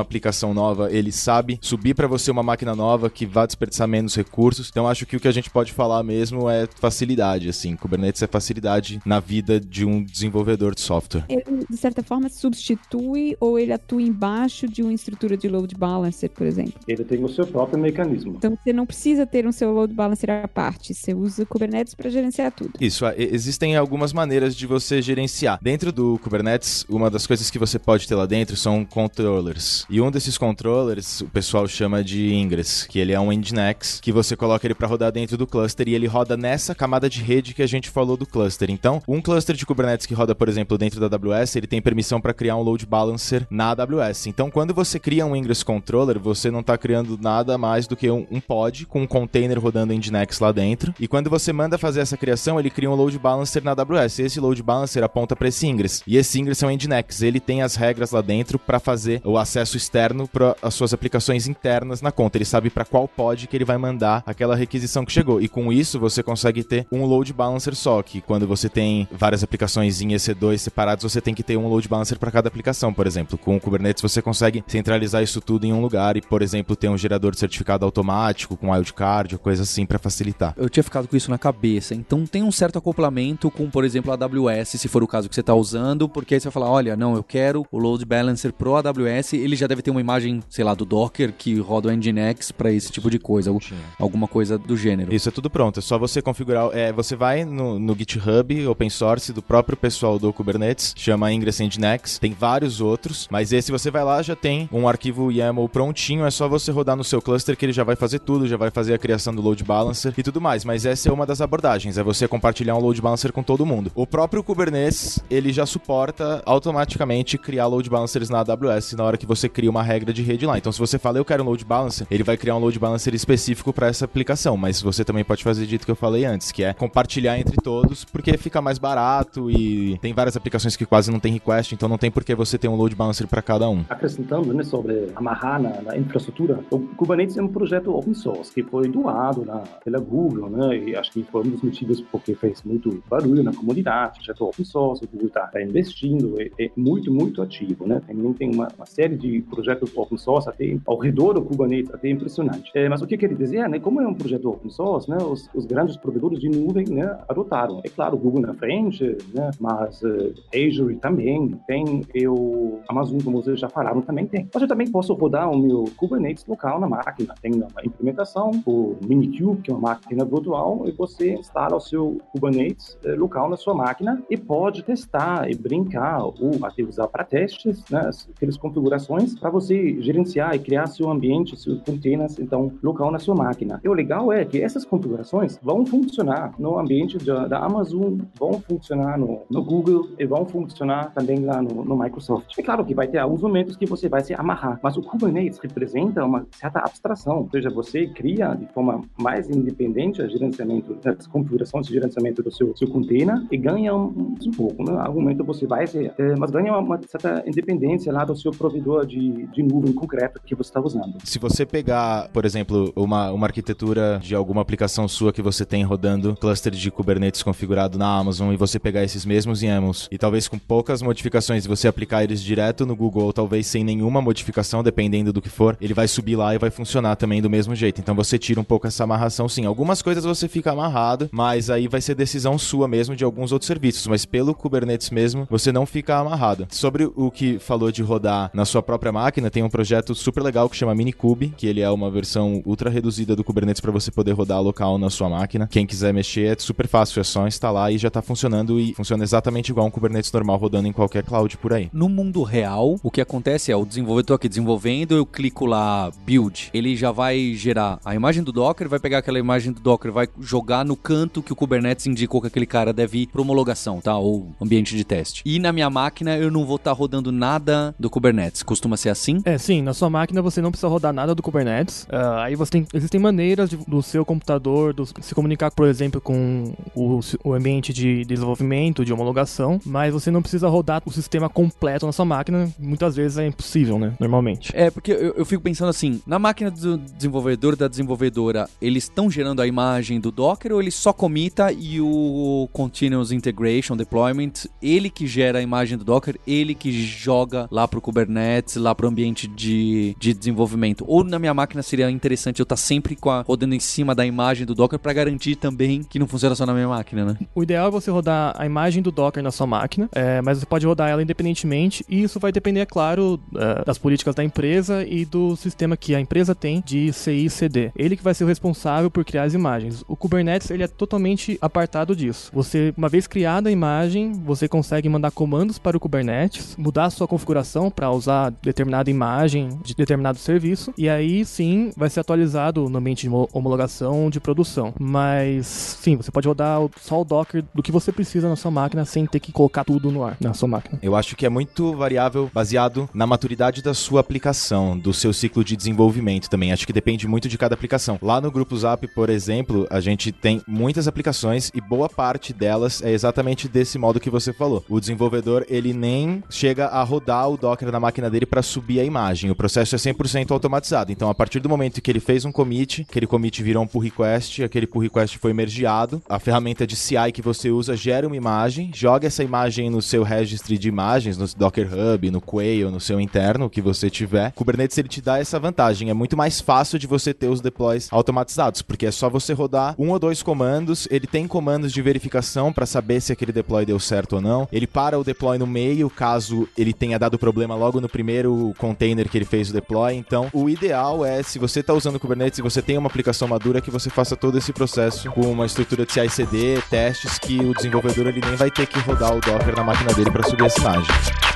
aplicação 0.00 0.54
nova, 0.54 0.90
ele 0.92 1.12
sabe 1.12 1.58
subir 1.60 1.94
para 1.94 2.06
você 2.06 2.30
uma 2.30 2.42
máquina 2.42 2.74
nova 2.74 3.10
que 3.10 3.26
vá 3.26 3.46
desperdiçar 3.46 3.88
menos 3.88 4.16
recursos. 4.16 4.68
Então 4.70 4.88
acho 4.88 5.06
que 5.06 5.16
o 5.16 5.20
que 5.20 5.28
a 5.28 5.32
gente 5.32 5.50
pode 5.50 5.72
falar 5.72 6.02
mesmo 6.02 6.48
é 6.48 6.66
facilidade, 6.80 7.48
assim. 7.48 7.76
Kubernetes 7.76 8.22
é 8.22 8.26
facilidade 8.26 9.00
na 9.04 9.20
vida 9.20 9.60
de 9.60 9.84
um 9.84 10.02
desenvolvedor 10.02 10.74
de 10.74 10.80
software. 10.80 11.24
Ele, 11.28 11.66
de 11.68 11.76
certa 11.76 12.02
forma, 12.02 12.28
substitui 12.28 13.36
ou 13.40 13.58
ele 13.58 13.72
atua 13.72 14.02
embaixo 14.02 14.68
de 14.68 14.82
uma 14.82 14.92
estrutura 14.92 15.36
de 15.36 15.48
load 15.48 15.74
balancer, 15.74 16.30
por 16.30 16.46
exemplo. 16.46 16.74
Ele 16.86 17.01
tem 17.04 17.22
o 17.24 17.28
seu 17.28 17.46
próprio 17.46 17.78
mecanismo. 17.78 18.34
Então 18.36 18.56
você 18.62 18.72
não 18.72 18.86
precisa 18.86 19.26
ter 19.26 19.46
um 19.46 19.52
seu 19.52 19.72
load 19.72 19.92
balancer 19.92 20.30
à 20.30 20.48
parte, 20.48 20.94
você 20.94 21.14
usa 21.14 21.44
Kubernetes 21.44 21.94
para 21.94 22.10
gerenciar 22.10 22.52
tudo. 22.52 22.72
Isso, 22.80 23.04
existem 23.16 23.76
algumas 23.76 24.12
maneiras 24.12 24.54
de 24.54 24.66
você 24.66 25.00
gerenciar. 25.02 25.58
Dentro 25.62 25.92
do 25.92 26.18
Kubernetes, 26.18 26.84
uma 26.88 27.10
das 27.10 27.26
coisas 27.26 27.50
que 27.50 27.58
você 27.58 27.78
pode 27.78 28.06
ter 28.06 28.14
lá 28.14 28.26
dentro 28.26 28.56
são 28.56 28.84
controllers. 28.84 29.86
E 29.88 30.00
um 30.00 30.10
desses 30.10 30.36
controllers, 30.38 31.20
o 31.20 31.26
pessoal 31.26 31.66
chama 31.66 32.02
de 32.02 32.34
Ingress, 32.34 32.86
que 32.88 32.98
ele 32.98 33.12
é 33.12 33.20
um 33.20 33.32
Nginx, 33.32 34.00
que 34.00 34.12
você 34.12 34.36
coloca 34.36 34.66
ele 34.66 34.74
para 34.74 34.88
rodar 34.88 35.12
dentro 35.12 35.36
do 35.36 35.46
cluster 35.46 35.88
e 35.88 35.94
ele 35.94 36.06
roda 36.06 36.36
nessa 36.36 36.74
camada 36.74 37.08
de 37.08 37.22
rede 37.22 37.54
que 37.54 37.62
a 37.62 37.66
gente 37.66 37.90
falou 37.90 38.16
do 38.16 38.26
cluster. 38.26 38.70
Então, 38.70 39.02
um 39.06 39.20
cluster 39.20 39.56
de 39.56 39.66
Kubernetes 39.66 40.06
que 40.06 40.14
roda, 40.14 40.34
por 40.34 40.48
exemplo, 40.48 40.78
dentro 40.78 41.00
da 41.00 41.16
AWS, 41.16 41.56
ele 41.56 41.66
tem 41.66 41.80
permissão 41.82 42.20
para 42.20 42.34
criar 42.34 42.56
um 42.56 42.62
load 42.62 42.84
balancer 42.86 43.46
na 43.50 43.70
AWS. 43.70 44.26
Então, 44.26 44.50
quando 44.50 44.74
você 44.74 44.98
cria 44.98 45.26
um 45.26 45.34
Ingress 45.34 45.64
controller, 45.64 46.18
você 46.18 46.50
não 46.50 46.60
está 46.60 46.76
criando 46.76 46.91
nada 47.20 47.56
mais 47.56 47.86
do 47.86 47.96
que 47.96 48.10
um, 48.10 48.26
um 48.30 48.40
pod 48.40 48.86
com 48.86 49.02
um 49.02 49.06
container 49.06 49.58
rodando 49.58 49.92
Nginx 49.92 50.38
lá 50.40 50.52
dentro. 50.52 50.94
E 50.98 51.08
quando 51.08 51.30
você 51.30 51.52
manda 51.52 51.78
fazer 51.78 52.00
essa 52.00 52.16
criação, 52.16 52.58
ele 52.58 52.70
cria 52.70 52.90
um 52.90 52.94
load 52.94 53.18
balancer 53.18 53.62
na 53.62 53.72
AWS. 53.72 54.18
E 54.18 54.22
esse 54.22 54.40
load 54.40 54.62
balancer 54.62 55.02
aponta 55.02 55.36
para 55.36 55.48
esse 55.48 55.66
Ingress. 55.66 56.02
E 56.06 56.16
esse 56.16 56.40
Ingress 56.40 56.64
é 56.64 56.66
um 56.66 56.70
Nginx. 56.70 57.22
Ele 57.22 57.40
tem 57.40 57.62
as 57.62 57.76
regras 57.76 58.10
lá 58.10 58.20
dentro 58.20 58.58
para 58.58 58.78
fazer 58.78 59.20
o 59.24 59.38
acesso 59.38 59.76
externo 59.76 60.26
para 60.28 60.56
as 60.62 60.74
suas 60.74 60.92
aplicações 60.92 61.46
internas 61.46 62.02
na 62.02 62.12
conta. 62.12 62.38
Ele 62.38 62.44
sabe 62.44 62.70
para 62.70 62.84
qual 62.84 63.06
pod 63.08 63.46
que 63.46 63.56
ele 63.56 63.64
vai 63.64 63.78
mandar 63.78 64.22
aquela 64.26 64.56
requisição 64.56 65.04
que 65.04 65.12
chegou. 65.12 65.40
E 65.40 65.48
com 65.48 65.72
isso 65.72 65.98
você 65.98 66.22
consegue 66.22 66.62
ter 66.62 66.86
um 66.90 67.04
load 67.04 67.32
balancer 67.32 67.74
só, 67.74 68.02
que 68.02 68.20
quando 68.20 68.46
você 68.46 68.68
tem 68.68 69.08
várias 69.10 69.42
aplicações 69.42 70.00
em 70.00 70.08
EC2 70.08 70.58
separadas, 70.58 71.02
você 71.02 71.20
tem 71.20 71.34
que 71.34 71.42
ter 71.42 71.56
um 71.56 71.68
load 71.68 71.88
balancer 71.88 72.18
para 72.18 72.30
cada 72.30 72.48
aplicação, 72.48 72.92
por 72.92 73.06
exemplo. 73.06 73.38
Com 73.38 73.56
o 73.56 73.60
Kubernetes 73.60 74.02
você 74.02 74.20
consegue 74.20 74.62
centralizar 74.66 75.22
isso 75.22 75.40
tudo 75.40 75.66
em 75.66 75.72
um 75.72 75.80
lugar 75.80 76.16
e, 76.16 76.20
por 76.20 76.42
exemplo, 76.42 76.71
ter 76.76 76.88
um 76.88 76.98
gerador 76.98 77.32
de 77.32 77.38
certificado 77.38 77.84
automático 77.84 78.56
com 78.56 78.70
wildcard 78.70 79.34
ou 79.34 79.38
coisa 79.38 79.62
assim 79.62 79.86
para 79.86 79.98
facilitar. 79.98 80.54
Eu 80.56 80.68
tinha 80.68 80.82
ficado 80.82 81.08
com 81.08 81.16
isso 81.16 81.30
na 81.30 81.38
cabeça. 81.38 81.94
Então 81.94 82.26
tem 82.26 82.42
um 82.42 82.52
certo 82.52 82.78
acoplamento 82.78 83.50
com, 83.50 83.70
por 83.70 83.84
exemplo, 83.84 84.12
a 84.12 84.14
AWS, 84.14 84.68
se 84.68 84.88
for 84.88 85.02
o 85.02 85.06
caso 85.06 85.28
que 85.28 85.34
você 85.34 85.40
está 85.40 85.54
usando, 85.54 86.08
porque 86.08 86.34
aí 86.34 86.40
você 86.40 86.48
vai 86.48 86.52
falar, 86.52 86.70
olha, 86.70 86.96
não, 86.96 87.14
eu 87.14 87.22
quero 87.22 87.66
o 87.70 87.78
load 87.78 88.04
balancer 88.04 88.52
pro 88.52 88.76
AWS, 88.76 89.32
ele 89.34 89.56
já 89.56 89.66
deve 89.66 89.82
ter 89.82 89.90
uma 89.90 90.00
imagem, 90.00 90.42
sei 90.50 90.64
lá, 90.64 90.74
do 90.74 90.84
Docker 90.84 91.32
que 91.32 91.58
roda 91.58 91.88
o 91.88 91.92
Nginx 91.92 92.52
para 92.52 92.70
esse 92.70 92.90
tipo 92.90 93.10
de 93.10 93.18
coisa, 93.18 93.50
alguma 93.98 94.28
coisa 94.28 94.58
do 94.58 94.76
gênero. 94.76 95.14
Isso 95.14 95.28
é 95.28 95.32
tudo 95.32 95.48
pronto, 95.48 95.78
é 95.78 95.82
só 95.82 95.98
você 95.98 96.20
configurar, 96.20 96.70
é, 96.72 96.92
você 96.92 97.16
vai 97.16 97.44
no, 97.44 97.78
no 97.78 97.96
GitHub 97.96 98.66
open 98.66 98.90
source 98.90 99.32
do 99.32 99.42
próprio 99.42 99.76
pessoal 99.76 100.18
do 100.18 100.32
Kubernetes, 100.32 100.94
chama 100.96 101.22
chama 101.22 101.32
Ingress 101.32 101.62
Nginx, 101.62 102.18
tem 102.18 102.32
vários 102.32 102.80
outros, 102.80 103.28
mas 103.30 103.52
esse 103.52 103.70
você 103.70 103.90
vai 103.90 104.02
lá, 104.02 104.22
já 104.22 104.34
tem 104.34 104.68
um 104.72 104.88
arquivo 104.88 105.30
YAML 105.30 105.68
prontinho, 105.68 106.24
é 106.24 106.30
só 106.30 106.48
você 106.48 106.61
rodar 106.70 106.96
no 106.96 107.04
seu 107.04 107.20
cluster 107.20 107.56
que 107.56 107.64
ele 107.64 107.72
já 107.72 107.84
vai 107.84 107.96
fazer 107.96 108.18
tudo, 108.18 108.46
já 108.46 108.56
vai 108.56 108.70
fazer 108.70 108.94
a 108.94 108.98
criação 108.98 109.34
do 109.34 109.42
load 109.42 109.64
balancer 109.64 110.12
e 110.16 110.22
tudo 110.22 110.40
mais, 110.40 110.64
mas 110.64 110.86
essa 110.86 111.08
é 111.08 111.12
uma 111.12 111.26
das 111.26 111.40
abordagens, 111.40 111.98
é 111.98 112.02
você 112.02 112.28
compartilhar 112.28 112.76
um 112.76 112.80
load 112.80 113.00
balancer 113.00 113.32
com 113.32 113.42
todo 113.42 113.66
mundo. 113.66 113.90
O 113.94 114.06
próprio 114.06 114.42
Kubernetes, 114.42 115.18
ele 115.30 115.52
já 115.52 115.66
suporta 115.66 116.42
automaticamente 116.44 117.38
criar 117.38 117.66
load 117.66 117.88
balancers 117.88 118.30
na 118.30 118.40
AWS 118.40 118.92
na 118.92 119.04
hora 119.04 119.16
que 119.16 119.26
você 119.26 119.48
cria 119.48 119.70
uma 119.70 119.82
regra 119.82 120.12
de 120.12 120.22
rede 120.22 120.46
lá. 120.46 120.58
Então 120.58 120.70
se 120.70 120.78
você 120.78 120.98
fala 120.98 121.18
eu 121.18 121.24
quero 121.24 121.42
um 121.42 121.46
load 121.46 121.64
balancer, 121.64 122.06
ele 122.10 122.22
vai 122.22 122.36
criar 122.36 122.56
um 122.56 122.58
load 122.58 122.78
balancer 122.78 123.14
específico 123.14 123.72
para 123.72 123.88
essa 123.88 124.04
aplicação, 124.04 124.56
mas 124.56 124.80
você 124.80 125.04
também 125.04 125.24
pode 125.24 125.42
fazer 125.42 125.66
dito 125.66 125.84
que 125.84 125.90
eu 125.90 125.96
falei 125.96 126.24
antes, 126.24 126.52
que 126.52 126.62
é 126.62 126.72
compartilhar 126.72 127.38
entre 127.38 127.56
todos, 127.56 128.04
porque 128.04 128.36
fica 128.36 128.60
mais 128.60 128.78
barato 128.78 129.50
e 129.50 129.98
tem 129.98 130.12
várias 130.12 130.36
aplicações 130.36 130.76
que 130.76 130.84
quase 130.84 131.10
não 131.10 131.18
tem 131.18 131.32
request, 131.32 131.74
então 131.74 131.88
não 131.88 131.98
tem 131.98 132.10
por 132.10 132.24
que 132.24 132.34
você 132.34 132.58
ter 132.58 132.68
um 132.68 132.74
load 132.74 132.94
balancer 132.94 133.26
para 133.26 133.40
cada 133.40 133.68
um. 133.68 133.84
Acrescentando 133.88 134.52
né, 134.52 134.62
sobre 134.62 135.08
amarrar 135.14 135.60
na, 135.60 135.80
na, 135.82 135.96
infraestrutura, 135.96 136.51
o 136.70 136.78
Kubernetes 136.96 137.36
é 137.36 137.42
um 137.42 137.48
projeto 137.48 137.94
open 137.94 138.14
source 138.14 138.52
que 138.52 138.62
foi 138.62 138.88
doado 138.88 139.44
na, 139.44 139.58
pela 139.84 139.98
Google, 139.98 140.48
né? 140.50 140.76
E 140.78 140.96
acho 140.96 141.12
que 141.12 141.22
foi 141.22 141.42
um 141.42 141.50
dos 141.50 141.62
motivos 141.62 142.00
porque 142.00 142.34
fez 142.34 142.62
muito 142.62 143.02
barulho 143.08 143.42
na 143.42 143.52
comunidade, 143.52 144.18
projeto 144.18 144.44
open 144.44 144.64
source, 144.64 145.04
o 145.04 145.08
Google 145.08 145.28
está 145.28 145.46
tá 145.46 145.62
investindo, 145.62 146.40
é, 146.40 146.50
é, 146.58 146.70
muito, 146.76 147.12
muito 147.12 147.42
ativo, 147.42 147.86
né? 147.86 148.00
Também 148.06 148.32
tem 148.32 148.54
uma, 148.54 148.68
uma, 148.76 148.86
série 148.86 149.16
de 149.16 149.40
projetos 149.42 149.96
open 149.96 150.18
source 150.18 150.48
até 150.48 150.76
ao 150.86 150.98
redor 150.98 151.34
do 151.34 151.42
Kubernetes, 151.42 151.92
até 151.92 152.10
impressionante. 152.10 152.70
É, 152.74 152.88
mas 152.88 153.02
o 153.02 153.06
que 153.06 153.14
eu 153.14 153.18
queria 153.18 153.36
dizer, 153.36 153.68
né? 153.68 153.78
Como 153.78 154.00
é 154.00 154.06
um 154.06 154.14
projeto 154.14 154.48
open 154.50 154.70
source, 154.70 155.10
né? 155.10 155.18
Os, 155.18 155.48
os 155.54 155.66
grandes 155.66 155.96
provedores 155.96 156.38
de 156.38 156.48
nuvem, 156.48 156.86
né? 156.88 157.18
Adotaram. 157.28 157.80
É 157.84 157.88
claro, 157.88 158.16
o 158.16 158.18
Google 158.18 158.42
na 158.42 158.54
frente, 158.54 159.16
né? 159.34 159.50
Mas 159.60 160.02
uh, 160.02 160.34
Azure 160.54 160.96
também 160.96 161.58
tem, 161.66 162.02
eu, 162.14 162.80
Amazon, 162.88 163.20
como 163.22 163.42
vocês 163.42 163.58
já 163.58 163.68
falaram, 163.68 164.00
também 164.00 164.26
tem. 164.26 164.48
Mas 164.52 164.62
eu 164.62 164.68
também 164.68 164.90
posso 164.90 165.14
rodar 165.14 165.50
o 165.50 165.58
meu 165.58 165.84
Kubernetes 165.96 166.41
local 166.46 166.80
na 166.80 166.88
máquina. 166.88 167.34
Tem 167.40 167.52
uma 167.52 167.68
implementação, 167.84 168.50
o 168.66 168.96
Minikube, 169.06 169.62
que 169.62 169.70
é 169.70 169.74
uma 169.74 169.90
máquina 169.90 170.24
virtual, 170.24 170.82
e 170.86 170.92
você 170.92 171.34
instala 171.34 171.76
o 171.76 171.80
seu 171.80 172.20
Kubernetes 172.32 172.98
uh, 173.04 173.18
local 173.18 173.48
na 173.48 173.56
sua 173.56 173.74
máquina 173.74 174.22
e 174.30 174.36
pode 174.36 174.82
testar 174.82 175.50
e 175.50 175.54
brincar 175.54 176.22
ou 176.22 176.34
até 176.62 176.82
usar 176.82 177.08
para 177.08 177.24
testes, 177.24 177.84
né? 177.90 178.10
Aquelas 178.36 178.56
configurações 178.56 179.38
para 179.38 179.50
você 179.50 180.00
gerenciar 180.00 180.54
e 180.54 180.58
criar 180.58 180.86
seu 180.86 181.10
ambiente, 181.10 181.58
seus 181.58 181.80
containers, 181.82 182.38
então, 182.38 182.72
local 182.82 183.10
na 183.10 183.18
sua 183.18 183.34
máquina. 183.34 183.80
E 183.84 183.88
o 183.88 183.92
legal 183.92 184.32
é 184.32 184.44
que 184.44 184.60
essas 184.60 184.84
configurações 184.84 185.58
vão 185.62 185.84
funcionar 185.84 186.54
no 186.58 186.78
ambiente 186.78 187.18
da, 187.18 187.46
da 187.46 187.58
Amazon, 187.58 188.18
vão 188.38 188.60
funcionar 188.60 189.18
no, 189.18 189.42
no, 189.50 189.62
Google 189.62 190.08
e 190.18 190.26
vão 190.26 190.44
funcionar 190.44 191.12
também 191.12 191.40
lá 191.44 191.60
no, 191.60 191.84
no, 191.84 191.96
Microsoft. 191.96 192.58
É 192.58 192.62
claro 192.62 192.84
que 192.84 192.94
vai 192.94 193.06
ter 193.06 193.18
alguns 193.18 193.42
momentos 193.42 193.76
que 193.76 193.86
você 193.86 194.08
vai 194.08 194.22
se 194.22 194.34
amarrar, 194.34 194.78
mas 194.82 194.96
o 194.96 195.02
Kubernetes 195.02 195.58
representa 195.58 196.24
uma 196.24 196.31
certa 196.52 196.80
abstração, 196.80 197.38
ou 197.38 197.50
seja, 197.50 197.70
você 197.70 198.06
cria 198.06 198.54
de 198.54 198.66
forma 198.72 199.02
mais 199.18 199.48
independente 199.48 200.22
o 200.22 200.28
gerenciamento, 200.28 200.96
as 201.04 201.26
configurações 201.26 201.86
de 201.86 201.94
gerenciamento 201.94 202.42
do 202.42 202.50
seu, 202.50 202.76
seu 202.76 202.88
container 202.88 203.42
e 203.50 203.56
ganha 203.56 203.94
um, 203.94 204.34
um 204.44 204.50
pouco, 204.50 204.82
né? 204.84 205.00
Algum 205.00 205.20
momento 205.20 205.44
você 205.44 205.66
vai 205.66 205.86
ser, 205.86 206.12
é, 206.18 206.34
mas 206.36 206.50
ganha 206.50 206.72
uma, 206.72 206.80
uma, 206.80 207.00
certa 207.06 207.42
independência 207.46 208.12
lá 208.12 208.24
do 208.24 208.36
seu 208.36 208.50
provedor 208.52 209.06
de, 209.06 209.46
de 209.48 209.62
nuvem 209.62 209.92
concreto 209.92 210.40
que 210.44 210.54
você 210.54 210.70
está 210.70 210.80
usando. 210.80 211.14
Se 211.24 211.38
você 211.38 211.64
pegar, 211.66 212.28
por 212.32 212.44
exemplo, 212.44 212.92
uma, 212.94 213.30
uma 213.32 213.46
arquitetura 213.46 214.18
de 214.22 214.34
alguma 214.34 214.62
aplicação 214.62 215.06
sua 215.08 215.32
que 215.32 215.42
você 215.42 215.64
tem 215.64 215.82
rodando 215.82 216.36
cluster 216.36 216.72
de 216.72 216.90
Kubernetes 216.90 217.42
configurado 217.42 217.98
na 217.98 218.18
Amazon 218.18 218.52
e 218.52 218.56
você 218.56 218.78
pegar 218.78 219.02
esses 219.02 219.24
mesmos 219.24 219.62
YAMLs 219.62 220.08
e 220.10 220.18
talvez 220.18 220.48
com 220.48 220.58
poucas 220.58 221.02
modificações 221.02 221.66
você 221.66 221.88
aplicar 221.88 222.22
eles 222.22 222.42
direto 222.42 222.86
no 222.86 222.94
Google 222.94 223.24
ou 223.24 223.32
talvez 223.32 223.66
sem 223.66 223.84
nenhuma 223.84 224.20
modificação, 224.20 224.82
dependendo 224.82 225.32
do 225.32 225.40
que 225.40 225.48
for, 225.48 225.76
ele 225.80 225.94
vai 225.94 226.06
subir 226.06 226.21
lá 226.36 226.54
e 226.54 226.58
vai 226.58 226.70
funcionar 226.70 227.16
também 227.16 227.42
do 227.42 227.50
mesmo 227.50 227.74
jeito. 227.74 228.00
Então 228.00 228.14
você 228.14 228.38
tira 228.38 228.60
um 228.60 228.64
pouco 228.64 228.86
essa 228.86 229.04
amarração 229.04 229.48
sim. 229.48 229.66
Algumas 229.66 230.00
coisas 230.02 230.24
você 230.24 230.48
fica 230.48 230.72
amarrado, 230.72 231.28
mas 231.32 231.70
aí 231.70 231.88
vai 231.88 232.00
ser 232.00 232.14
decisão 232.14 232.58
sua 232.58 232.88
mesmo 232.88 233.16
de 233.16 233.24
alguns 233.24 233.52
outros 233.52 233.66
serviços, 233.66 234.06
mas 234.06 234.24
pelo 234.24 234.54
Kubernetes 234.54 235.10
mesmo, 235.10 235.46
você 235.50 235.72
não 235.72 235.84
fica 235.84 236.16
amarrado. 236.16 236.66
Sobre 236.70 237.10
o 237.14 237.30
que 237.30 237.58
falou 237.58 237.90
de 237.90 238.02
rodar 238.02 238.50
na 238.54 238.64
sua 238.64 238.82
própria 238.82 239.12
máquina, 239.12 239.50
tem 239.50 239.62
um 239.62 239.68
projeto 239.68 240.14
super 240.14 240.42
legal 240.42 240.68
que 240.68 240.76
chama 240.76 240.94
Minikube, 240.94 241.52
que 241.56 241.66
ele 241.66 241.80
é 241.80 241.90
uma 241.90 242.10
versão 242.10 242.62
ultra 242.64 242.88
reduzida 242.88 243.34
do 243.34 243.42
Kubernetes 243.42 243.80
para 243.80 243.90
você 243.90 244.10
poder 244.10 244.32
rodar 244.32 244.60
local 244.62 244.98
na 244.98 245.10
sua 245.10 245.28
máquina. 245.28 245.66
Quem 245.70 245.86
quiser 245.86 246.12
mexer 246.12 246.52
é 246.52 246.56
super 246.58 246.86
fácil, 246.86 247.20
é 247.20 247.24
só 247.24 247.46
instalar 247.46 247.92
e 247.92 247.98
já 247.98 248.10
tá 248.10 248.22
funcionando 248.22 248.78
e 248.78 248.94
funciona 248.94 249.24
exatamente 249.24 249.70
igual 249.70 249.86
um 249.86 249.90
Kubernetes 249.90 250.30
normal 250.32 250.58
rodando 250.58 250.86
em 250.86 250.92
qualquer 250.92 251.24
cloud 251.24 251.56
por 251.58 251.72
aí. 251.72 251.90
No 251.92 252.08
mundo 252.08 252.42
real, 252.42 252.98
o 253.02 253.10
que 253.10 253.20
acontece 253.20 253.72
é 253.72 253.76
o 253.76 253.84
desenvolvedor 253.84 254.36
aqui 254.36 254.48
desenvolvendo, 254.48 255.16
eu 255.16 255.26
clico 255.26 255.66
lá 255.66 256.11
build, 256.24 256.70
ele 256.72 256.96
já 256.96 257.10
vai 257.10 257.54
gerar 257.54 257.98
a 258.04 258.14
imagem 258.14 258.42
do 258.42 258.52
Docker, 258.52 258.88
vai 258.88 258.98
pegar 258.98 259.18
aquela 259.18 259.38
imagem 259.38 259.72
do 259.72 259.80
Docker, 259.80 260.12
vai 260.12 260.28
jogar 260.40 260.84
no 260.84 260.96
canto 260.96 261.42
que 261.42 261.52
o 261.52 261.56
Kubernetes 261.56 262.06
indicou 262.06 262.40
que 262.40 262.46
aquele 262.46 262.66
cara 262.66 262.92
deve 262.92 263.22
ir 263.22 263.26
para 263.26 263.40
homologação, 263.40 264.00
tá? 264.00 264.16
Ou 264.16 264.48
ambiente 264.60 264.96
de 264.96 265.04
teste. 265.04 265.42
E 265.44 265.58
na 265.58 265.72
minha 265.72 265.90
máquina 265.90 266.36
eu 266.36 266.50
não 266.50 266.64
vou 266.64 266.76
estar 266.76 266.90
tá 266.90 266.96
rodando 266.96 267.32
nada 267.32 267.94
do 267.98 268.10
Kubernetes. 268.10 268.62
Costuma 268.62 268.96
ser 268.96 269.08
assim? 269.08 269.40
É, 269.44 269.58
sim. 269.58 269.82
Na 269.82 269.94
sua 269.94 270.10
máquina 270.10 270.42
você 270.42 270.60
não 270.60 270.70
precisa 270.70 270.88
rodar 270.88 271.12
nada 271.12 271.34
do 271.34 271.42
Kubernetes. 271.42 272.04
Uh, 272.04 272.38
aí 272.38 272.54
você 272.54 272.72
tem, 272.72 272.86
existem 272.92 273.20
maneiras 273.20 273.70
de, 273.70 273.76
do 273.76 274.02
seu 274.02 274.24
computador 274.24 274.92
do, 274.92 275.06
se 275.06 275.34
comunicar, 275.34 275.70
por 275.70 275.86
exemplo, 275.86 276.20
com 276.20 276.74
o, 276.94 277.20
o, 277.44 277.54
ambiente 277.54 277.92
de 277.92 278.24
desenvolvimento, 278.24 279.04
de 279.04 279.12
homologação, 279.12 279.80
mas 279.84 280.12
você 280.12 280.30
não 280.30 280.42
precisa 280.42 280.68
rodar 280.68 281.02
o 281.04 281.10
sistema 281.10 281.48
completo 281.48 282.06
na 282.06 282.12
sua 282.12 282.24
máquina. 282.24 282.70
Muitas 282.78 283.16
vezes 283.16 283.38
é 283.38 283.46
impossível, 283.46 283.98
né? 283.98 284.14
Normalmente. 284.18 284.72
É, 284.74 284.90
porque 284.90 285.12
eu, 285.12 285.34
eu 285.36 285.44
fico 285.44 285.62
pensando 285.62 285.88
assim, 285.88 286.01
na 286.26 286.38
máquina 286.38 286.70
do 286.70 286.98
desenvolvedor 286.98 287.76
da 287.76 287.88
desenvolvedora, 287.88 288.68
eles 288.80 289.04
estão 289.04 289.30
gerando 289.30 289.60
a 289.60 289.66
imagem 289.66 290.20
do 290.20 290.30
Docker 290.30 290.72
ou 290.72 290.80
ele 290.80 290.90
só 290.90 291.12
comita 291.12 291.72
e 291.72 292.00
o 292.00 292.68
Continuous 292.72 293.32
Integration 293.32 293.96
Deployment, 293.96 294.52
ele 294.80 295.10
que 295.10 295.26
gera 295.26 295.58
a 295.58 295.62
imagem 295.62 295.98
do 295.98 296.04
Docker, 296.04 296.38
ele 296.46 296.74
que 296.74 296.92
joga 296.92 297.68
lá 297.70 297.86
pro 297.86 298.00
Kubernetes, 298.00 298.76
lá 298.76 298.94
pro 298.94 299.08
ambiente 299.08 299.46
de, 299.46 300.16
de 300.18 300.32
desenvolvimento. 300.32 301.04
Ou 301.06 301.22
na 301.22 301.38
minha 301.38 301.54
máquina 301.54 301.82
seria 301.82 302.10
interessante 302.10 302.60
eu 302.60 302.64
estar 302.64 302.76
tá 302.76 302.80
sempre 302.80 303.14
com 303.14 303.30
a, 303.30 303.42
rodando 303.42 303.74
em 303.74 303.80
cima 303.80 304.14
da 304.14 304.24
imagem 304.24 304.66
do 304.66 304.74
Docker 304.74 304.98
para 304.98 305.12
garantir 305.12 305.56
também 305.56 306.02
que 306.02 306.18
não 306.18 306.26
funciona 306.26 306.54
só 306.54 306.66
na 306.66 306.72
minha 306.72 306.88
máquina, 306.88 307.24
né? 307.24 307.36
O 307.54 307.62
ideal 307.62 307.88
é 307.88 307.90
você 307.90 308.10
rodar 308.10 308.54
a 308.58 308.66
imagem 308.66 309.02
do 309.02 309.10
Docker 309.10 309.42
na 309.42 309.50
sua 309.50 309.66
máquina, 309.66 310.08
é, 310.12 310.40
mas 310.40 310.58
você 310.58 310.66
pode 310.66 310.86
rodar 310.86 311.08
ela 311.08 311.22
independentemente 311.22 312.04
e 312.08 312.22
isso 312.22 312.40
vai 312.40 312.52
depender, 312.52 312.80
é 312.80 312.86
claro, 312.86 313.40
é, 313.56 313.84
das 313.84 313.98
políticas 313.98 314.34
da 314.34 314.42
empresa 314.42 315.04
e 315.04 315.24
do 315.24 315.56
sistema 315.56 315.81
que 315.96 316.14
a 316.14 316.20
empresa 316.20 316.54
tem 316.54 316.82
de 316.84 317.12
CI 317.12 317.48
CD. 317.50 317.90
Ele 317.96 318.16
que 318.16 318.22
vai 318.22 318.34
ser 318.34 318.44
o 318.44 318.46
responsável 318.46 319.10
por 319.10 319.24
criar 319.24 319.44
as 319.44 319.54
imagens. 319.54 320.04
O 320.08 320.16
Kubernetes 320.16 320.70
ele 320.70 320.82
é 320.82 320.88
totalmente 320.88 321.58
apartado 321.60 322.14
disso. 322.14 322.50
Você, 322.52 322.94
uma 322.96 323.08
vez 323.08 323.26
criada 323.26 323.68
a 323.68 323.72
imagem, 323.72 324.32
você 324.44 324.68
consegue 324.68 325.08
mandar 325.08 325.30
comandos 325.30 325.78
para 325.78 325.96
o 325.96 326.00
Kubernetes, 326.00 326.76
mudar 326.76 327.06
a 327.06 327.10
sua 327.10 327.28
configuração 327.28 327.90
para 327.90 328.10
usar 328.10 328.52
determinada 328.62 329.10
imagem 329.10 329.80
de 329.82 329.94
determinado 329.94 330.38
serviço, 330.38 330.92
e 330.96 331.08
aí 331.08 331.44
sim 331.44 331.92
vai 331.96 332.10
ser 332.10 332.20
atualizado 332.20 332.88
no 332.88 332.98
ambiente 332.98 333.28
de 333.28 333.34
homologação 333.52 334.30
de 334.30 334.40
produção. 334.40 334.94
Mas 334.98 335.66
sim, 335.66 336.16
você 336.16 336.30
pode 336.30 336.48
rodar 336.48 336.80
só 337.00 337.20
o 337.20 337.24
Docker 337.24 337.64
do 337.74 337.82
que 337.82 337.92
você 337.92 338.12
precisa 338.12 338.48
na 338.48 338.56
sua 338.56 338.70
máquina 338.70 339.04
sem 339.04 339.26
ter 339.26 339.40
que 339.40 339.52
colocar 339.52 339.84
tudo 339.84 340.10
no 340.10 340.24
ar 340.24 340.36
na 340.40 340.54
sua 340.54 340.68
máquina. 340.68 340.98
Eu 341.02 341.16
acho 341.16 341.36
que 341.36 341.46
é 341.46 341.48
muito 341.48 341.94
variável 341.94 342.50
baseado 342.52 343.08
na 343.12 343.26
maturidade 343.26 343.82
da 343.82 343.94
sua 343.94 344.20
aplicação, 344.20 344.98
do 344.98 345.12
seu 345.12 345.32
ciclo 345.32 345.64
de 345.64 345.71
desenvolvimento 345.76 346.48
também. 346.48 346.72
Acho 346.72 346.86
que 346.86 346.92
depende 346.92 347.26
muito 347.26 347.48
de 347.48 347.58
cada 347.58 347.74
aplicação. 347.74 348.18
Lá 348.22 348.40
no 348.40 348.50
grupo 348.50 348.76
Zap, 348.76 349.06
por 349.08 349.30
exemplo, 349.30 349.86
a 349.90 350.00
gente 350.00 350.32
tem 350.32 350.62
muitas 350.66 351.08
aplicações 351.08 351.70
e 351.74 351.80
boa 351.80 352.08
parte 352.08 352.52
delas 352.52 353.02
é 353.02 353.10
exatamente 353.12 353.68
desse 353.68 353.98
modo 353.98 354.20
que 354.20 354.30
você 354.30 354.52
falou. 354.52 354.84
O 354.88 355.00
desenvolvedor, 355.00 355.64
ele 355.68 355.92
nem 355.92 356.42
chega 356.50 356.86
a 356.86 357.02
rodar 357.02 357.48
o 357.48 357.56
Docker 357.56 357.90
na 357.90 358.00
máquina 358.00 358.30
dele 358.30 358.46
para 358.46 358.62
subir 358.62 359.00
a 359.00 359.04
imagem. 359.04 359.50
O 359.50 359.54
processo 359.54 359.94
é 359.94 359.98
100% 359.98 360.50
automatizado. 360.50 361.12
Então, 361.12 361.28
a 361.28 361.34
partir 361.34 361.60
do 361.60 361.68
momento 361.68 362.00
que 362.00 362.10
ele 362.10 362.20
fez 362.20 362.44
um 362.44 362.52
commit, 362.52 363.06
aquele 363.08 363.26
commit 363.26 363.62
virou 363.62 363.82
um 363.82 363.86
pull 363.86 364.02
request, 364.02 364.62
aquele 364.62 364.86
pull 364.86 365.02
request 365.02 365.38
foi 365.38 365.52
mergeado, 365.52 366.22
a 366.28 366.38
ferramenta 366.38 366.86
de 366.86 366.96
CI 366.96 367.32
que 367.32 367.42
você 367.42 367.70
usa 367.70 367.96
gera 367.96 368.26
uma 368.26 368.36
imagem, 368.36 368.90
joga 368.94 369.26
essa 369.26 369.42
imagem 369.42 369.90
no 369.90 370.02
seu 370.02 370.22
registry 370.22 370.78
de 370.78 370.88
imagens, 370.88 371.36
no 371.36 371.46
Docker 371.56 371.88
Hub, 371.92 372.30
no 372.30 372.40
Quail, 372.40 372.90
no 372.90 373.00
seu 373.00 373.20
interno, 373.20 373.70
que 373.70 373.80
você 373.80 374.10
tiver. 374.10 374.52
Kubernetes 374.52 374.96
ele 374.98 375.08
te 375.08 375.20
dá 375.20 375.38
essa 375.38 375.58
vantagem. 375.62 376.10
É 376.10 376.14
muito 376.14 376.36
mais 376.36 376.60
fácil 376.60 376.98
de 376.98 377.06
você 377.06 377.32
ter 377.32 377.48
os 377.48 377.60
deploys 377.60 378.08
automatizados, 378.10 378.82
porque 378.82 379.06
é 379.06 379.10
só 379.10 379.30
você 379.30 379.54
rodar 379.54 379.94
um 379.98 380.10
ou 380.10 380.18
dois 380.18 380.42
comandos. 380.42 381.08
Ele 381.10 381.26
tem 381.26 381.48
comandos 381.48 381.92
de 381.92 382.02
verificação 382.02 382.72
para 382.72 382.84
saber 382.84 383.20
se 383.20 383.32
aquele 383.32 383.52
deploy 383.52 383.86
deu 383.86 383.98
certo 383.98 384.34
ou 384.34 384.40
não. 384.42 384.68
Ele 384.70 384.86
para 384.86 385.18
o 385.18 385.24
deploy 385.24 385.56
no 385.56 385.66
meio, 385.66 386.10
caso 386.10 386.68
ele 386.76 386.92
tenha 386.92 387.18
dado 387.18 387.38
problema 387.38 387.74
logo 387.74 388.00
no 388.00 388.08
primeiro 388.08 388.74
container 388.76 389.28
que 389.28 389.38
ele 389.38 389.44
fez 389.44 389.70
o 389.70 389.72
deploy. 389.72 390.14
Então, 390.14 390.50
o 390.52 390.68
ideal 390.68 391.24
é, 391.24 391.42
se 391.42 391.58
você 391.58 391.80
está 391.80 391.94
usando 391.94 392.18
Kubernetes 392.18 392.58
e 392.58 392.62
você 392.62 392.82
tem 392.82 392.98
uma 392.98 393.06
aplicação 393.06 393.48
madura, 393.48 393.80
que 393.80 393.90
você 393.90 394.10
faça 394.10 394.36
todo 394.36 394.58
esse 394.58 394.72
processo 394.72 395.30
com 395.30 395.42
uma 395.42 395.66
estrutura 395.66 396.04
de 396.04 396.12
CI/CD, 396.12 396.82
testes, 396.90 397.38
que 397.38 397.60
o 397.60 397.72
desenvolvedor 397.72 398.26
ele 398.26 398.40
nem 398.40 398.56
vai 398.56 398.70
ter 398.70 398.86
que 398.86 398.98
rodar 399.00 399.34
o 399.34 399.40
Docker 399.40 399.76
na 399.76 399.84
máquina 399.84 400.12
dele 400.12 400.30
para 400.30 400.42
subir 400.42 400.64
essa 400.64 400.80
imagem. 400.80 401.51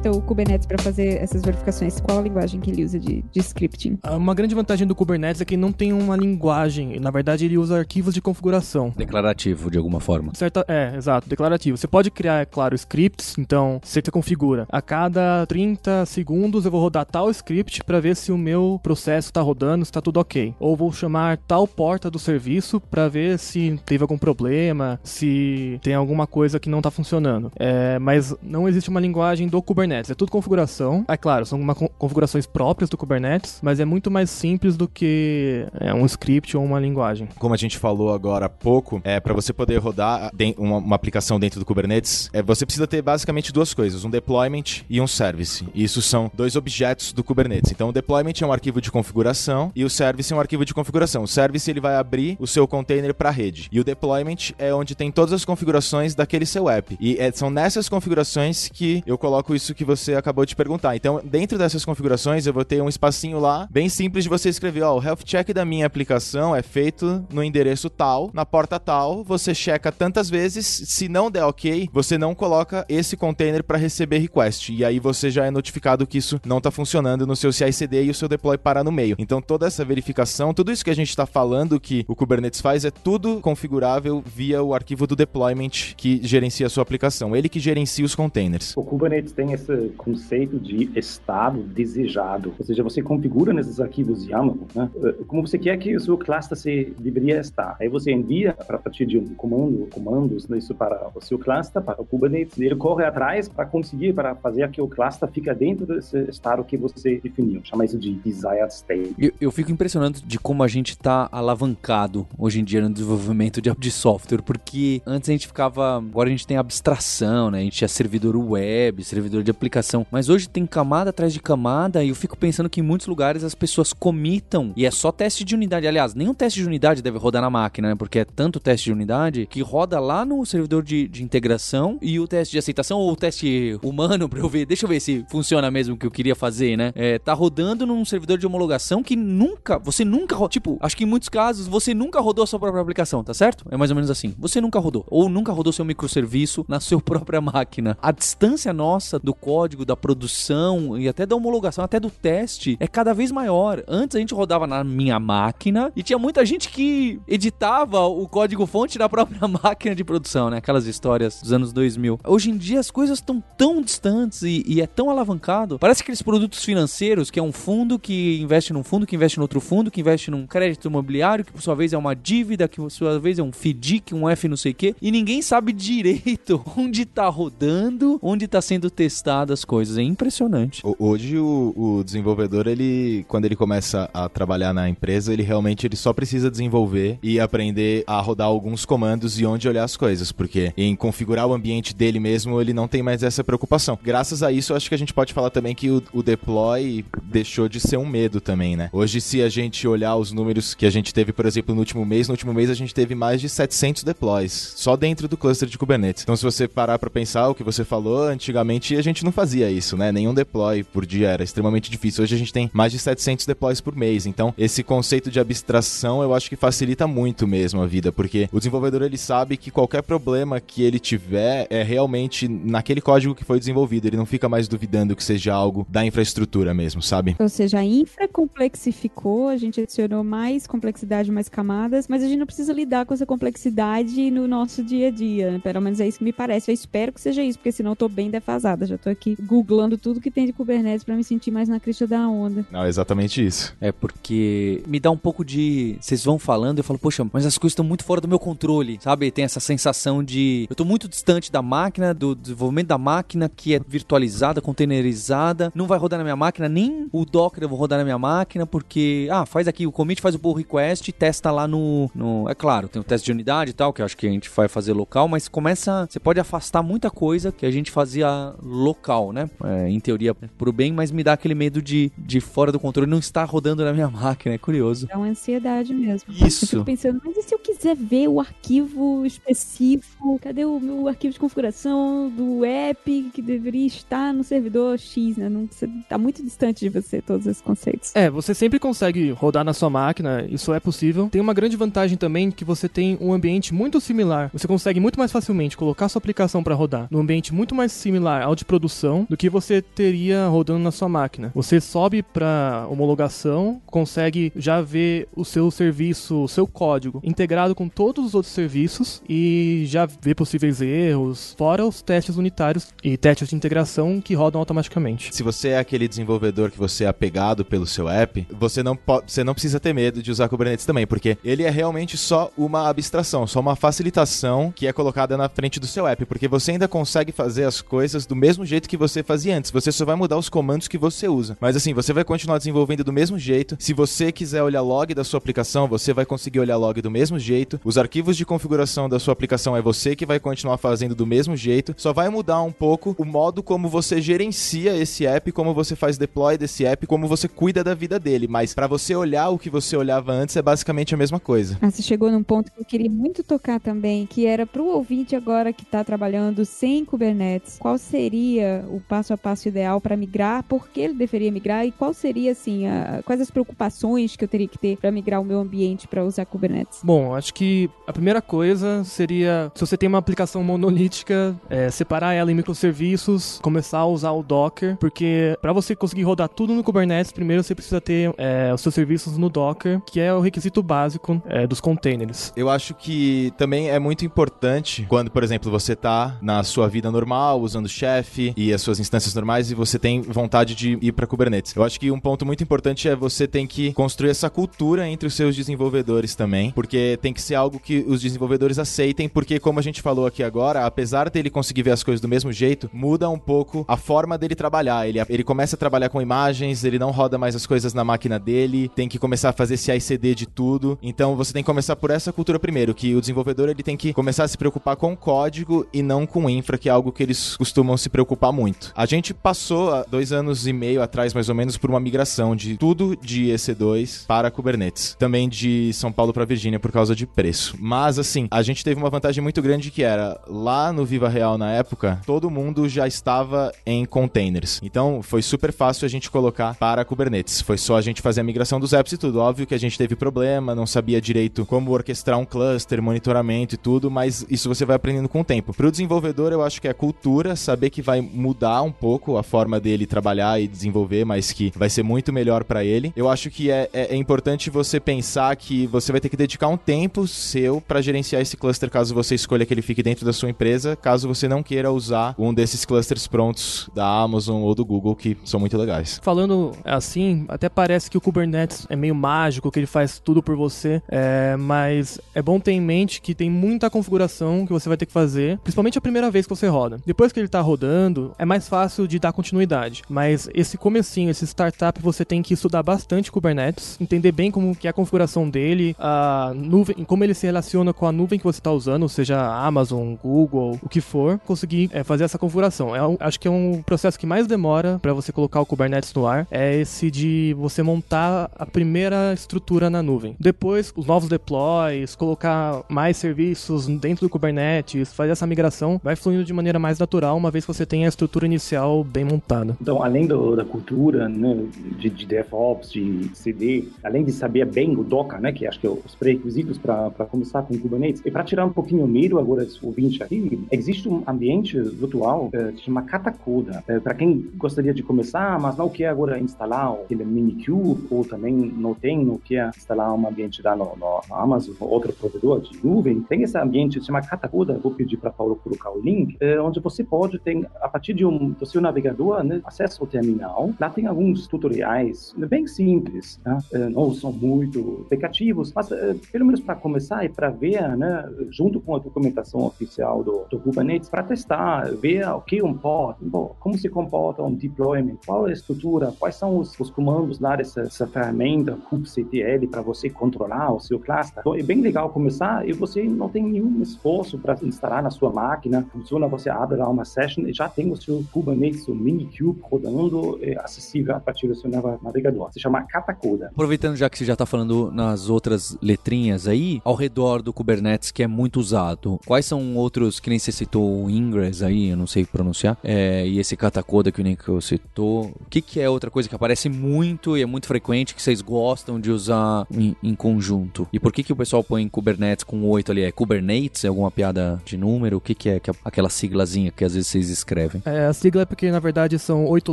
Scripta 0.00 0.10
o 0.10 0.22
Kubernetes 0.22 0.66
para 0.66 0.78
fazer 0.78 1.22
essas 1.22 1.42
verificações? 1.42 2.00
Qual 2.00 2.18
a 2.18 2.22
linguagem 2.22 2.58
que 2.60 2.70
ele 2.70 2.84
usa 2.84 2.98
de, 2.98 3.22
de 3.30 3.40
scripting? 3.40 3.98
Ah, 4.02 4.16
uma 4.16 4.34
grande 4.34 4.54
vantagem 4.54 4.86
do 4.86 4.94
Kubernetes 4.94 5.42
é 5.42 5.44
que 5.44 5.56
não 5.56 5.72
tem 5.72 5.92
uma 5.92 6.16
linguagem. 6.16 6.98
Na 6.98 7.10
verdade, 7.10 7.44
ele 7.44 7.58
usa 7.58 7.78
arquivos 7.78 8.14
de 8.14 8.22
configuração. 8.22 8.92
Declarativo, 8.96 9.70
de 9.70 9.76
alguma 9.76 10.00
forma. 10.00 10.32
Certa, 10.34 10.64
é, 10.66 10.96
exato, 10.96 11.28
declarativo. 11.28 11.76
Você 11.76 11.86
pode 11.86 12.10
criar, 12.10 12.40
é 12.40 12.44
claro, 12.44 12.74
scripts, 12.74 13.36
então 13.38 13.80
você 13.82 14.00
configura. 14.10 14.66
A 14.70 14.80
cada 14.80 15.46
30 15.46 16.06
segundos 16.06 16.64
eu 16.64 16.70
vou 16.70 16.80
rodar 16.80 17.04
tal 17.04 17.30
script 17.30 17.84
para 17.84 18.00
ver 18.00 18.16
se 18.16 18.32
o 18.32 18.38
meu 18.38 18.80
processo 18.82 19.28
está 19.28 19.40
rodando, 19.40 19.84
se 19.84 19.90
está 19.90 20.00
tudo 20.00 20.18
ok. 20.18 20.54
Ou 20.58 20.74
vou 20.74 20.92
chamar 20.92 21.36
tal 21.36 21.68
porta 21.68 22.10
do 22.10 22.18
serviço 22.18 22.80
para 22.80 23.08
ver 23.08 23.38
se 23.38 23.78
teve 23.84 24.02
algum 24.02 24.18
problema, 24.18 24.98
se 25.04 25.78
tem 25.82 25.94
alguma 25.94 26.26
coisa 26.26 26.58
que 26.58 26.70
não 26.70 26.78
está 26.78 26.90
funcionando. 26.90 27.52
É, 27.56 27.98
mas 27.98 28.34
não 28.42 28.68
existe 28.68 28.88
uma 28.88 29.00
linguagem 29.00 29.46
do 29.46 29.62
Kubernetes. 29.62 29.89
É 29.94 30.14
tudo 30.14 30.30
configuração. 30.30 31.04
É 31.08 31.16
claro, 31.16 31.44
são 31.46 31.60
uma 31.60 31.74
configurações 31.74 32.46
próprias 32.46 32.88
do 32.88 32.96
Kubernetes, 32.96 33.58
mas 33.62 33.80
é 33.80 33.84
muito 33.84 34.10
mais 34.10 34.30
simples 34.30 34.76
do 34.76 34.88
que 34.88 35.66
é, 35.80 35.92
um 35.94 36.04
script 36.06 36.56
ou 36.56 36.64
uma 36.64 36.78
linguagem. 36.78 37.28
Como 37.38 37.54
a 37.54 37.56
gente 37.56 37.78
falou 37.78 38.12
agora 38.12 38.46
há 38.46 38.48
pouco, 38.48 39.00
é 39.04 39.20
para 39.20 39.34
você 39.34 39.52
poder 39.52 39.78
rodar 39.78 40.30
uma, 40.56 40.78
uma, 40.78 40.96
aplicação 40.96 41.38
dentro 41.38 41.58
do 41.58 41.66
Kubernetes, 41.66 42.30
é, 42.32 42.42
você 42.42 42.64
precisa 42.64 42.86
ter 42.86 43.02
basicamente 43.02 43.52
duas 43.52 43.72
coisas, 43.74 44.04
um 44.04 44.10
deployment 44.10 44.84
e 44.88 45.00
um 45.00 45.06
service. 45.06 45.66
E 45.74 45.84
isso 45.84 46.02
são 46.02 46.30
dois 46.34 46.56
objetos 46.56 47.12
do 47.12 47.24
Kubernetes. 47.24 47.70
Então, 47.70 47.88
o 47.88 47.92
deployment 47.92 48.34
é 48.40 48.46
um 48.46 48.52
arquivo 48.52 48.80
de 48.80 48.90
configuração 48.90 49.72
e 49.74 49.84
o 49.84 49.90
service 49.90 50.32
é 50.32 50.36
um 50.36 50.40
arquivo 50.40 50.64
de 50.64 50.74
configuração. 50.74 51.22
O 51.22 51.28
service 51.28 51.70
ele 51.70 51.80
vai 51.80 51.96
abrir 51.96 52.36
o 52.38 52.46
seu 52.46 52.66
container 52.66 53.14
para 53.14 53.28
a 53.28 53.32
rede. 53.32 53.68
E 53.72 53.80
o 53.80 53.84
deployment 53.84 54.52
é 54.58 54.74
onde 54.74 54.94
tem 54.94 55.10
todas 55.10 55.32
as 55.32 55.44
configurações 55.44 56.14
daquele 56.14 56.46
seu 56.46 56.68
app. 56.68 56.96
E 57.00 57.16
é, 57.18 57.30
são 57.32 57.50
nessas 57.50 57.88
configurações 57.88 58.68
que 58.68 59.02
eu 59.06 59.16
coloco 59.16 59.54
isso 59.54 59.74
que 59.80 59.84
você 59.84 60.14
acabou 60.14 60.44
de 60.44 60.54
perguntar. 60.54 60.94
Então, 60.94 61.22
dentro 61.24 61.56
dessas 61.56 61.86
configurações, 61.86 62.46
eu 62.46 62.52
vou 62.52 62.66
ter 62.66 62.82
um 62.82 62.88
espacinho 62.88 63.40
lá, 63.40 63.66
bem 63.70 63.88
simples 63.88 64.24
de 64.24 64.28
você 64.28 64.50
escrever, 64.50 64.82
ó, 64.82 64.98
o 64.98 65.02
health 65.02 65.24
check 65.24 65.54
da 65.54 65.64
minha 65.64 65.86
aplicação 65.86 66.54
é 66.54 66.60
feito 66.60 67.24
no 67.32 67.42
endereço 67.42 67.88
tal, 67.88 68.30
na 68.34 68.44
porta 68.44 68.78
tal, 68.78 69.24
você 69.24 69.54
checa 69.54 69.90
tantas 69.90 70.28
vezes, 70.28 70.66
se 70.66 71.08
não 71.08 71.30
der 71.30 71.44
ok, 71.44 71.88
você 71.90 72.18
não 72.18 72.34
coloca 72.34 72.84
esse 72.90 73.16
container 73.16 73.64
para 73.64 73.78
receber 73.78 74.18
request. 74.18 74.70
E 74.70 74.84
aí 74.84 75.00
você 75.00 75.30
já 75.30 75.46
é 75.46 75.50
notificado 75.50 76.06
que 76.06 76.18
isso 76.18 76.38
não 76.44 76.58
está 76.58 76.70
funcionando 76.70 77.26
no 77.26 77.34
seu 77.34 77.50
CI/CD 77.50 78.04
e 78.04 78.10
o 78.10 78.14
seu 78.14 78.28
deploy 78.28 78.58
para 78.58 78.84
no 78.84 78.92
meio. 78.92 79.16
Então, 79.18 79.40
toda 79.40 79.66
essa 79.66 79.82
verificação, 79.82 80.52
tudo 80.52 80.70
isso 80.70 80.84
que 80.84 80.90
a 80.90 80.94
gente 80.94 81.08
está 81.08 81.24
falando 81.24 81.80
que 81.80 82.04
o 82.06 82.14
Kubernetes 82.14 82.60
faz 82.60 82.84
é 82.84 82.90
tudo 82.90 83.40
configurável 83.40 84.22
via 84.26 84.62
o 84.62 84.74
arquivo 84.74 85.06
do 85.06 85.16
deployment 85.16 85.94
que 85.96 86.20
gerencia 86.22 86.66
a 86.66 86.70
sua 86.70 86.82
aplicação. 86.82 87.34
Ele 87.34 87.48
que 87.48 87.58
gerencia 87.58 88.04
os 88.04 88.14
containers. 88.14 88.76
O 88.76 88.84
Kubernetes 88.84 89.32
tem 89.32 89.52
esse 89.52 89.69
conceito 89.96 90.58
de 90.58 90.90
estado 90.98 91.62
desejado, 91.62 92.54
ou 92.58 92.64
seja, 92.64 92.82
você 92.82 93.02
configura 93.02 93.52
nesses 93.52 93.80
arquivos 93.80 94.26
YAML 94.26 94.58
né, 94.74 94.90
eh, 95.02 95.14
como 95.26 95.46
você 95.46 95.58
quer 95.58 95.76
que 95.78 95.94
o 95.94 96.00
seu 96.00 96.16
cluster 96.16 96.56
se 96.56 96.92
deveria 96.98 97.40
estar. 97.40 97.76
Aí 97.80 97.88
você 97.88 98.12
envia 98.12 98.56
a 98.58 98.78
partir 98.78 99.06
de 99.06 99.18
um 99.18 99.34
comando, 99.34 99.88
comandos 99.92 100.48
né, 100.48 100.58
isso 100.58 100.74
para 100.74 101.10
o 101.14 101.20
seu 101.20 101.38
cluster, 101.38 101.82
para 101.82 102.00
o 102.00 102.04
Kubernetes, 102.04 102.58
ele 102.58 102.76
corre 102.76 103.04
atrás 103.04 103.48
para 103.48 103.66
conseguir, 103.66 104.12
para 104.12 104.34
fazer 104.34 104.68
que 104.70 104.80
o 104.80 104.88
cluster 104.88 105.28
fique 105.28 105.52
dentro 105.54 105.86
desse 105.86 106.18
estado 106.30 106.64
que 106.64 106.76
você 106.76 107.20
definiu. 107.22 107.60
Chama 107.64 107.84
isso 107.84 107.98
de 107.98 108.12
desired 108.12 108.72
state. 108.72 109.14
Eu, 109.18 109.32
eu 109.40 109.50
fico 109.50 109.70
impressionado 109.70 110.20
de 110.24 110.38
como 110.38 110.62
a 110.62 110.68
gente 110.68 110.90
está 110.90 111.28
alavancado 111.32 112.26
hoje 112.38 112.60
em 112.60 112.64
dia 112.64 112.80
no 112.80 112.90
desenvolvimento 112.90 113.60
de, 113.60 113.74
de 113.74 113.90
software, 113.90 114.42
porque 114.42 115.02
antes 115.06 115.28
a 115.28 115.32
gente 115.32 115.46
ficava, 115.46 115.96
agora 115.96 116.28
a 116.28 116.32
gente 116.32 116.46
tem 116.46 116.56
abstração, 116.56 117.50
né? 117.50 117.58
A 117.58 117.62
gente 117.62 117.76
tinha 117.76 117.88
servidor 117.88 118.36
web, 118.36 119.02
servidor 119.04 119.42
de 119.42 119.50
aplicação. 119.60 120.06
Mas 120.10 120.30
hoje 120.30 120.48
tem 120.48 120.64
camada 120.64 121.10
atrás 121.10 121.32
de 121.32 121.40
camada 121.40 122.02
e 122.02 122.08
eu 122.08 122.14
fico 122.14 122.36
pensando 122.36 122.70
que 122.70 122.80
em 122.80 122.82
muitos 122.82 123.06
lugares 123.06 123.44
as 123.44 123.54
pessoas 123.54 123.92
comitam 123.92 124.72
e 124.74 124.86
é 124.86 124.90
só 124.90 125.12
teste 125.12 125.44
de 125.44 125.54
unidade. 125.54 125.86
Aliás, 125.86 126.14
nenhum 126.14 126.32
teste 126.32 126.60
de 126.60 126.66
unidade 126.66 127.02
deve 127.02 127.18
rodar 127.18 127.42
na 127.42 127.50
máquina, 127.50 127.90
né? 127.90 127.94
Porque 127.94 128.20
é 128.20 128.24
tanto 128.24 128.58
teste 128.58 128.86
de 128.86 128.92
unidade 128.92 129.46
que 129.46 129.60
roda 129.60 130.00
lá 130.00 130.24
no 130.24 130.44
servidor 130.46 130.82
de, 130.82 131.06
de 131.06 131.22
integração 131.22 131.98
e 132.00 132.18
o 132.18 132.26
teste 132.26 132.52
de 132.52 132.58
aceitação 132.58 132.98
ou 132.98 133.12
o 133.12 133.16
teste 133.16 133.78
humano 133.82 134.28
pra 134.28 134.38
eu 134.38 134.48
ver. 134.48 134.64
Deixa 134.64 134.86
eu 134.86 134.88
ver 134.88 135.00
se 135.00 135.24
funciona 135.28 135.70
mesmo 135.70 135.94
o 135.94 135.98
que 135.98 136.06
eu 136.06 136.10
queria 136.10 136.34
fazer, 136.34 136.76
né? 136.76 136.92
É, 136.94 137.18
tá 137.18 137.34
rodando 137.34 137.84
num 137.84 138.04
servidor 138.04 138.38
de 138.38 138.46
homologação 138.46 139.02
que 139.02 139.14
nunca, 139.14 139.78
você 139.78 140.04
nunca, 140.04 140.36
tipo, 140.48 140.78
acho 140.80 140.96
que 140.96 141.04
em 141.04 141.06
muitos 141.06 141.28
casos 141.28 141.66
você 141.66 141.92
nunca 141.92 142.20
rodou 142.20 142.44
a 142.44 142.46
sua 142.46 142.58
própria 142.58 142.80
aplicação, 142.80 143.22
tá 143.22 143.34
certo? 143.34 143.64
É 143.70 143.76
mais 143.76 143.90
ou 143.90 143.94
menos 143.94 144.10
assim. 144.10 144.34
Você 144.38 144.60
nunca 144.60 144.78
rodou 144.78 145.04
ou 145.08 145.28
nunca 145.28 145.52
rodou 145.52 145.72
seu 145.72 145.84
microserviço 145.84 146.64
na 146.68 146.80
sua 146.80 147.00
própria 147.02 147.40
máquina. 147.40 147.98
A 148.00 148.10
distância 148.10 148.72
nossa 148.72 149.18
do 149.18 149.34
código, 149.50 149.84
da 149.84 149.96
produção 149.96 150.96
e 150.96 151.08
até 151.08 151.26
da 151.26 151.34
homologação, 151.34 151.82
até 151.82 151.98
do 151.98 152.08
teste, 152.08 152.76
é 152.78 152.86
cada 152.86 153.12
vez 153.12 153.32
maior. 153.32 153.82
Antes 153.88 154.14
a 154.14 154.20
gente 154.20 154.32
rodava 154.32 154.64
na 154.64 154.84
minha 154.84 155.18
máquina 155.18 155.90
e 155.96 156.04
tinha 156.04 156.20
muita 156.20 156.46
gente 156.46 156.68
que 156.68 157.20
editava 157.26 158.06
o 158.06 158.28
código 158.28 158.64
fonte 158.64 158.96
na 158.96 159.08
própria 159.08 159.40
máquina 159.60 159.92
de 159.92 160.04
produção, 160.04 160.48
né? 160.48 160.58
Aquelas 160.58 160.86
histórias 160.86 161.42
dos 161.42 161.52
anos 161.52 161.72
2000. 161.72 162.20
Hoje 162.24 162.50
em 162.50 162.56
dia 162.56 162.78
as 162.78 162.92
coisas 162.92 163.18
estão 163.18 163.42
tão 163.58 163.82
distantes 163.82 164.42
e, 164.42 164.62
e, 164.64 164.80
é 164.80 164.86
tão 164.86 165.10
alavancado. 165.10 165.80
Parece 165.80 166.02
aqueles 166.02 166.22
produtos 166.22 166.64
financeiros 166.64 167.28
que 167.28 167.40
é 167.40 167.42
um 167.42 167.50
fundo 167.50 167.98
que 167.98 168.40
investe 168.40 168.72
num 168.72 168.84
fundo, 168.84 169.04
que 169.04 169.16
investe 169.16 169.40
em 169.40 169.42
outro 169.42 169.60
fundo, 169.60 169.90
que 169.90 170.00
investe 170.00 170.30
num 170.30 170.46
crédito 170.46 170.86
imobiliário, 170.86 171.44
que 171.44 171.52
por 171.52 171.60
sua 171.60 171.74
vez 171.74 171.92
é 171.92 171.98
uma 171.98 172.14
dívida, 172.14 172.68
que 172.68 172.76
por 172.76 172.90
sua 172.90 173.18
vez 173.18 173.36
é 173.40 173.42
um 173.42 173.50
FDIC, 173.50 174.14
um 174.14 174.28
F 174.28 174.46
não 174.46 174.56
sei 174.56 174.70
o 174.70 174.74
quê, 174.76 174.94
e 175.02 175.10
ninguém 175.10 175.42
sabe 175.42 175.72
direito 175.72 176.62
onde 176.78 177.04
tá 177.04 177.28
rodando, 177.28 178.16
onde 178.22 178.46
tá 178.46 178.62
sendo 178.62 178.88
testado 178.88 179.39
as 179.48 179.64
coisas. 179.64 179.96
É 179.96 180.02
impressionante. 180.02 180.82
Hoje 180.98 181.38
o, 181.38 181.72
o, 181.76 182.04
desenvolvedor, 182.04 182.66
ele, 182.66 183.24
quando 183.28 183.44
ele 183.44 183.56
começa 183.56 184.10
a 184.12 184.28
trabalhar 184.28 184.72
na 184.72 184.88
empresa, 184.88 185.32
ele 185.32 185.42
realmente 185.42 185.86
ele 185.86 185.96
só 185.96 186.12
precisa 186.12 186.50
desenvolver 186.50 187.18
e 187.22 187.38
aprender 187.38 188.04
a 188.06 188.20
rodar 188.20 188.48
alguns 188.48 188.84
comandos 188.84 189.40
e 189.40 189.46
onde 189.46 189.68
olhar 189.68 189.84
as 189.84 189.96
coisas, 189.96 190.32
porque 190.32 190.72
em 190.76 190.94
configurar 190.96 191.46
o 191.46 191.54
ambiente 191.54 191.94
dele 191.94 192.20
mesmo, 192.20 192.60
ele 192.60 192.72
não 192.72 192.88
tem 192.88 193.02
mais 193.02 193.22
essa 193.22 193.44
preocupação. 193.44 193.98
Graças 194.02 194.42
a 194.42 194.52
isso, 194.52 194.74
acho 194.74 194.88
que 194.88 194.94
a 194.94 194.98
gente 194.98 195.14
pode 195.14 195.32
falar 195.32 195.50
também 195.50 195.74
que 195.74 195.90
o, 195.90 196.02
o 196.12 196.22
deploy 196.22 197.04
deixou 197.22 197.68
de 197.68 197.80
ser 197.80 197.96
um 197.96 198.06
medo 198.06 198.40
também, 198.40 198.76
né? 198.76 198.90
Hoje, 198.92 199.20
se 199.20 199.42
a 199.42 199.48
gente 199.48 199.86
olhar 199.86 200.16
os 200.16 200.32
números 200.32 200.74
que 200.74 200.86
a 200.86 200.90
gente 200.90 201.14
teve, 201.14 201.32
por 201.32 201.46
exemplo, 201.46 201.74
no 201.74 201.80
último 201.80 202.04
mês, 202.04 202.28
no 202.28 202.32
último 202.32 202.52
mês 202.52 202.70
a 202.70 202.74
gente 202.74 202.94
teve 202.94 203.14
mais 203.14 203.40
de 203.40 203.48
700 203.48 204.02
deploys, 204.02 204.74
só 204.76 204.96
dentro 204.96 205.28
do 205.28 205.36
cluster 205.36 205.68
de 205.68 205.78
Kubernetes. 205.78 206.22
Então, 206.22 206.36
se 206.36 206.44
você 206.44 206.66
parar 206.66 206.98
para 206.98 207.10
pensar 207.10 207.48
o 207.48 207.54
que 207.54 207.62
você 207.62 207.84
falou, 207.84 208.24
antigamente 208.24 208.96
a 208.96 209.02
gente 209.02 209.19
não 209.24 209.32
fazia 209.32 209.50
fazia 209.50 209.68
isso, 209.68 209.96
né? 209.96 210.12
Nenhum 210.12 210.32
deploy 210.32 210.84
por 210.84 211.04
dia 211.04 211.28
era 211.28 211.42
extremamente 211.42 211.90
difícil. 211.90 212.22
Hoje 212.22 212.34
a 212.34 212.38
gente 212.38 212.52
tem 212.52 212.70
mais 212.72 212.92
de 212.92 213.00
700 213.00 213.44
deploys 213.44 213.80
por 213.80 213.96
mês. 213.96 214.24
Então, 214.24 214.54
esse 214.56 214.82
conceito 214.82 215.30
de 215.30 215.40
abstração 215.40 216.22
eu 216.22 216.32
acho 216.32 216.48
que 216.48 216.54
facilita 216.54 217.06
muito 217.06 217.48
mesmo 217.48 217.82
a 217.82 217.86
vida, 217.86 218.12
porque 218.12 218.48
o 218.52 218.58
desenvolvedor 218.58 219.02
ele 219.02 219.18
sabe 219.18 219.56
que 219.56 219.70
qualquer 219.70 220.02
problema 220.02 220.60
que 220.60 220.82
ele 220.82 221.00
tiver 221.00 221.66
é 221.68 221.82
realmente 221.82 222.46
naquele 222.46 223.00
código 223.00 223.34
que 223.34 223.44
foi 223.44 223.58
desenvolvido. 223.58 224.06
Ele 224.06 224.16
não 224.16 224.24
fica 224.24 224.48
mais 224.48 224.68
duvidando 224.68 225.16
que 225.16 225.24
seja 225.24 225.52
algo 225.52 225.84
da 225.88 226.06
infraestrutura 226.06 226.72
mesmo, 226.72 227.02
sabe? 227.02 227.34
Ou 227.38 227.48
seja, 227.48 227.80
a 227.80 227.84
infra 227.84 228.28
complexificou, 228.28 229.48
a 229.48 229.56
gente 229.56 229.80
adicionou 229.80 230.22
mais 230.22 230.66
complexidade, 230.66 231.32
mais 231.32 231.48
camadas, 231.48 232.06
mas 232.06 232.22
a 232.22 232.28
gente 232.28 232.38
não 232.38 232.46
precisa 232.46 232.72
lidar 232.72 233.04
com 233.04 233.14
essa 233.14 233.26
complexidade 233.26 234.30
no 234.30 234.46
nosso 234.46 234.82
dia 234.82 235.08
a 235.08 235.10
dia. 235.10 235.50
Né? 235.52 235.58
Pelo 235.58 235.80
menos 235.80 235.98
é 235.98 236.06
isso 236.06 236.18
que 236.18 236.24
me 236.24 236.32
parece. 236.32 236.70
Eu 236.70 236.74
espero 236.74 237.12
que 237.12 237.20
seja 237.20 237.42
isso, 237.42 237.58
porque 237.58 237.72
senão 237.72 237.92
eu 237.92 237.96
tô 237.96 238.08
bem 238.08 238.30
defasada. 238.30 238.86
Já 238.86 238.96
tô 238.96 239.09
aqui 239.10 239.36
googlando 239.40 239.98
tudo 239.98 240.20
que 240.20 240.30
tem 240.30 240.46
de 240.46 240.52
Kubernetes 240.52 241.04
para 241.04 241.16
me 241.16 241.24
sentir 241.24 241.50
mais 241.50 241.68
na 241.68 241.80
crista 241.80 242.06
da 242.06 242.28
onda. 242.28 242.64
Não, 242.70 242.84
é 242.84 242.88
exatamente 242.88 243.44
isso. 243.44 243.74
É 243.80 243.92
porque 243.92 244.82
me 244.86 245.00
dá 245.00 245.10
um 245.10 245.16
pouco 245.16 245.44
de. 245.44 245.96
Vocês 246.00 246.24
vão 246.24 246.38
falando, 246.38 246.78
eu 246.78 246.84
falo, 246.84 246.98
poxa, 246.98 247.26
mas 247.32 247.46
as 247.46 247.58
coisas 247.58 247.72
estão 247.72 247.84
muito 247.84 248.04
fora 248.04 248.20
do 248.20 248.28
meu 248.28 248.38
controle, 248.38 248.98
sabe? 249.00 249.30
Tem 249.30 249.44
essa 249.44 249.60
sensação 249.60 250.22
de. 250.22 250.66
Eu 250.68 250.76
tô 250.76 250.84
muito 250.84 251.08
distante 251.08 251.50
da 251.50 251.62
máquina, 251.62 252.14
do 252.14 252.34
desenvolvimento 252.34 252.88
da 252.88 252.98
máquina 252.98 253.48
que 253.48 253.74
é 253.74 253.80
virtualizada, 253.86 254.60
containerizada. 254.60 255.72
Não 255.74 255.86
vai 255.86 255.98
rodar 255.98 256.18
na 256.18 256.24
minha 256.24 256.36
máquina, 256.36 256.68
nem 256.68 257.08
o 257.12 257.24
Docker 257.24 257.62
eu 257.62 257.68
vou 257.68 257.78
rodar 257.78 257.98
na 257.98 258.04
minha 258.04 258.18
máquina, 258.18 258.66
porque. 258.66 259.28
Ah, 259.30 259.46
faz 259.46 259.68
aqui 259.68 259.86
o 259.86 259.92
commit, 259.92 260.20
faz 260.20 260.34
o 260.34 260.38
pull 260.38 260.54
request 260.54 261.08
e 261.08 261.12
testa 261.12 261.50
lá 261.50 261.66
no, 261.66 262.10
no. 262.14 262.48
É 262.48 262.54
claro, 262.54 262.88
tem 262.88 263.00
o 263.00 263.04
teste 263.04 263.26
de 263.26 263.32
unidade 263.32 263.70
e 263.70 263.74
tal, 263.74 263.92
que 263.92 264.02
eu 264.02 264.06
acho 264.06 264.16
que 264.16 264.26
a 264.26 264.30
gente 264.30 264.50
vai 264.54 264.68
fazer 264.68 264.92
local, 264.92 265.28
mas 265.28 265.48
começa. 265.48 266.06
Você 266.08 266.18
pode 266.20 266.40
afastar 266.40 266.82
muita 266.82 267.10
coisa 267.10 267.52
que 267.52 267.66
a 267.66 267.70
gente 267.70 267.90
fazia 267.90 268.54
local, 268.62 268.99
né? 269.32 269.40
né? 269.40 269.50
É, 269.64 269.88
em 269.88 269.98
teoria, 270.00 270.34
pro 270.34 270.72
bem, 270.72 270.92
mas 270.92 271.10
me 271.10 271.24
dá 271.24 271.32
aquele 271.32 271.54
medo 271.54 271.80
de, 271.80 272.12
de 272.16 272.40
fora 272.40 272.70
do 272.70 272.78
controle 272.78 273.10
não 273.10 273.18
estar 273.18 273.44
rodando 273.44 273.84
na 273.84 273.92
minha 273.92 274.08
máquina. 274.10 274.54
É 274.54 274.58
curioso. 274.58 275.06
É 275.10 275.16
uma 275.16 275.26
ansiedade 275.26 275.94
mesmo. 275.94 276.32
Isso. 276.32 276.64
Eu 276.64 276.68
fico 276.68 276.84
pensando, 276.84 277.20
mas 277.24 277.36
e 277.36 277.42
se 277.42 277.54
eu 277.54 277.58
quiser 277.58 277.96
ver 277.96 278.28
o 278.28 278.40
arquivo 278.40 279.24
específico? 279.24 280.38
Cadê 280.40 280.64
o 280.64 280.78
meu 280.78 281.08
arquivo 281.08 281.32
de 281.32 281.40
configuração 281.40 282.30
do 282.30 282.64
app 282.64 283.30
que 283.32 283.42
deveria 283.42 283.86
estar 283.86 284.32
no 284.32 284.44
servidor 284.44 284.98
X, 284.98 285.36
né? 285.36 285.48
Não, 285.48 285.66
você 285.70 285.88
tá 286.08 286.18
muito 286.18 286.42
distante 286.42 286.80
de 286.80 286.88
você 286.88 287.22
todos 287.22 287.46
esses 287.46 287.62
conceitos. 287.62 288.14
É, 288.14 288.28
você 288.28 288.54
sempre 288.54 288.78
consegue 288.78 289.30
rodar 289.30 289.64
na 289.64 289.72
sua 289.72 289.90
máquina, 289.90 290.46
isso 290.48 290.72
é 290.72 290.80
possível. 290.80 291.28
Tem 291.30 291.40
uma 291.40 291.54
grande 291.54 291.76
vantagem 291.76 292.16
também 292.16 292.50
que 292.50 292.64
você 292.64 292.88
tem 292.88 293.16
um 293.20 293.32
ambiente 293.32 293.72
muito 293.72 294.00
similar. 294.00 294.50
Você 294.52 294.66
consegue 294.66 295.00
muito 295.00 295.18
mais 295.18 295.32
facilmente 295.32 295.76
colocar 295.76 296.08
sua 296.08 296.18
aplicação 296.18 296.62
para 296.62 296.74
rodar 296.74 297.08
num 297.10 297.20
ambiente 297.20 297.54
muito 297.54 297.74
mais 297.74 297.92
similar 297.92 298.42
ao 298.42 298.54
de 298.54 298.64
produção 298.64 298.89
do 299.28 299.36
que 299.36 299.48
você 299.48 299.80
teria 299.80 300.46
rodando 300.46 300.80
na 300.80 300.90
sua 300.90 301.08
máquina. 301.08 301.52
Você 301.54 301.80
sobe 301.80 302.22
para 302.22 302.86
homologação, 302.90 303.80
consegue 303.86 304.52
já 304.56 304.80
ver 304.80 305.28
o 305.34 305.44
seu 305.44 305.70
serviço, 305.70 306.44
o 306.44 306.48
seu 306.48 306.66
código 306.66 307.20
integrado 307.24 307.74
com 307.74 307.88
todos 307.88 308.26
os 308.26 308.34
outros 308.34 308.52
serviços 308.52 309.22
e 309.28 309.84
já 309.86 310.06
vê 310.06 310.34
possíveis 310.34 310.80
erros, 310.80 311.54
fora 311.56 311.86
os 311.86 312.02
testes 312.02 312.36
unitários 312.36 312.88
e 313.02 313.16
testes 313.16 313.48
de 313.48 313.56
integração 313.56 314.20
que 314.20 314.34
rodam 314.34 314.60
automaticamente. 314.60 315.34
Se 315.34 315.42
você 315.42 315.68
é 315.68 315.78
aquele 315.78 316.08
desenvolvedor 316.08 316.70
que 316.70 316.78
você 316.78 317.04
é 317.04 317.08
apegado 317.08 317.64
pelo 317.64 317.86
seu 317.86 318.08
app, 318.08 318.46
você 318.50 318.82
não, 318.82 318.98
você 319.26 319.44
não 319.44 319.54
precisa 319.54 319.80
ter 319.80 319.92
medo 319.92 320.22
de 320.22 320.30
usar 320.30 320.48
Kubernetes 320.48 320.86
também, 320.86 321.06
porque 321.06 321.36
ele 321.44 321.62
é 321.62 321.70
realmente 321.70 322.16
só 322.16 322.50
uma 322.56 322.88
abstração, 322.88 323.46
só 323.46 323.60
uma 323.60 323.76
facilitação 323.76 324.72
que 324.74 324.86
é 324.86 324.92
colocada 324.92 325.36
na 325.36 325.48
frente 325.48 325.80
do 325.80 325.86
seu 325.86 326.06
app, 326.06 326.24
porque 326.24 326.48
você 326.48 326.72
ainda 326.72 326.88
consegue 326.88 327.32
fazer 327.32 327.64
as 327.64 327.80
coisas 327.80 328.26
do 328.26 328.36
mesmo 328.36 328.64
jeito 328.64 328.79
que 328.88 328.96
você 328.96 329.22
fazia 329.22 329.56
antes. 329.56 329.70
Você 329.70 329.92
só 329.92 330.04
vai 330.04 330.16
mudar 330.16 330.36
os 330.36 330.48
comandos 330.48 330.88
que 330.88 330.98
você 330.98 331.28
usa. 331.28 331.56
Mas 331.60 331.76
assim, 331.76 331.94
você 331.94 332.12
vai 332.12 332.24
continuar 332.24 332.58
desenvolvendo 332.58 333.04
do 333.04 333.12
mesmo 333.12 333.38
jeito. 333.38 333.76
Se 333.78 333.92
você 333.92 334.32
quiser 334.32 334.62
olhar 334.62 334.82
log 334.82 335.14
da 335.14 335.24
sua 335.24 335.38
aplicação, 335.38 335.88
você 335.88 336.12
vai 336.12 336.24
conseguir 336.24 336.60
olhar 336.60 336.76
log 336.76 337.00
do 337.00 337.10
mesmo 337.10 337.38
jeito. 337.38 337.80
Os 337.84 337.98
arquivos 337.98 338.36
de 338.36 338.44
configuração 338.44 339.08
da 339.08 339.18
sua 339.18 339.32
aplicação 339.32 339.76
é 339.76 339.82
você 339.82 340.14
que 340.16 340.26
vai 340.26 340.38
continuar 340.40 340.78
fazendo 340.78 341.14
do 341.14 341.26
mesmo 341.26 341.56
jeito. 341.56 341.94
Só 341.96 342.12
vai 342.12 342.28
mudar 342.28 342.62
um 342.62 342.72
pouco 342.72 343.14
o 343.18 343.24
modo 343.24 343.62
como 343.62 343.88
você 343.88 344.20
gerencia 344.20 344.96
esse 344.96 345.26
app, 345.26 345.52
como 345.52 345.74
você 345.74 345.96
faz 345.96 346.16
deploy 346.18 346.56
desse 346.56 346.84
app, 346.84 347.06
como 347.06 347.26
você 347.26 347.48
cuida 347.48 347.82
da 347.82 347.94
vida 347.94 348.18
dele. 348.18 348.46
Mas 348.48 348.74
para 348.74 348.86
você 348.86 349.14
olhar 349.14 349.50
o 349.50 349.58
que 349.58 349.70
você 349.70 349.96
olhava 349.96 350.32
antes 350.32 350.56
é 350.56 350.62
basicamente 350.62 351.14
a 351.14 351.18
mesma 351.18 351.40
coisa. 351.40 351.78
Ah, 351.80 351.90
você 351.90 352.02
chegou 352.02 352.30
num 352.30 352.42
ponto 352.42 352.70
que 352.70 352.80
eu 352.80 352.84
queria 352.84 353.10
muito 353.10 353.42
tocar 353.42 353.80
também, 353.80 354.26
que 354.26 354.46
era 354.46 354.66
pro 354.66 354.86
ouvinte 354.86 355.34
agora 355.34 355.72
que 355.72 355.84
tá 355.84 356.04
trabalhando 356.04 356.64
sem 356.64 357.04
Kubernetes, 357.04 357.76
qual 357.78 357.98
seria 357.98 358.69
o 358.88 359.00
passo 359.00 359.32
a 359.32 359.38
passo 359.38 359.68
ideal 359.68 360.00
para 360.00 360.16
migrar, 360.16 360.62
por 360.64 360.88
que 360.88 361.00
ele 361.00 361.14
deveria 361.14 361.50
migrar 361.50 361.86
e 361.86 361.92
qual 361.92 362.12
seria 362.12 362.52
assim, 362.52 362.86
a, 362.86 363.22
quais 363.24 363.40
as 363.40 363.50
preocupações 363.50 364.36
que 364.36 364.44
eu 364.44 364.48
teria 364.48 364.68
que 364.68 364.78
ter 364.78 364.96
para 364.96 365.10
migrar 365.10 365.40
o 365.40 365.44
meu 365.44 365.60
ambiente 365.60 366.06
para 366.08 366.24
usar 366.24 366.44
Kubernetes? 366.44 367.00
Bom, 367.02 367.34
acho 367.34 367.52
que 367.54 367.90
a 368.06 368.12
primeira 368.12 368.40
coisa 368.42 369.04
seria, 369.04 369.70
se 369.74 369.86
você 369.86 369.96
tem 369.96 370.08
uma 370.08 370.18
aplicação 370.18 370.62
monolítica, 370.62 371.56
é, 371.68 371.90
separar 371.90 372.34
ela 372.34 372.50
em 372.50 372.54
microserviços, 372.54 373.58
começar 373.62 373.98
a 373.98 374.06
usar 374.06 374.32
o 374.32 374.42
Docker, 374.42 374.96
porque 374.98 375.56
para 375.60 375.72
você 375.72 375.94
conseguir 375.94 376.22
rodar 376.22 376.48
tudo 376.48 376.74
no 376.74 376.82
Kubernetes, 376.82 377.32
primeiro 377.32 377.62
você 377.62 377.74
precisa 377.74 378.00
ter 378.00 378.32
é, 378.36 378.72
os 378.72 378.80
seus 378.80 378.94
serviços 378.94 379.36
no 379.38 379.48
Docker, 379.48 380.00
que 380.02 380.20
é 380.20 380.32
o 380.32 380.40
requisito 380.40 380.82
básico 380.82 381.42
é, 381.46 381.66
dos 381.66 381.80
containers. 381.80 382.52
Eu 382.56 382.68
acho 382.68 382.94
que 382.94 383.52
também 383.56 383.90
é 383.90 383.98
muito 383.98 384.24
importante 384.24 385.06
quando, 385.08 385.30
por 385.30 385.42
exemplo, 385.42 385.70
você 385.70 385.94
tá 385.94 386.38
na 386.40 386.62
sua 386.62 386.88
vida 386.88 387.10
normal, 387.10 387.60
usando 387.60 387.86
o 387.86 387.88
chefe 387.88 388.52
e 388.60 388.74
as 388.74 388.82
suas 388.82 389.00
instâncias 389.00 389.34
normais 389.34 389.70
e 389.70 389.74
você 389.74 389.98
tem 389.98 390.20
vontade 390.20 390.74
de 390.74 390.98
ir 391.00 391.12
para 391.12 391.26
Kubernetes. 391.26 391.74
Eu 391.74 391.82
acho 391.82 391.98
que 391.98 392.10
um 392.10 392.20
ponto 392.20 392.44
muito 392.44 392.62
importante 392.62 393.08
é 393.08 393.16
você 393.16 393.48
tem 393.48 393.66
que 393.66 393.92
construir 393.94 394.28
essa 394.28 394.50
cultura 394.50 395.08
entre 395.08 395.26
os 395.26 395.34
seus 395.34 395.56
desenvolvedores 395.56 396.34
também, 396.34 396.70
porque 396.72 397.18
tem 397.22 397.32
que 397.32 397.40
ser 397.40 397.54
algo 397.54 397.80
que 397.80 398.04
os 398.06 398.20
desenvolvedores 398.20 398.78
aceitem, 398.78 399.28
porque 399.28 399.58
como 399.58 399.78
a 399.78 399.82
gente 399.82 400.02
falou 400.02 400.26
aqui 400.26 400.42
agora, 400.42 400.84
apesar 400.84 401.30
dele 401.30 401.48
conseguir 401.48 401.82
ver 401.82 401.92
as 401.92 402.02
coisas 402.02 402.20
do 402.20 402.28
mesmo 402.28 402.52
jeito, 402.52 402.90
muda 402.92 403.30
um 403.30 403.38
pouco 403.38 403.82
a 403.88 403.96
forma 403.96 404.36
dele 404.36 404.54
trabalhar. 404.54 405.08
Ele, 405.08 405.20
ele 405.28 405.44
começa 405.44 405.74
a 405.74 405.78
trabalhar 405.78 406.10
com 406.10 406.20
imagens, 406.20 406.84
ele 406.84 406.98
não 406.98 407.10
roda 407.10 407.38
mais 407.38 407.56
as 407.56 407.66
coisas 407.66 407.94
na 407.94 408.04
máquina 408.04 408.38
dele, 408.38 408.90
tem 408.94 409.08
que 409.08 409.18
começar 409.18 409.50
a 409.50 409.52
fazer 409.54 409.78
CI/CD 409.78 410.34
de 410.34 410.46
tudo. 410.46 410.98
Então 411.02 411.34
você 411.34 411.52
tem 411.52 411.62
que 411.62 411.66
começar 411.66 411.96
por 411.96 412.10
essa 412.10 412.30
cultura 412.30 412.58
primeiro, 412.58 412.94
que 412.94 413.14
o 413.14 413.20
desenvolvedor 413.20 413.70
ele 413.70 413.82
tem 413.82 413.96
que 413.96 414.12
começar 414.12 414.44
a 414.44 414.48
se 414.48 414.58
preocupar 414.58 414.96
com 414.96 415.16
código 415.16 415.86
e 415.94 416.02
não 416.02 416.26
com 416.26 416.50
infra, 416.50 416.76
que 416.76 416.90
é 416.90 416.92
algo 416.92 417.10
que 417.10 417.22
eles 417.22 417.56
costumam 417.56 417.96
se 417.96 418.10
preocupar 418.10 418.49
muito. 418.52 418.92
A 418.96 419.06
gente 419.06 419.32
passou 419.32 419.92
há 419.92 420.02
dois 420.02 420.32
anos 420.32 420.66
e 420.66 420.72
meio 420.72 421.02
atrás, 421.02 421.34
mais 421.34 421.48
ou 421.48 421.54
menos, 421.54 421.76
por 421.76 421.90
uma 421.90 422.00
migração 422.00 422.54
de 422.54 422.76
tudo 422.76 423.16
de 423.16 423.46
EC2 423.46 424.26
para 424.26 424.50
Kubernetes. 424.50 425.16
Também 425.18 425.48
de 425.48 425.92
São 425.92 426.12
Paulo 426.12 426.32
para 426.32 426.44
Virgínia 426.44 426.80
por 426.80 426.92
causa 426.92 427.14
de 427.14 427.26
preço. 427.26 427.76
Mas 427.78 428.18
assim, 428.18 428.48
a 428.50 428.62
gente 428.62 428.84
teve 428.84 429.00
uma 429.00 429.10
vantagem 429.10 429.42
muito 429.42 429.60
grande 429.62 429.90
que 429.90 430.02
era 430.02 430.40
lá 430.46 430.92
no 430.92 431.04
Viva 431.04 431.28
Real 431.28 431.56
na 431.56 431.70
época, 431.72 432.20
todo 432.26 432.50
mundo 432.50 432.88
já 432.88 433.06
estava 433.06 433.72
em 433.86 434.04
containers. 434.04 434.80
Então 434.82 435.22
foi 435.22 435.42
super 435.42 435.72
fácil 435.72 436.06
a 436.06 436.08
gente 436.08 436.30
colocar 436.30 436.74
para 436.74 437.04
Kubernetes. 437.04 437.60
Foi 437.60 437.78
só 437.78 437.96
a 437.96 438.00
gente 438.00 438.22
fazer 438.22 438.40
a 438.40 438.44
migração 438.44 438.80
dos 438.80 438.92
apps 438.92 439.12
e 439.12 439.18
tudo. 439.18 439.38
Óbvio 439.40 439.66
que 439.66 439.74
a 439.74 439.78
gente 439.78 439.96
teve 439.98 440.16
problema, 440.16 440.74
não 440.74 440.86
sabia 440.86 441.20
direito 441.20 441.64
como 441.66 441.90
orquestrar 441.92 442.38
um 442.38 442.44
cluster, 442.44 443.02
monitoramento 443.02 443.74
e 443.74 443.78
tudo, 443.78 444.10
mas 444.10 444.44
isso 444.48 444.68
você 444.68 444.84
vai 444.84 444.96
aprendendo 444.96 445.28
com 445.28 445.40
o 445.40 445.44
tempo. 445.44 445.72
Para 445.72 445.86
o 445.86 445.90
desenvolvedor, 445.90 446.52
eu 446.52 446.62
acho 446.62 446.80
que 446.80 446.88
é 446.88 446.92
cultura, 446.92 447.56
saber 447.56 447.90
que 447.90 448.02
vai 448.02 448.20
mudar 448.40 448.82
um 448.82 448.90
pouco 448.90 449.36
a 449.36 449.42
forma 449.42 449.78
dele 449.78 450.06
trabalhar 450.06 450.60
e 450.60 450.66
desenvolver, 450.66 451.24
mas 451.24 451.52
que 451.52 451.72
vai 451.76 451.88
ser 451.88 452.02
muito 452.02 452.32
melhor 452.32 452.64
para 452.64 452.84
ele. 452.84 453.12
Eu 453.14 453.28
acho 453.28 453.50
que 453.50 453.70
é, 453.70 453.88
é, 453.92 454.14
é, 454.14 454.16
importante 454.16 454.70
você 454.70 454.98
pensar 454.98 455.54
que 455.56 455.86
você 455.86 456.10
vai 456.10 456.20
ter 456.20 456.28
que 456.28 456.36
dedicar 456.36 456.68
um 456.68 456.76
tempo 456.76 457.26
seu 457.26 457.80
para 457.80 458.00
gerenciar 458.00 458.42
esse 458.42 458.56
cluster 458.56 458.90
caso 458.90 459.14
você 459.14 459.34
escolha 459.34 459.66
que 459.66 459.72
ele 459.72 459.82
fique 459.82 460.02
dentro 460.02 460.24
da 460.24 460.32
sua 460.32 460.50
empresa, 460.50 460.96
caso 460.96 461.28
você 461.28 461.46
não 461.46 461.62
queira 461.62 461.92
usar 461.92 462.34
um 462.38 462.52
desses 462.52 462.84
clusters 462.84 463.26
prontos 463.26 463.88
da 463.94 464.06
Amazon 464.06 464.62
ou 464.62 464.74
do 464.74 464.84
Google 464.84 465.14
que 465.14 465.36
são 465.44 465.60
muito 465.60 465.76
legais. 465.76 466.20
Falando 466.22 466.72
assim, 466.84 467.44
até 467.48 467.68
parece 467.68 468.10
que 468.10 468.16
o 468.16 468.20
Kubernetes 468.20 468.86
é 468.88 468.96
meio 468.96 469.14
mágico, 469.14 469.70
que 469.70 469.78
ele 469.78 469.86
faz 469.86 470.18
tudo 470.18 470.42
por 470.42 470.56
você, 470.56 471.02
é, 471.08 471.56
mas 471.56 472.18
é 472.34 472.42
bom 472.42 472.58
ter 472.58 472.72
em 472.72 472.80
mente 472.80 473.20
que 473.20 473.34
tem 473.34 473.50
muita 473.50 473.90
configuração 473.90 474.66
que 474.66 474.72
você 474.72 474.88
vai 474.88 474.96
ter 474.96 475.06
que 475.06 475.12
fazer, 475.12 475.58
principalmente 475.58 475.98
a 475.98 476.00
primeira 476.00 476.30
vez 476.30 476.46
que 476.46 476.54
você 476.54 476.66
roda. 476.66 477.00
Depois 477.04 477.32
que 477.32 477.40
ele 477.40 477.48
tá 477.48 477.60
rodando, 477.60 478.19
é 478.38 478.44
mais 478.44 478.68
fácil 478.68 479.06
de 479.06 479.18
dar 479.18 479.32
continuidade, 479.32 480.02
mas 480.08 480.48
esse 480.54 480.76
comecinho, 480.76 481.30
esse 481.30 481.46
startup, 481.46 482.00
você 482.00 482.24
tem 482.24 482.42
que 482.42 482.54
estudar 482.54 482.82
bastante 482.82 483.30
Kubernetes, 483.30 483.96
entender 484.00 484.32
bem 484.32 484.50
como 484.50 484.74
que 484.74 484.86
é 484.86 484.90
a 484.90 484.92
configuração 484.92 485.48
dele, 485.48 485.94
a 485.98 486.52
nuvem, 486.54 487.04
como 487.04 487.24
ele 487.24 487.34
se 487.34 487.46
relaciona 487.46 487.92
com 487.92 488.06
a 488.06 488.12
nuvem 488.12 488.38
que 488.38 488.44
você 488.44 488.58
está 488.58 488.72
usando, 488.72 489.08
seja 489.08 489.40
Amazon, 489.40 490.14
Google, 490.14 490.78
o 490.82 490.88
que 490.88 491.00
for, 491.00 491.38
conseguir 491.40 491.90
é, 491.92 492.02
fazer 492.02 492.24
essa 492.24 492.38
configuração. 492.38 492.94
É 492.94 493.00
acho 493.20 493.40
que 493.40 493.48
é 493.48 493.50
um 493.50 493.82
processo 493.82 494.18
que 494.18 494.26
mais 494.26 494.46
demora 494.46 494.98
para 495.00 495.12
você 495.12 495.32
colocar 495.32 495.60
o 495.60 495.66
Kubernetes 495.66 496.12
no 496.14 496.26
ar, 496.26 496.46
é 496.50 496.76
esse 496.76 497.10
de 497.10 497.54
você 497.58 497.82
montar 497.82 498.50
a 498.56 498.66
primeira 498.66 499.32
estrutura 499.32 499.90
na 499.90 500.02
nuvem. 500.02 500.36
Depois, 500.38 500.92
os 500.96 501.06
novos 501.06 501.28
deploys, 501.28 502.14
colocar 502.14 502.82
mais 502.88 503.16
serviços 503.16 503.86
dentro 503.86 504.26
do 504.26 504.30
Kubernetes, 504.30 505.12
fazer 505.12 505.32
essa 505.32 505.46
migração, 505.46 506.00
vai 506.02 506.16
fluindo 506.16 506.44
de 506.44 506.52
maneira 506.52 506.78
mais 506.78 506.98
natural, 506.98 507.36
uma 507.36 507.50
vez 507.50 507.64
que 507.64 507.72
você 507.72 507.86
tem 507.86 508.04
a 508.04 508.08
estrutura 508.10 508.46
inicial 508.46 509.02
bem 509.02 509.24
montada. 509.24 509.76
Então, 509.80 510.02
além 510.02 510.26
do, 510.26 510.54
da 510.54 510.64
cultura 510.64 511.28
né, 511.28 511.64
de, 511.98 512.10
de, 512.10 512.26
DevOps, 512.26 512.92
de 512.92 513.30
CD, 513.34 513.88
além 514.04 514.24
de 514.24 514.32
saber 514.32 514.66
bem 514.66 514.96
o 514.96 515.02
Docker, 515.02 515.40
né, 515.40 515.52
que 515.52 515.66
acho 515.66 515.80
que 515.80 515.86
é 515.86 515.90
os 515.90 516.14
pré-requisitos 516.14 516.78
para 516.78 517.10
começar 517.30 517.62
com 517.62 517.78
Kubernetes, 517.78 518.22
e 518.24 518.30
para 518.30 518.44
tirar 518.44 518.66
um 518.66 518.72
pouquinho 518.72 519.04
o 519.04 519.08
medo 519.08 519.38
agora 519.38 519.64
dos 519.64 519.82
ouvintes 519.82 520.20
aqui, 520.20 520.60
existe 520.70 521.08
um 521.08 521.22
ambiente 521.26 521.80
virtual 521.80 522.50
é, 522.52 522.72
que 522.72 522.82
chama 522.82 523.02
Katacoda. 523.02 523.82
É, 523.88 523.98
para 523.98 524.14
quem 524.14 524.50
gostaria 524.56 524.92
de 524.92 525.02
começar, 525.02 525.58
mas 525.58 525.76
não 525.76 525.88
quer 525.88 526.08
agora 526.08 526.38
instalar 526.38 526.92
aquele 526.92 527.24
Minikube, 527.24 528.06
ou 528.10 528.24
também 528.24 528.52
não 528.54 528.94
tem, 528.94 529.24
não 529.24 529.38
quer 529.38 529.70
instalar 529.76 530.12
um 530.12 530.26
ambiente 530.26 530.62
lá 530.62 530.76
no, 530.76 530.96
no 530.96 531.20
Amazon, 531.30 531.74
outro 531.80 532.12
provedor 532.12 532.60
de 532.60 532.78
nuvem, 532.84 533.20
tem 533.20 533.42
esse 533.42 533.56
ambiente 533.56 533.98
que 533.98 534.06
chama 534.06 534.20
Katacoda, 534.20 534.78
vou 534.78 534.92
pedir 534.92 535.16
para 535.16 535.30
Paulo 535.30 535.56
colocar 535.56 535.90
o 535.90 536.00
link, 536.00 536.36
é, 536.40 536.60
onde 536.60 536.80
você 536.80 537.04
pode 537.04 537.38
ter, 537.38 537.66
a 537.80 537.88
partir 538.00 538.14
de 538.14 538.24
um, 538.24 538.50
do 538.50 538.64
seu 538.64 538.80
navegador, 538.80 539.44
né, 539.44 539.60
acesso 539.62 540.02
ao 540.02 540.06
terminal. 540.06 540.70
Lá 540.80 540.88
tem 540.88 541.06
alguns 541.06 541.46
tutoriais 541.46 542.34
bem 542.48 542.66
simples, 542.66 543.38
né, 543.44 543.58
não 543.92 544.14
são 544.14 544.32
muito 544.32 545.02
aplicativos, 545.04 545.70
mas 545.74 545.90
pelo 546.32 546.46
menos 546.46 546.60
para 546.60 546.74
começar 546.74 547.24
e 547.24 547.28
para 547.28 547.50
ver, 547.50 547.96
né, 547.96 548.26
junto 548.50 548.80
com 548.80 548.96
a 548.96 548.98
documentação 548.98 549.66
oficial 549.66 550.24
do, 550.24 550.46
do 550.50 550.58
Kubernetes, 550.58 551.10
para 551.10 551.22
testar, 551.22 551.94
ver 551.94 552.26
o 552.28 552.40
que 552.40 552.62
um 552.62 552.72
pod, 552.72 553.18
como 553.58 553.76
se 553.76 553.88
comporta 553.90 554.42
um 554.42 554.54
deployment, 554.54 555.16
qual 555.26 555.46
é 555.46 555.50
a 555.50 555.52
estrutura, 555.52 556.14
quais 556.18 556.36
são 556.36 556.58
os, 556.58 556.78
os 556.80 556.90
comandos 556.90 557.38
lá 557.38 557.56
dessa, 557.56 557.82
dessa 557.82 558.06
ferramenta 558.06 558.78
kubectl 558.88 559.66
para 559.70 559.82
você 559.82 560.08
controlar 560.08 560.72
o 560.72 560.80
seu 560.80 560.98
cluster. 560.98 561.40
Então 561.40 561.54
é 561.54 561.62
bem 561.62 561.82
legal 561.82 562.08
começar 562.08 562.66
e 562.66 562.72
você 562.72 563.02
não 563.02 563.28
tem 563.28 563.42
nenhum 563.42 563.82
esforço 563.82 564.38
para 564.38 564.56
instalar 564.62 565.02
na 565.02 565.10
sua 565.10 565.30
máquina. 565.30 565.86
Funciona, 565.92 566.26
você 566.26 566.48
abre 566.48 566.78
lá 566.78 566.88
uma 566.88 567.04
session 567.04 567.46
e 567.46 567.52
já 567.52 567.68
tem 567.68 567.89
o 567.92 567.96
seu 567.96 568.24
Kubernetes, 568.32 568.86
o 568.88 568.94
Minikube 568.94 569.60
rodando, 569.62 570.38
é, 570.42 570.56
acessível 570.58 571.16
a 571.16 571.20
partir 571.20 571.48
do 571.48 571.54
seu 571.54 571.70
navegador. 571.70 572.52
Se 572.52 572.60
chama 572.60 572.82
Katacoda. 572.82 573.46
Aproveitando 573.46 573.96
já 573.96 574.08
que 574.08 574.18
você 574.18 574.24
já 574.24 574.34
está 574.34 574.46
falando 574.46 574.90
nas 574.90 575.28
outras 575.28 575.76
letrinhas 575.82 576.46
aí, 576.46 576.80
ao 576.84 576.94
redor 576.94 577.42
do 577.42 577.52
Kubernetes 577.52 578.10
que 578.10 578.22
é 578.22 578.26
muito 578.26 578.58
usado, 578.60 579.20
quais 579.26 579.46
são 579.46 579.76
outros 579.76 580.20
que 580.20 580.30
nem 580.30 580.38
você 580.38 580.52
citou 580.52 581.04
o 581.04 581.10
Ingress 581.10 581.64
aí, 581.64 581.88
eu 581.88 581.96
não 581.96 582.06
sei 582.06 582.24
pronunciar, 582.24 582.78
é, 582.82 583.26
e 583.26 583.38
esse 583.38 583.56
Katacoda 583.56 584.10
que 584.12 584.20
o 584.20 584.24
Nico 584.24 584.60
citou, 584.60 585.26
o 585.40 585.46
que, 585.48 585.60
que 585.60 585.80
é 585.80 585.88
outra 585.88 586.10
coisa 586.10 586.28
que 586.28 586.34
aparece 586.34 586.68
muito 586.68 587.36
e 587.36 587.42
é 587.42 587.46
muito 587.46 587.66
frequente 587.66 588.14
que 588.14 588.22
vocês 588.22 588.40
gostam 588.40 589.00
de 589.00 589.10
usar 589.10 589.66
em, 589.70 589.96
em 590.02 590.14
conjunto? 590.14 590.88
E 590.92 590.98
por 590.98 591.12
que, 591.12 591.22
que 591.22 591.32
o 591.32 591.36
pessoal 591.36 591.62
põe 591.62 591.88
Kubernetes 591.88 592.44
com 592.44 592.68
8 592.68 592.92
ali? 592.92 593.02
É 593.02 593.12
Kubernetes? 593.12 593.84
É 593.84 593.88
alguma 593.88 594.10
piada 594.10 594.60
de 594.64 594.76
número? 594.76 595.16
O 595.16 595.20
que, 595.20 595.34
que 595.34 595.48
é 595.48 595.60
que 595.60 595.70
é 595.70 595.74
aquela 595.84 596.08
siglazinha 596.08 596.70
que 596.70 596.84
às 596.84 596.94
vezes 596.94 597.08
vocês 597.08 597.30
escrevem? 597.30 597.79
É, 597.84 598.06
a 598.06 598.12
sigla 598.12 598.42
é 598.42 598.44
porque, 598.44 598.70
na 598.70 598.78
verdade, 598.78 599.18
são 599.18 599.46
oito 599.46 599.72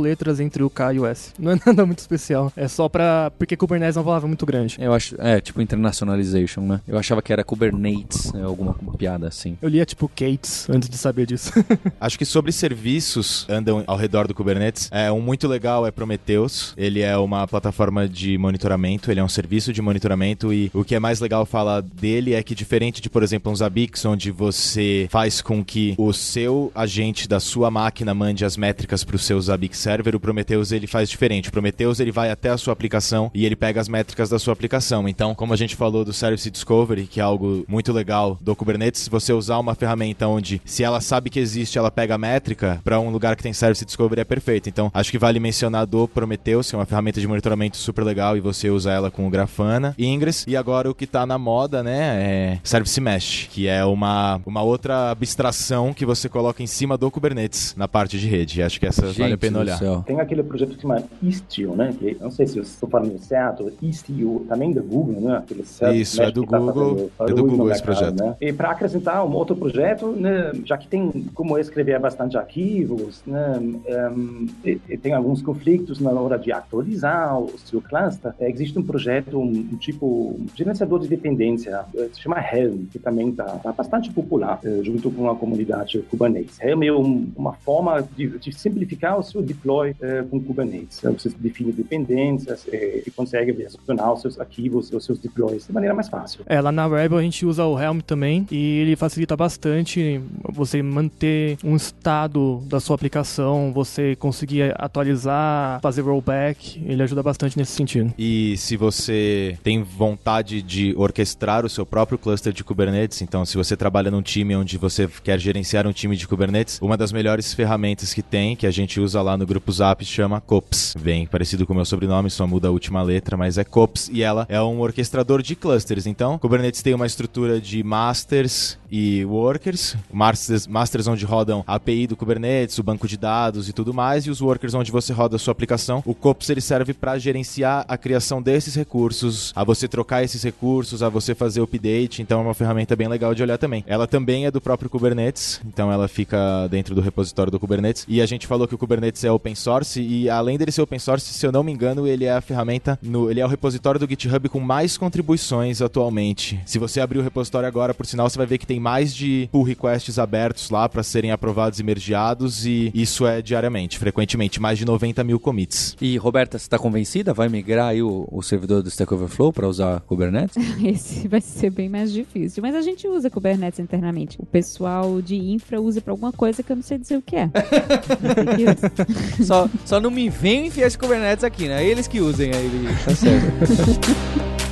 letras 0.00 0.40
entre 0.40 0.62
o 0.62 0.70
K 0.70 0.94
e 0.94 1.00
o 1.00 1.06
S. 1.06 1.32
Não 1.38 1.52
é 1.52 1.60
nada 1.64 1.86
muito 1.86 1.98
especial. 1.98 2.52
É 2.56 2.68
só 2.68 2.88
pra... 2.88 3.30
porque 3.38 3.56
Kubernetes 3.56 3.96
é 3.96 4.00
uma 4.00 4.06
palavra 4.06 4.28
muito 4.28 4.46
grande. 4.46 4.76
Eu 4.80 4.92
acho... 4.92 5.14
É, 5.20 5.40
tipo 5.40 5.60
internationalization, 5.60 6.62
né? 6.62 6.80
Eu 6.86 6.98
achava 6.98 7.22
que 7.22 7.32
era 7.32 7.44
Kubernetes, 7.44 8.32
é 8.34 8.42
alguma 8.42 8.74
piada 8.96 9.28
assim. 9.28 9.56
Eu 9.60 9.68
lia, 9.68 9.84
tipo, 9.84 10.08
Kates, 10.08 10.68
antes 10.68 10.88
de 10.88 10.96
saber 10.96 11.26
disso. 11.26 11.52
acho 12.00 12.18
que 12.18 12.24
sobre 12.24 12.52
serviços 12.52 13.46
andam 13.48 13.84
ao 13.86 13.96
redor 13.96 14.26
do 14.26 14.34
Kubernetes, 14.34 14.88
é 14.92 15.10
um 15.10 15.20
muito 15.20 15.46
legal 15.46 15.86
é 15.86 15.90
Prometheus. 15.90 16.74
Ele 16.76 17.00
é 17.00 17.16
uma 17.16 17.46
plataforma 17.46 18.08
de 18.08 18.38
monitoramento, 18.38 19.10
ele 19.10 19.20
é 19.20 19.24
um 19.24 19.28
serviço 19.28 19.72
de 19.72 19.82
monitoramento 19.82 20.52
e 20.52 20.70
o 20.72 20.84
que 20.84 20.94
é 20.94 21.00
mais 21.00 21.20
legal 21.20 21.44
falar 21.44 21.82
dele 21.82 22.34
é 22.34 22.42
que 22.42 22.54
diferente 22.54 23.00
de, 23.00 23.10
por 23.10 23.22
exemplo, 23.22 23.50
um 23.50 23.56
Zabbix, 23.56 24.04
onde 24.04 24.30
você 24.30 25.06
faz 25.10 25.40
com 25.40 25.64
que 25.64 25.94
o 25.98 26.12
seu 26.12 26.70
agente 26.74 27.28
da 27.28 27.40
sua 27.40 27.70
máquina 27.70 27.97
mande 28.14 28.44
as 28.44 28.56
métricas 28.56 29.04
para 29.04 29.16
o 29.16 29.18
seu 29.18 29.40
Zabbix 29.40 29.78
server, 29.78 30.14
o 30.14 30.20
Prometheus 30.20 30.72
ele 30.72 30.86
faz 30.86 31.08
diferente. 31.08 31.48
O 31.48 31.52
Prometheus 31.52 32.00
ele 32.00 32.12
vai 32.12 32.30
até 32.30 32.50
a 32.50 32.58
sua 32.58 32.72
aplicação 32.72 33.30
e 33.34 33.44
ele 33.46 33.56
pega 33.56 33.80
as 33.80 33.88
métricas 33.88 34.28
da 34.28 34.38
sua 34.38 34.52
aplicação. 34.52 35.08
Então, 35.08 35.34
como 35.34 35.52
a 35.52 35.56
gente 35.56 35.76
falou 35.76 36.04
do 36.04 36.12
Service 36.12 36.50
Discovery, 36.50 37.06
que 37.06 37.20
é 37.20 37.22
algo 37.22 37.64
muito 37.68 37.92
legal 37.92 38.38
do 38.40 38.54
Kubernetes, 38.54 39.02
se 39.02 39.10
você 39.10 39.32
usar 39.32 39.58
uma 39.58 39.74
ferramenta 39.74 40.26
onde 40.26 40.60
se 40.64 40.82
ela 40.82 41.00
sabe 41.00 41.30
que 41.30 41.40
existe, 41.40 41.78
ela 41.78 41.90
pega 41.90 42.14
a 42.14 42.18
métrica 42.18 42.80
para 42.84 43.00
um 43.00 43.10
lugar 43.10 43.36
que 43.36 43.42
tem 43.42 43.52
Service 43.52 43.84
Discovery 43.84 44.20
é 44.20 44.24
perfeito. 44.24 44.68
Então, 44.68 44.90
acho 44.92 45.10
que 45.10 45.18
vale 45.18 45.40
mencionar 45.40 45.86
do 45.86 46.06
Prometheus, 46.06 46.68
que 46.68 46.76
é 46.76 46.78
uma 46.78 46.86
ferramenta 46.86 47.20
de 47.20 47.26
monitoramento 47.26 47.76
super 47.76 48.04
legal 48.04 48.36
e 48.36 48.40
você 48.40 48.70
usa 48.70 48.92
ela 48.92 49.10
com 49.10 49.26
o 49.26 49.30
Grafana, 49.30 49.94
Ingress 49.98 50.44
e 50.46 50.56
agora 50.56 50.90
o 50.90 50.94
que 50.94 51.04
está 51.04 51.26
na 51.26 51.38
moda, 51.38 51.82
né, 51.82 51.98
é 52.20 52.58
Service 52.62 53.00
Mesh, 53.00 53.48
que 53.50 53.66
é 53.66 53.84
uma, 53.84 54.40
uma 54.46 54.62
outra 54.62 55.10
abstração 55.10 55.92
que 55.92 56.06
você 56.06 56.28
coloca 56.28 56.62
em 56.62 56.66
cima 56.66 56.96
do 56.96 57.10
Kubernetes 57.10 57.74
na 57.76 57.87
parte 57.88 58.18
de 58.18 58.26
rede. 58.28 58.62
Acho 58.62 58.78
que 58.78 58.86
essa 58.86 59.06
Gente 59.08 59.20
vale 59.20 59.32
a 59.34 59.38
pena 59.38 59.58
olhar. 59.60 59.78
céu. 59.78 60.02
Tem 60.06 60.20
aquele 60.20 60.42
projeto 60.42 60.70
que 60.70 60.74
se 60.76 60.82
chama 60.82 61.02
Istio, 61.22 61.74
né? 61.74 61.94
Que 61.98 62.16
não 62.20 62.30
sei 62.30 62.46
se 62.46 62.58
eu 62.58 62.62
estou 62.62 62.88
falando 62.88 63.18
certo, 63.18 63.72
Istio, 63.82 64.44
também 64.48 64.72
do 64.72 64.82
Google, 64.82 65.20
né? 65.20 65.38
Aquele 65.38 65.62
Isso, 65.98 66.22
é 66.22 66.30
do 66.30 66.46
tá 66.46 66.58
Google, 66.58 67.10
fazendo 67.16 67.32
é 67.32 67.34
do 67.34 67.42
Google 67.42 67.66
no 67.66 67.70
esse 67.72 67.84
mercado, 67.86 68.14
projeto. 68.14 68.24
Né? 68.24 68.36
E 68.40 68.52
para 68.52 68.70
acrescentar 68.70 69.24
um 69.26 69.32
outro 69.34 69.56
projeto, 69.56 70.08
né? 70.08 70.52
Já 70.64 70.76
que 70.76 70.86
tem 70.86 71.10
como 71.34 71.58
escrever 71.58 71.98
bastante 71.98 72.36
arquivos, 72.36 73.22
né? 73.26 73.58
ehm, 73.86 74.46
e, 74.64 74.80
e 74.88 74.96
tem 74.98 75.12
alguns 75.12 75.40
conflitos 75.42 75.98
na 76.00 76.10
hora 76.10 76.38
de 76.38 76.52
atualizar 76.52 77.38
o 77.38 77.50
seu 77.64 77.80
cluster, 77.80 78.32
é, 78.38 78.50
existe 78.50 78.78
um 78.78 78.82
projeto, 78.82 79.38
um, 79.38 79.44
um 79.72 79.76
tipo 79.76 80.38
gerenciador 80.54 80.98
de 81.00 81.08
dependência, 81.08 81.80
eh, 81.96 82.08
se 82.12 82.20
chama 82.20 82.38
Helm, 82.40 82.84
que 82.90 82.98
também 82.98 83.30
está 83.30 83.72
bastante 83.76 84.10
popular 84.12 84.60
eh, 84.64 84.80
junto 84.82 85.10
com 85.10 85.28
a 85.30 85.34
comunidade 85.36 85.98
Kubernetes. 86.10 86.58
Helm 86.60 86.82
é 86.82 86.92
um- 86.92 87.28
uma 87.36 87.52
forma 87.54 87.77
de, 88.16 88.38
de 88.38 88.52
simplificar 88.52 89.18
o 89.18 89.22
seu 89.22 89.42
deploy 89.42 89.94
eh, 90.00 90.24
com 90.30 90.40
Kubernetes. 90.40 90.98
Então, 90.98 91.12
Você 91.12 91.30
define 91.38 91.72
dependências 91.72 92.66
eh, 92.72 93.02
e 93.06 93.10
consegue 93.10 93.52
versionar 93.52 94.12
os 94.12 94.22
seus 94.22 94.38
arquivos, 94.40 94.92
os 94.92 95.04
seus 95.04 95.18
deploys 95.18 95.66
de 95.66 95.72
maneira 95.72 95.94
mais 95.94 96.08
fácil. 96.08 96.42
É, 96.46 96.60
lá 96.60 96.72
na 96.72 96.86
Rebel 96.86 97.18
a 97.18 97.22
gente 97.22 97.44
usa 97.46 97.64
o 97.64 97.80
Helm 97.80 98.00
também 98.00 98.46
e 98.50 98.78
ele 98.78 98.96
facilita 98.96 99.36
bastante 99.36 100.20
você 100.50 100.82
manter 100.82 101.58
um 101.64 101.76
estado 101.76 102.62
da 102.66 102.80
sua 102.80 102.94
aplicação, 102.94 103.72
você 103.72 104.16
conseguir 104.16 104.74
atualizar, 104.76 105.80
fazer 105.80 106.02
rollback, 106.02 106.82
ele 106.86 107.02
ajuda 107.02 107.22
bastante 107.22 107.56
nesse 107.56 107.72
sentido. 107.72 108.12
E 108.18 108.56
se 108.56 108.76
você 108.76 109.56
tem 109.62 109.82
vontade 109.82 110.62
de 110.62 110.94
orquestrar 110.96 111.64
o 111.64 111.68
seu 111.68 111.84
próprio 111.84 112.18
cluster 112.18 112.52
de 112.52 112.64
Kubernetes, 112.64 113.22
então 113.22 113.44
se 113.44 113.56
você 113.56 113.76
trabalha 113.76 114.10
num 114.10 114.22
time 114.22 114.56
onde 114.56 114.76
você 114.78 115.08
quer 115.22 115.38
gerenciar 115.38 115.86
um 115.86 115.92
time 115.92 116.16
de 116.16 116.26
Kubernetes, 116.26 116.78
uma 116.80 116.96
das 116.96 117.12
melhores 117.12 117.54
ferramentas 117.58 118.14
que 118.14 118.22
tem, 118.22 118.54
que 118.54 118.68
a 118.68 118.70
gente 118.70 119.00
usa 119.00 119.20
lá 119.20 119.36
no 119.36 119.44
grupo 119.44 119.72
Zap, 119.72 120.04
chama 120.04 120.40
Cops. 120.40 120.94
Bem 121.00 121.26
parecido 121.26 121.66
com 121.66 121.72
o 121.72 121.76
meu 121.76 121.84
sobrenome, 121.84 122.30
só 122.30 122.46
muda 122.46 122.68
a 122.68 122.70
última 122.70 123.02
letra, 123.02 123.36
mas 123.36 123.58
é 123.58 123.64
Cops 123.64 124.08
e 124.12 124.22
ela 124.22 124.46
é 124.48 124.62
um 124.62 124.78
orquestrador 124.78 125.42
de 125.42 125.56
clusters. 125.56 126.06
Então, 126.06 126.38
Kubernetes 126.38 126.82
tem 126.82 126.94
uma 126.94 127.04
estrutura 127.04 127.60
de 127.60 127.82
masters 127.82 128.78
e 128.90 129.24
workers, 129.24 129.96
masters, 130.12 130.66
masters 130.66 131.06
onde 131.06 131.24
rodam 131.24 131.64
a 131.66 131.74
API 131.74 132.06
do 132.06 132.16
Kubernetes, 132.16 132.78
o 132.78 132.82
banco 132.82 133.06
de 133.06 133.16
dados 133.16 133.68
e 133.68 133.72
tudo 133.72 133.94
mais, 133.94 134.26
e 134.26 134.30
os 134.30 134.40
workers 134.40 134.74
onde 134.74 134.90
você 134.90 135.12
roda 135.12 135.36
a 135.36 135.38
sua 135.38 135.52
aplicação. 135.52 136.02
O 136.04 136.14
Cops 136.14 136.50
ele 136.50 136.60
serve 136.60 136.92
para 136.92 137.18
gerenciar 137.18 137.84
a 137.88 137.96
criação 137.96 138.42
desses 138.42 138.74
recursos, 138.74 139.52
a 139.54 139.64
você 139.64 139.88
trocar 139.88 140.22
esses 140.22 140.42
recursos, 140.42 141.02
a 141.02 141.08
você 141.08 141.34
fazer 141.34 141.60
update, 141.60 142.22
então 142.22 142.40
é 142.40 142.42
uma 142.42 142.54
ferramenta 142.54 142.96
bem 142.96 143.08
legal 143.08 143.34
de 143.34 143.42
olhar 143.42 143.58
também. 143.58 143.84
Ela 143.86 144.06
também 144.06 144.46
é 144.46 144.50
do 144.50 144.60
próprio 144.60 144.90
Kubernetes, 144.90 145.60
então 145.66 145.92
ela 145.92 146.08
fica 146.08 146.66
dentro 146.68 146.94
do 146.94 147.00
repositório 147.00 147.50
do 147.50 147.60
Kubernetes. 147.60 148.04
E 148.08 148.20
a 148.20 148.26
gente 148.26 148.46
falou 148.46 148.66
que 148.66 148.74
o 148.74 148.78
Kubernetes 148.78 149.24
é 149.24 149.30
open 149.30 149.54
source 149.54 150.00
e 150.00 150.28
além 150.28 150.56
dele 150.56 150.72
ser 150.72 150.82
open 150.82 150.98
source, 150.98 151.32
se 151.32 151.46
eu 151.46 151.52
não 151.52 151.62
me 151.62 151.72
engano, 151.72 152.06
ele 152.06 152.24
é 152.24 152.32
a 152.32 152.40
ferramenta 152.40 152.98
no, 153.02 153.30
ele 153.30 153.40
é 153.40 153.44
o 153.44 153.48
repositório 153.48 154.00
do 154.00 154.08
GitHub 154.08 154.48
com 154.48 154.60
mais 154.60 154.96
contribuições 154.96 155.82
atualmente. 155.82 156.60
Se 156.64 156.78
você 156.78 157.00
abrir 157.00 157.18
o 157.18 157.22
repositório 157.22 157.68
agora, 157.68 157.94
por 157.94 158.06
sinal, 158.06 158.28
você 158.28 158.38
vai 158.38 158.46
ver 158.46 158.58
que 158.58 158.66
tem 158.66 158.77
mais 158.78 159.14
de 159.14 159.48
pull 159.50 159.62
requests 159.62 160.18
abertos 160.18 160.70
lá 160.70 160.88
para 160.88 161.02
serem 161.02 161.30
aprovados 161.30 161.78
e 161.78 161.82
mergeados 161.82 162.66
e 162.66 162.90
isso 162.94 163.26
é 163.26 163.42
diariamente, 163.42 163.98
frequentemente, 163.98 164.60
mais 164.60 164.78
de 164.78 164.84
90 164.84 165.24
mil 165.24 165.40
commits. 165.40 165.96
E 166.00 166.16
Roberta, 166.16 166.58
você 166.58 166.64
está 166.64 166.78
convencida? 166.78 167.32
Vai 167.34 167.48
migrar 167.48 167.88
aí 167.88 168.02
o, 168.02 168.28
o 168.30 168.42
servidor 168.42 168.82
do 168.82 168.88
Stack 168.88 169.12
Overflow 169.12 169.52
para 169.52 169.68
usar 169.68 170.00
Kubernetes? 170.00 170.56
Esse 170.82 171.28
vai 171.28 171.40
ser 171.40 171.70
bem 171.70 171.88
mais 171.88 172.12
difícil. 172.12 172.62
Mas 172.62 172.74
a 172.74 172.82
gente 172.82 173.06
usa 173.06 173.30
Kubernetes 173.30 173.78
internamente. 173.78 174.38
O 174.40 174.46
pessoal 174.46 175.20
de 175.20 175.36
infra 175.36 175.80
usa 175.80 176.00
pra 176.00 176.12
alguma 176.12 176.32
coisa 176.32 176.62
que 176.62 176.72
eu 176.72 176.76
não 176.76 176.82
sei 176.82 176.98
dizer 176.98 177.16
o 177.16 177.22
que 177.22 177.36
é. 177.36 177.48
Tem 177.48 179.44
só, 179.44 179.68
só 179.84 180.00
não 180.00 180.10
me 180.10 180.28
venham 180.28 180.66
enfiar 180.66 180.86
esse 180.86 180.98
Kubernetes 180.98 181.44
aqui, 181.44 181.68
né? 181.68 181.84
Eles 181.84 182.06
que 182.06 182.20
usem 182.20 182.50
aí, 182.52 182.70
tá 183.04 183.14
certo. 183.14 184.58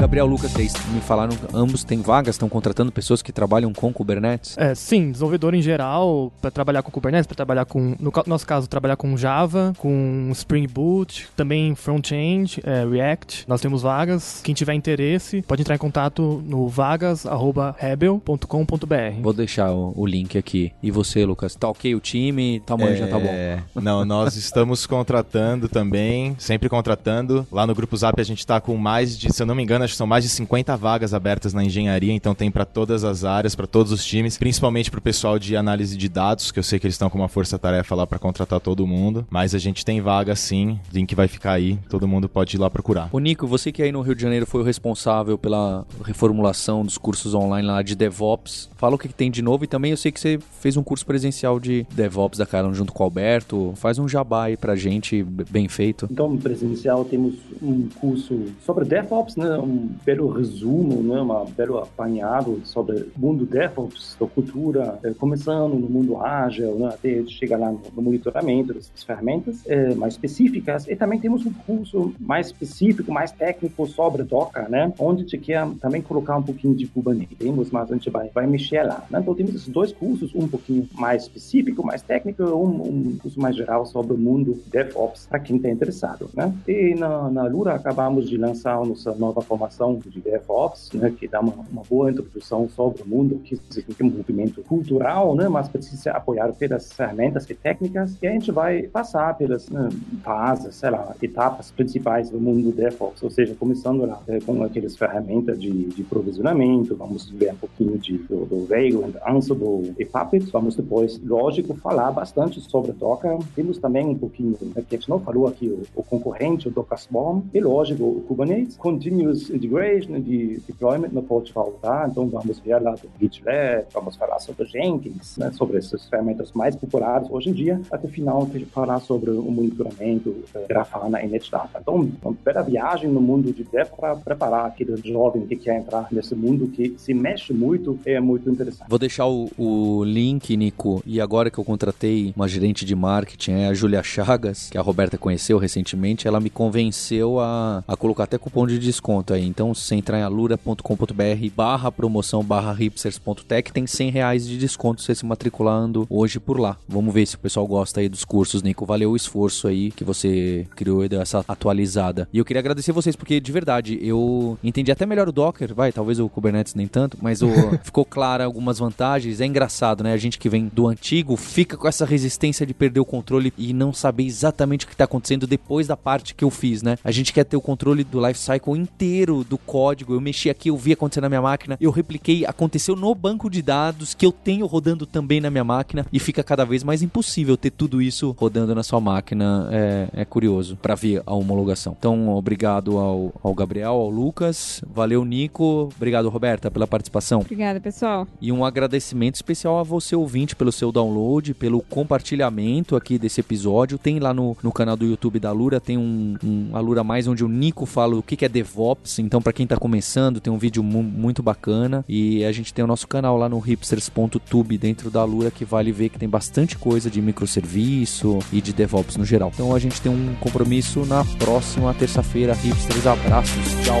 Gabriel 0.00 0.24
Lucas, 0.24 0.52
vocês 0.52 0.72
me 0.94 1.02
falaram, 1.02 1.36
ambos 1.52 1.84
têm 1.84 2.00
vagas, 2.00 2.36
estão 2.36 2.48
contratando 2.48 2.90
pessoas 2.90 3.20
que 3.20 3.30
trabalham 3.30 3.70
com 3.70 3.92
Kubernetes? 3.92 4.56
É, 4.56 4.74
sim, 4.74 5.12
desenvolvedor 5.12 5.54
em 5.54 5.60
geral, 5.60 6.32
para 6.40 6.50
trabalhar 6.50 6.82
com 6.82 6.90
Kubernetes, 6.90 7.26
para 7.26 7.36
trabalhar 7.36 7.66
com, 7.66 7.94
no 8.00 8.10
nosso 8.26 8.46
caso, 8.46 8.66
trabalhar 8.66 8.96
com 8.96 9.14
Java, 9.14 9.74
com 9.76 10.30
Spring 10.32 10.66
Boot, 10.66 11.28
também 11.36 11.74
front-end, 11.74 12.62
é, 12.64 12.86
React. 12.86 13.44
Nós 13.46 13.60
temos 13.60 13.82
vagas. 13.82 14.40
Quem 14.42 14.54
tiver 14.54 14.72
interesse, 14.72 15.42
pode 15.42 15.60
entrar 15.60 15.74
em 15.74 15.78
contato 15.78 16.42
no 16.46 16.66
vagas@rebel.com.br. 16.66 19.20
Vou 19.20 19.34
deixar 19.34 19.70
o, 19.70 19.92
o 19.94 20.06
link 20.06 20.38
aqui. 20.38 20.72
E 20.82 20.90
você, 20.90 21.26
Lucas? 21.26 21.54
Tá 21.54 21.68
ok 21.68 21.94
o 21.94 22.00
time? 22.00 22.60
Tamanho 22.60 22.96
já 22.96 23.06
tá 23.06 23.18
bom. 23.18 23.28
É, 23.28 23.62
Não, 23.74 24.02
nós 24.06 24.34
estamos 24.40 24.86
contratando 24.86 25.68
também, 25.68 26.34
sempre 26.38 26.70
contratando. 26.70 27.46
Lá 27.52 27.66
no 27.66 27.74
Grupo 27.74 27.94
Zap 27.98 28.18
a 28.18 28.24
gente 28.24 28.46
tá 28.46 28.62
com 28.62 28.78
mais 28.78 29.18
de, 29.18 29.30
se 29.30 29.42
eu 29.42 29.46
não 29.46 29.54
me 29.54 29.62
engano, 29.62 29.89
acho 29.90 29.94
que 29.94 29.98
são 29.98 30.06
mais 30.06 30.24
de 30.24 30.30
50 30.30 30.76
vagas 30.76 31.12
abertas 31.12 31.52
na 31.52 31.64
engenharia, 31.64 32.12
então 32.12 32.34
tem 32.34 32.50
para 32.50 32.64
todas 32.64 33.02
as 33.02 33.24
áreas, 33.24 33.54
para 33.54 33.66
todos 33.66 33.90
os 33.90 34.04
times, 34.04 34.38
principalmente 34.38 34.90
pro 34.90 35.00
pessoal 35.00 35.38
de 35.38 35.56
análise 35.56 35.96
de 35.96 36.08
dados, 36.08 36.52
que 36.52 36.58
eu 36.58 36.62
sei 36.62 36.78
que 36.78 36.86
eles 36.86 36.94
estão 36.94 37.10
com 37.10 37.18
uma 37.18 37.28
força-tarefa 37.28 37.94
lá 37.94 38.06
para 38.06 38.18
contratar 38.18 38.60
todo 38.60 38.86
mundo, 38.86 39.26
mas 39.28 39.54
a 39.54 39.58
gente 39.58 39.84
tem 39.84 40.00
vaga 40.00 40.36
sim, 40.36 40.78
link 40.92 41.14
vai 41.14 41.26
ficar 41.26 41.52
aí, 41.52 41.78
todo 41.88 42.06
mundo 42.06 42.28
pode 42.28 42.56
ir 42.56 42.60
lá 42.60 42.70
procurar. 42.70 43.08
Ô 43.12 43.18
Nico, 43.18 43.46
você 43.46 43.72
que 43.72 43.82
aí 43.82 43.90
no 43.90 44.00
Rio 44.00 44.14
de 44.14 44.22
Janeiro 44.22 44.46
foi 44.46 44.60
o 44.60 44.64
responsável 44.64 45.36
pela 45.36 45.84
reformulação 46.04 46.84
dos 46.84 46.96
cursos 46.96 47.34
online 47.34 47.66
lá 47.66 47.82
de 47.82 47.96
DevOps, 47.96 48.70
fala 48.76 48.94
o 48.94 48.98
que, 48.98 49.08
que 49.08 49.14
tem 49.14 49.30
de 49.30 49.42
novo 49.42 49.64
e 49.64 49.66
também 49.66 49.90
eu 49.90 49.96
sei 49.96 50.12
que 50.12 50.20
você 50.20 50.38
fez 50.60 50.76
um 50.76 50.82
curso 50.82 51.04
presencial 51.04 51.58
de 51.58 51.86
DevOps 51.92 52.38
da 52.38 52.46
Carlon 52.46 52.72
junto 52.72 52.92
com 52.92 53.02
o 53.02 53.04
Alberto. 53.04 53.72
Faz 53.76 53.98
um 53.98 54.08
jabá 54.08 54.44
aí 54.44 54.56
pra 54.56 54.76
gente, 54.76 55.22
bem 55.22 55.68
feito. 55.68 56.08
Então, 56.10 56.36
presencial, 56.36 57.04
temos 57.04 57.34
um 57.62 57.88
curso 58.00 58.46
sobre 58.64 58.84
DevOps, 58.84 59.36
né? 59.36 59.58
um 59.58 59.79
belo 60.04 60.28
resumo, 60.30 61.02
né, 61.02 61.20
um 61.20 61.50
belo 61.50 61.78
apanhado 61.78 62.60
sobre 62.64 62.96
o 62.96 63.10
mundo 63.16 63.46
DevOps, 63.46 64.16
da 64.18 64.26
cultura, 64.26 64.98
é, 65.02 65.12
começando 65.12 65.74
no 65.74 65.88
mundo 65.88 66.20
ágil, 66.20 66.74
né, 66.76 66.88
até 66.88 67.24
chegar 67.26 67.58
lá 67.58 67.70
no, 67.70 67.80
no 67.94 68.02
monitoramento 68.02 68.74
das 68.74 68.90
ferramentas 69.04 69.62
é, 69.66 69.94
mais 69.94 70.14
específicas. 70.14 70.86
E 70.88 70.96
também 70.96 71.18
temos 71.18 71.44
um 71.46 71.52
curso 71.52 72.12
mais 72.18 72.48
específico, 72.48 73.12
mais 73.12 73.32
técnico 73.32 73.86
sobre 73.86 74.22
Docker, 74.22 74.68
né, 74.70 74.92
onde 74.98 75.20
a 75.20 75.24
gente 75.24 75.38
quer 75.38 75.66
também 75.80 76.02
colocar 76.02 76.36
um 76.36 76.42
pouquinho 76.42 76.74
de 76.74 76.86
Kubernetes, 76.86 77.70
mas 77.70 77.90
a 77.90 77.94
gente 77.94 78.10
vai, 78.10 78.28
vai 78.28 78.46
mexer 78.46 78.82
lá. 78.82 79.04
Né? 79.10 79.20
Então 79.20 79.34
temos 79.34 79.54
esses 79.54 79.68
dois 79.68 79.92
cursos, 79.92 80.34
um 80.34 80.48
pouquinho 80.48 80.88
mais 80.94 81.22
específico, 81.22 81.84
mais 81.84 82.02
técnico, 82.02 82.42
um, 82.42 82.82
um 82.82 83.18
curso 83.18 83.40
mais 83.40 83.56
geral 83.56 83.86
sobre 83.86 84.14
o 84.14 84.18
mundo 84.18 84.60
DevOps, 84.70 85.26
para 85.26 85.38
quem 85.38 85.56
está 85.56 85.68
interessado. 85.68 86.28
Né? 86.34 86.52
E 86.66 86.94
na, 86.94 87.30
na 87.30 87.44
Lura 87.44 87.74
acabamos 87.74 88.28
de 88.28 88.36
lançar 88.36 88.84
nossa 88.84 89.14
nova 89.14 89.40
formação 89.40 89.69
de 90.08 90.20
DevOps, 90.20 90.90
né, 90.94 91.10
que 91.10 91.26
dá 91.26 91.40
uma, 91.40 91.54
uma 91.70 91.82
boa 91.88 92.10
introdução 92.10 92.68
sobre 92.68 93.02
o 93.02 93.06
mundo, 93.06 93.40
que 93.44 93.56
significa 93.56 94.04
um 94.04 94.10
movimento 94.10 94.62
cultural, 94.62 95.34
né, 95.34 95.48
mas 95.48 95.68
precisa 95.68 95.96
ser 95.96 96.10
apoiado 96.10 96.56
pelas 96.56 96.92
ferramentas 96.92 97.48
e 97.48 97.54
técnicas, 97.54 98.16
e 98.22 98.26
a 98.26 98.32
gente 98.32 98.50
vai 98.50 98.82
passar 98.82 99.36
pelas 99.36 99.68
né, 99.68 99.88
fases, 100.22 100.74
sei 100.74 100.90
lá, 100.90 101.14
etapas 101.22 101.70
principais 101.70 102.30
do 102.30 102.40
mundo 102.40 102.72
DevOps, 102.72 103.22
ou 103.22 103.30
seja, 103.30 103.54
começando 103.54 104.04
lá 104.04 104.20
é, 104.28 104.40
com 104.40 104.62
aquelas 104.62 104.96
ferramentas 104.96 105.60
de, 105.60 105.70
de 105.70 106.02
provisionamento, 106.02 106.96
vamos 106.96 107.30
ver 107.30 107.52
um 107.52 107.56
pouquinho 107.56 107.98
de, 107.98 108.18
do, 108.18 108.44
do 108.44 108.66
Vagrant, 108.66 109.14
Ansible 109.26 109.94
e 109.98 110.04
Puppet, 110.04 110.50
vamos 110.50 110.76
depois, 110.76 111.20
lógico, 111.24 111.74
falar 111.74 112.10
bastante 112.10 112.60
sobre 112.60 112.92
Docker, 112.92 113.38
temos 113.54 113.78
também 113.78 114.06
um 114.06 114.14
pouquinho, 114.14 114.56
né, 114.74 114.82
que 114.88 114.94
a 114.94 114.98
gente 114.98 115.08
não 115.08 115.20
falou 115.20 115.46
aqui, 115.46 115.68
o, 115.68 115.82
o 115.94 116.02
concorrente, 116.02 116.68
o 116.68 116.70
Docker 116.70 116.98
Swarm, 116.98 117.42
e 117.52 117.60
lógico, 117.60 118.04
o 118.04 118.24
Kubernetes, 118.26 118.76
Continuous 118.76 119.50
Integration, 119.60 120.20
de 120.20 120.60
deployment 120.66 121.10
não 121.12 121.22
pode 121.22 121.52
faltar, 121.52 122.08
então 122.08 122.26
vamos 122.26 122.58
ver 122.60 122.80
lá 122.80 122.92
do 122.92 123.08
GitLab, 123.20 123.84
vamos 123.92 124.16
falar 124.16 124.38
sobre 124.40 124.66
Jenkins, 124.66 125.36
né, 125.36 125.52
sobre 125.52 125.76
essas 125.76 126.08
ferramentas 126.08 126.52
mais 126.52 126.74
populares 126.74 127.28
hoje 127.30 127.50
em 127.50 127.52
dia, 127.52 127.80
até 127.90 128.06
o 128.06 128.10
final 128.10 128.48
falar 128.72 129.00
sobre 129.00 129.30
o 129.30 129.50
monitoramento, 129.50 130.34
eh, 130.54 130.64
Grafana 130.68 131.22
e 131.22 131.28
NetData. 131.28 131.78
Então, 131.80 132.10
uma 132.22 132.36
bela 132.44 132.62
viagem 132.62 133.10
no 133.10 133.20
mundo 133.20 133.52
de 133.52 133.64
dev 133.64 133.88
para 133.88 134.16
preparar 134.16 134.66
aquele 134.66 134.96
jovem 134.96 135.46
que 135.46 135.56
quer 135.56 135.78
entrar 135.78 136.08
nesse 136.10 136.34
mundo 136.34 136.68
que 136.68 136.94
se 136.96 137.12
mexe 137.12 137.52
muito, 137.52 137.98
é 138.06 138.18
muito 138.20 138.48
interessante. 138.48 138.88
Vou 138.88 138.98
deixar 138.98 139.26
o, 139.26 139.50
o 139.58 140.04
link, 140.04 140.56
Nico, 140.56 141.02
e 141.04 141.20
agora 141.20 141.50
que 141.50 141.58
eu 141.58 141.64
contratei 141.64 142.32
uma 142.34 142.48
gerente 142.48 142.84
de 142.84 142.94
marketing, 142.94 143.52
é 143.52 143.66
a 143.66 143.74
Julia 143.74 144.02
Chagas, 144.02 144.70
que 144.70 144.78
a 144.78 144.82
Roberta 144.82 145.18
conheceu 145.18 145.58
recentemente, 145.58 146.26
ela 146.26 146.40
me 146.40 146.48
convenceu 146.48 147.38
a, 147.40 147.84
a 147.86 147.96
colocar 147.96 148.24
até 148.24 148.38
cupom 148.38 148.66
de 148.66 148.78
desconto 148.78 149.34
aí. 149.34 149.49
Então, 149.50 149.74
se 149.74 149.94
entrar 149.94 150.18
em 150.18 150.22
alura.com.br 150.22 151.50
barra 151.54 151.90
promoção 151.90 152.44
barra 152.44 152.72
hipsters.tech, 152.72 153.72
tem 153.72 153.86
100 153.86 154.10
reais 154.10 154.46
de 154.46 154.56
desconto 154.56 155.02
você 155.02 155.14
se 155.14 155.26
matriculando 155.26 156.06
hoje 156.08 156.38
por 156.38 156.58
lá. 156.58 156.76
Vamos 156.88 157.12
ver 157.12 157.26
se 157.26 157.34
o 157.34 157.38
pessoal 157.38 157.66
gosta 157.66 158.00
aí 158.00 158.08
dos 158.08 158.24
cursos, 158.24 158.62
Nico. 158.62 158.86
Valeu 158.86 159.10
o 159.10 159.16
esforço 159.16 159.66
aí 159.66 159.90
que 159.90 160.04
você 160.04 160.66
criou 160.76 161.04
e 161.04 161.08
deu 161.08 161.20
essa 161.20 161.44
atualizada. 161.48 162.28
E 162.32 162.38
eu 162.38 162.44
queria 162.44 162.60
agradecer 162.60 162.92
vocês, 162.92 163.16
porque 163.16 163.40
de 163.40 163.52
verdade, 163.52 163.98
eu 164.00 164.56
entendi 164.62 164.92
até 164.92 165.04
melhor 165.04 165.28
o 165.28 165.32
Docker, 165.32 165.74
vai, 165.74 165.90
talvez 165.90 166.20
o 166.20 166.28
Kubernetes 166.28 166.74
nem 166.74 166.86
tanto, 166.86 167.18
mas 167.20 167.42
o, 167.42 167.48
ficou 167.82 168.04
clara 168.04 168.44
algumas 168.44 168.78
vantagens. 168.78 169.40
É 169.40 169.46
engraçado, 169.46 170.04
né? 170.04 170.12
A 170.12 170.16
gente 170.16 170.38
que 170.38 170.48
vem 170.48 170.70
do 170.72 170.86
antigo 170.86 171.36
fica 171.36 171.76
com 171.76 171.88
essa 171.88 172.04
resistência 172.04 172.64
de 172.64 172.72
perder 172.72 173.00
o 173.00 173.04
controle 173.04 173.52
e 173.58 173.72
não 173.72 173.92
saber 173.92 174.24
exatamente 174.24 174.84
o 174.84 174.88
que 174.88 174.94
está 174.94 175.04
acontecendo 175.04 175.46
depois 175.46 175.86
da 175.86 175.96
parte 175.96 176.34
que 176.34 176.44
eu 176.44 176.50
fiz, 176.50 176.82
né? 176.82 176.96
A 177.02 177.10
gente 177.10 177.32
quer 177.32 177.44
ter 177.44 177.56
o 177.56 177.60
controle 177.60 178.04
do 178.04 178.24
life 178.24 178.38
cycle 178.38 178.78
inteiro 178.78 179.39
do 179.44 179.58
código. 179.58 180.14
Eu 180.14 180.20
mexi 180.20 180.50
aqui, 180.50 180.70
eu 180.70 180.76
vi 180.76 180.92
acontecer 180.92 181.20
na 181.20 181.28
minha 181.28 181.42
máquina, 181.42 181.76
eu 181.80 181.90
repliquei, 181.90 182.44
aconteceu 182.46 182.96
no 182.96 183.14
banco 183.14 183.50
de 183.50 183.62
dados 183.62 184.14
que 184.14 184.24
eu 184.24 184.32
tenho 184.32 184.66
rodando 184.66 185.06
também 185.06 185.40
na 185.40 185.50
minha 185.50 185.64
máquina 185.64 186.06
e 186.12 186.18
fica 186.18 186.42
cada 186.42 186.64
vez 186.64 186.82
mais 186.82 187.02
impossível 187.02 187.56
ter 187.56 187.70
tudo 187.70 188.00
isso 188.00 188.34
rodando 188.38 188.74
na 188.74 188.82
sua 188.82 189.00
máquina. 189.00 189.68
É, 189.70 190.08
é 190.12 190.24
curioso 190.24 190.76
para 190.76 190.94
ver 190.94 191.22
a 191.26 191.34
homologação. 191.34 191.94
Então, 191.98 192.30
obrigado 192.30 192.98
ao, 192.98 193.32
ao 193.42 193.54
Gabriel, 193.54 193.92
ao 193.92 194.10
Lucas, 194.10 194.82
valeu 194.92 195.24
Nico, 195.24 195.90
obrigado 195.96 196.28
Roberta 196.28 196.70
pela 196.70 196.86
participação. 196.86 197.40
Obrigada, 197.40 197.80
pessoal. 197.80 198.26
E 198.40 198.52
um 198.52 198.64
agradecimento 198.64 199.36
especial 199.36 199.78
a 199.78 199.82
você 199.82 200.14
ouvinte 200.16 200.56
pelo 200.56 200.72
seu 200.72 200.92
download, 200.92 201.54
pelo 201.54 201.80
compartilhamento 201.82 202.96
aqui 202.96 203.18
desse 203.18 203.40
episódio. 203.40 203.98
Tem 203.98 204.18
lá 204.18 204.32
no, 204.32 204.56
no 204.62 204.72
canal 204.72 204.96
do 204.96 205.04
YouTube 205.04 205.38
da 205.38 205.52
Lura, 205.52 205.80
tem 205.80 205.96
um, 205.96 206.36
um 206.42 206.76
Alura 206.76 207.04
Mais 207.04 207.26
onde 207.26 207.44
o 207.44 207.48
Nico 207.48 207.86
fala 207.86 208.16
o 208.16 208.22
que, 208.22 208.36
que 208.36 208.44
é 208.44 208.48
DevOps. 208.48 209.18
Então, 209.20 209.40
para 209.40 209.52
quem 209.52 209.66
tá 209.66 209.76
começando, 209.76 210.40
tem 210.40 210.52
um 210.52 210.58
vídeo 210.58 210.82
mu 210.82 211.02
muito 211.02 211.42
bacana. 211.42 212.04
E 212.08 212.44
a 212.44 212.52
gente 212.52 212.72
tem 212.72 212.84
o 212.84 212.88
nosso 212.88 213.06
canal 213.06 213.36
lá 213.36 213.48
no 213.48 213.58
hipsters.tube 213.58 214.78
dentro 214.78 215.10
da 215.10 215.24
Lura 215.24 215.50
que 215.50 215.64
vale 215.64 215.92
ver 215.92 216.08
que 216.08 216.18
tem 216.18 216.28
bastante 216.28 216.76
coisa 216.76 217.10
de 217.10 217.20
microserviço 217.20 218.38
e 218.52 218.60
de 218.60 218.72
DevOps 218.72 219.16
no 219.16 219.24
geral. 219.24 219.50
Então 219.54 219.74
a 219.74 219.78
gente 219.78 220.00
tem 220.00 220.10
um 220.10 220.34
compromisso 220.40 221.04
na 221.04 221.24
próxima 221.38 221.92
terça-feira. 221.94 222.54
Hipsters, 222.54 223.06
abraços, 223.06 223.64
tchau. 223.84 224.00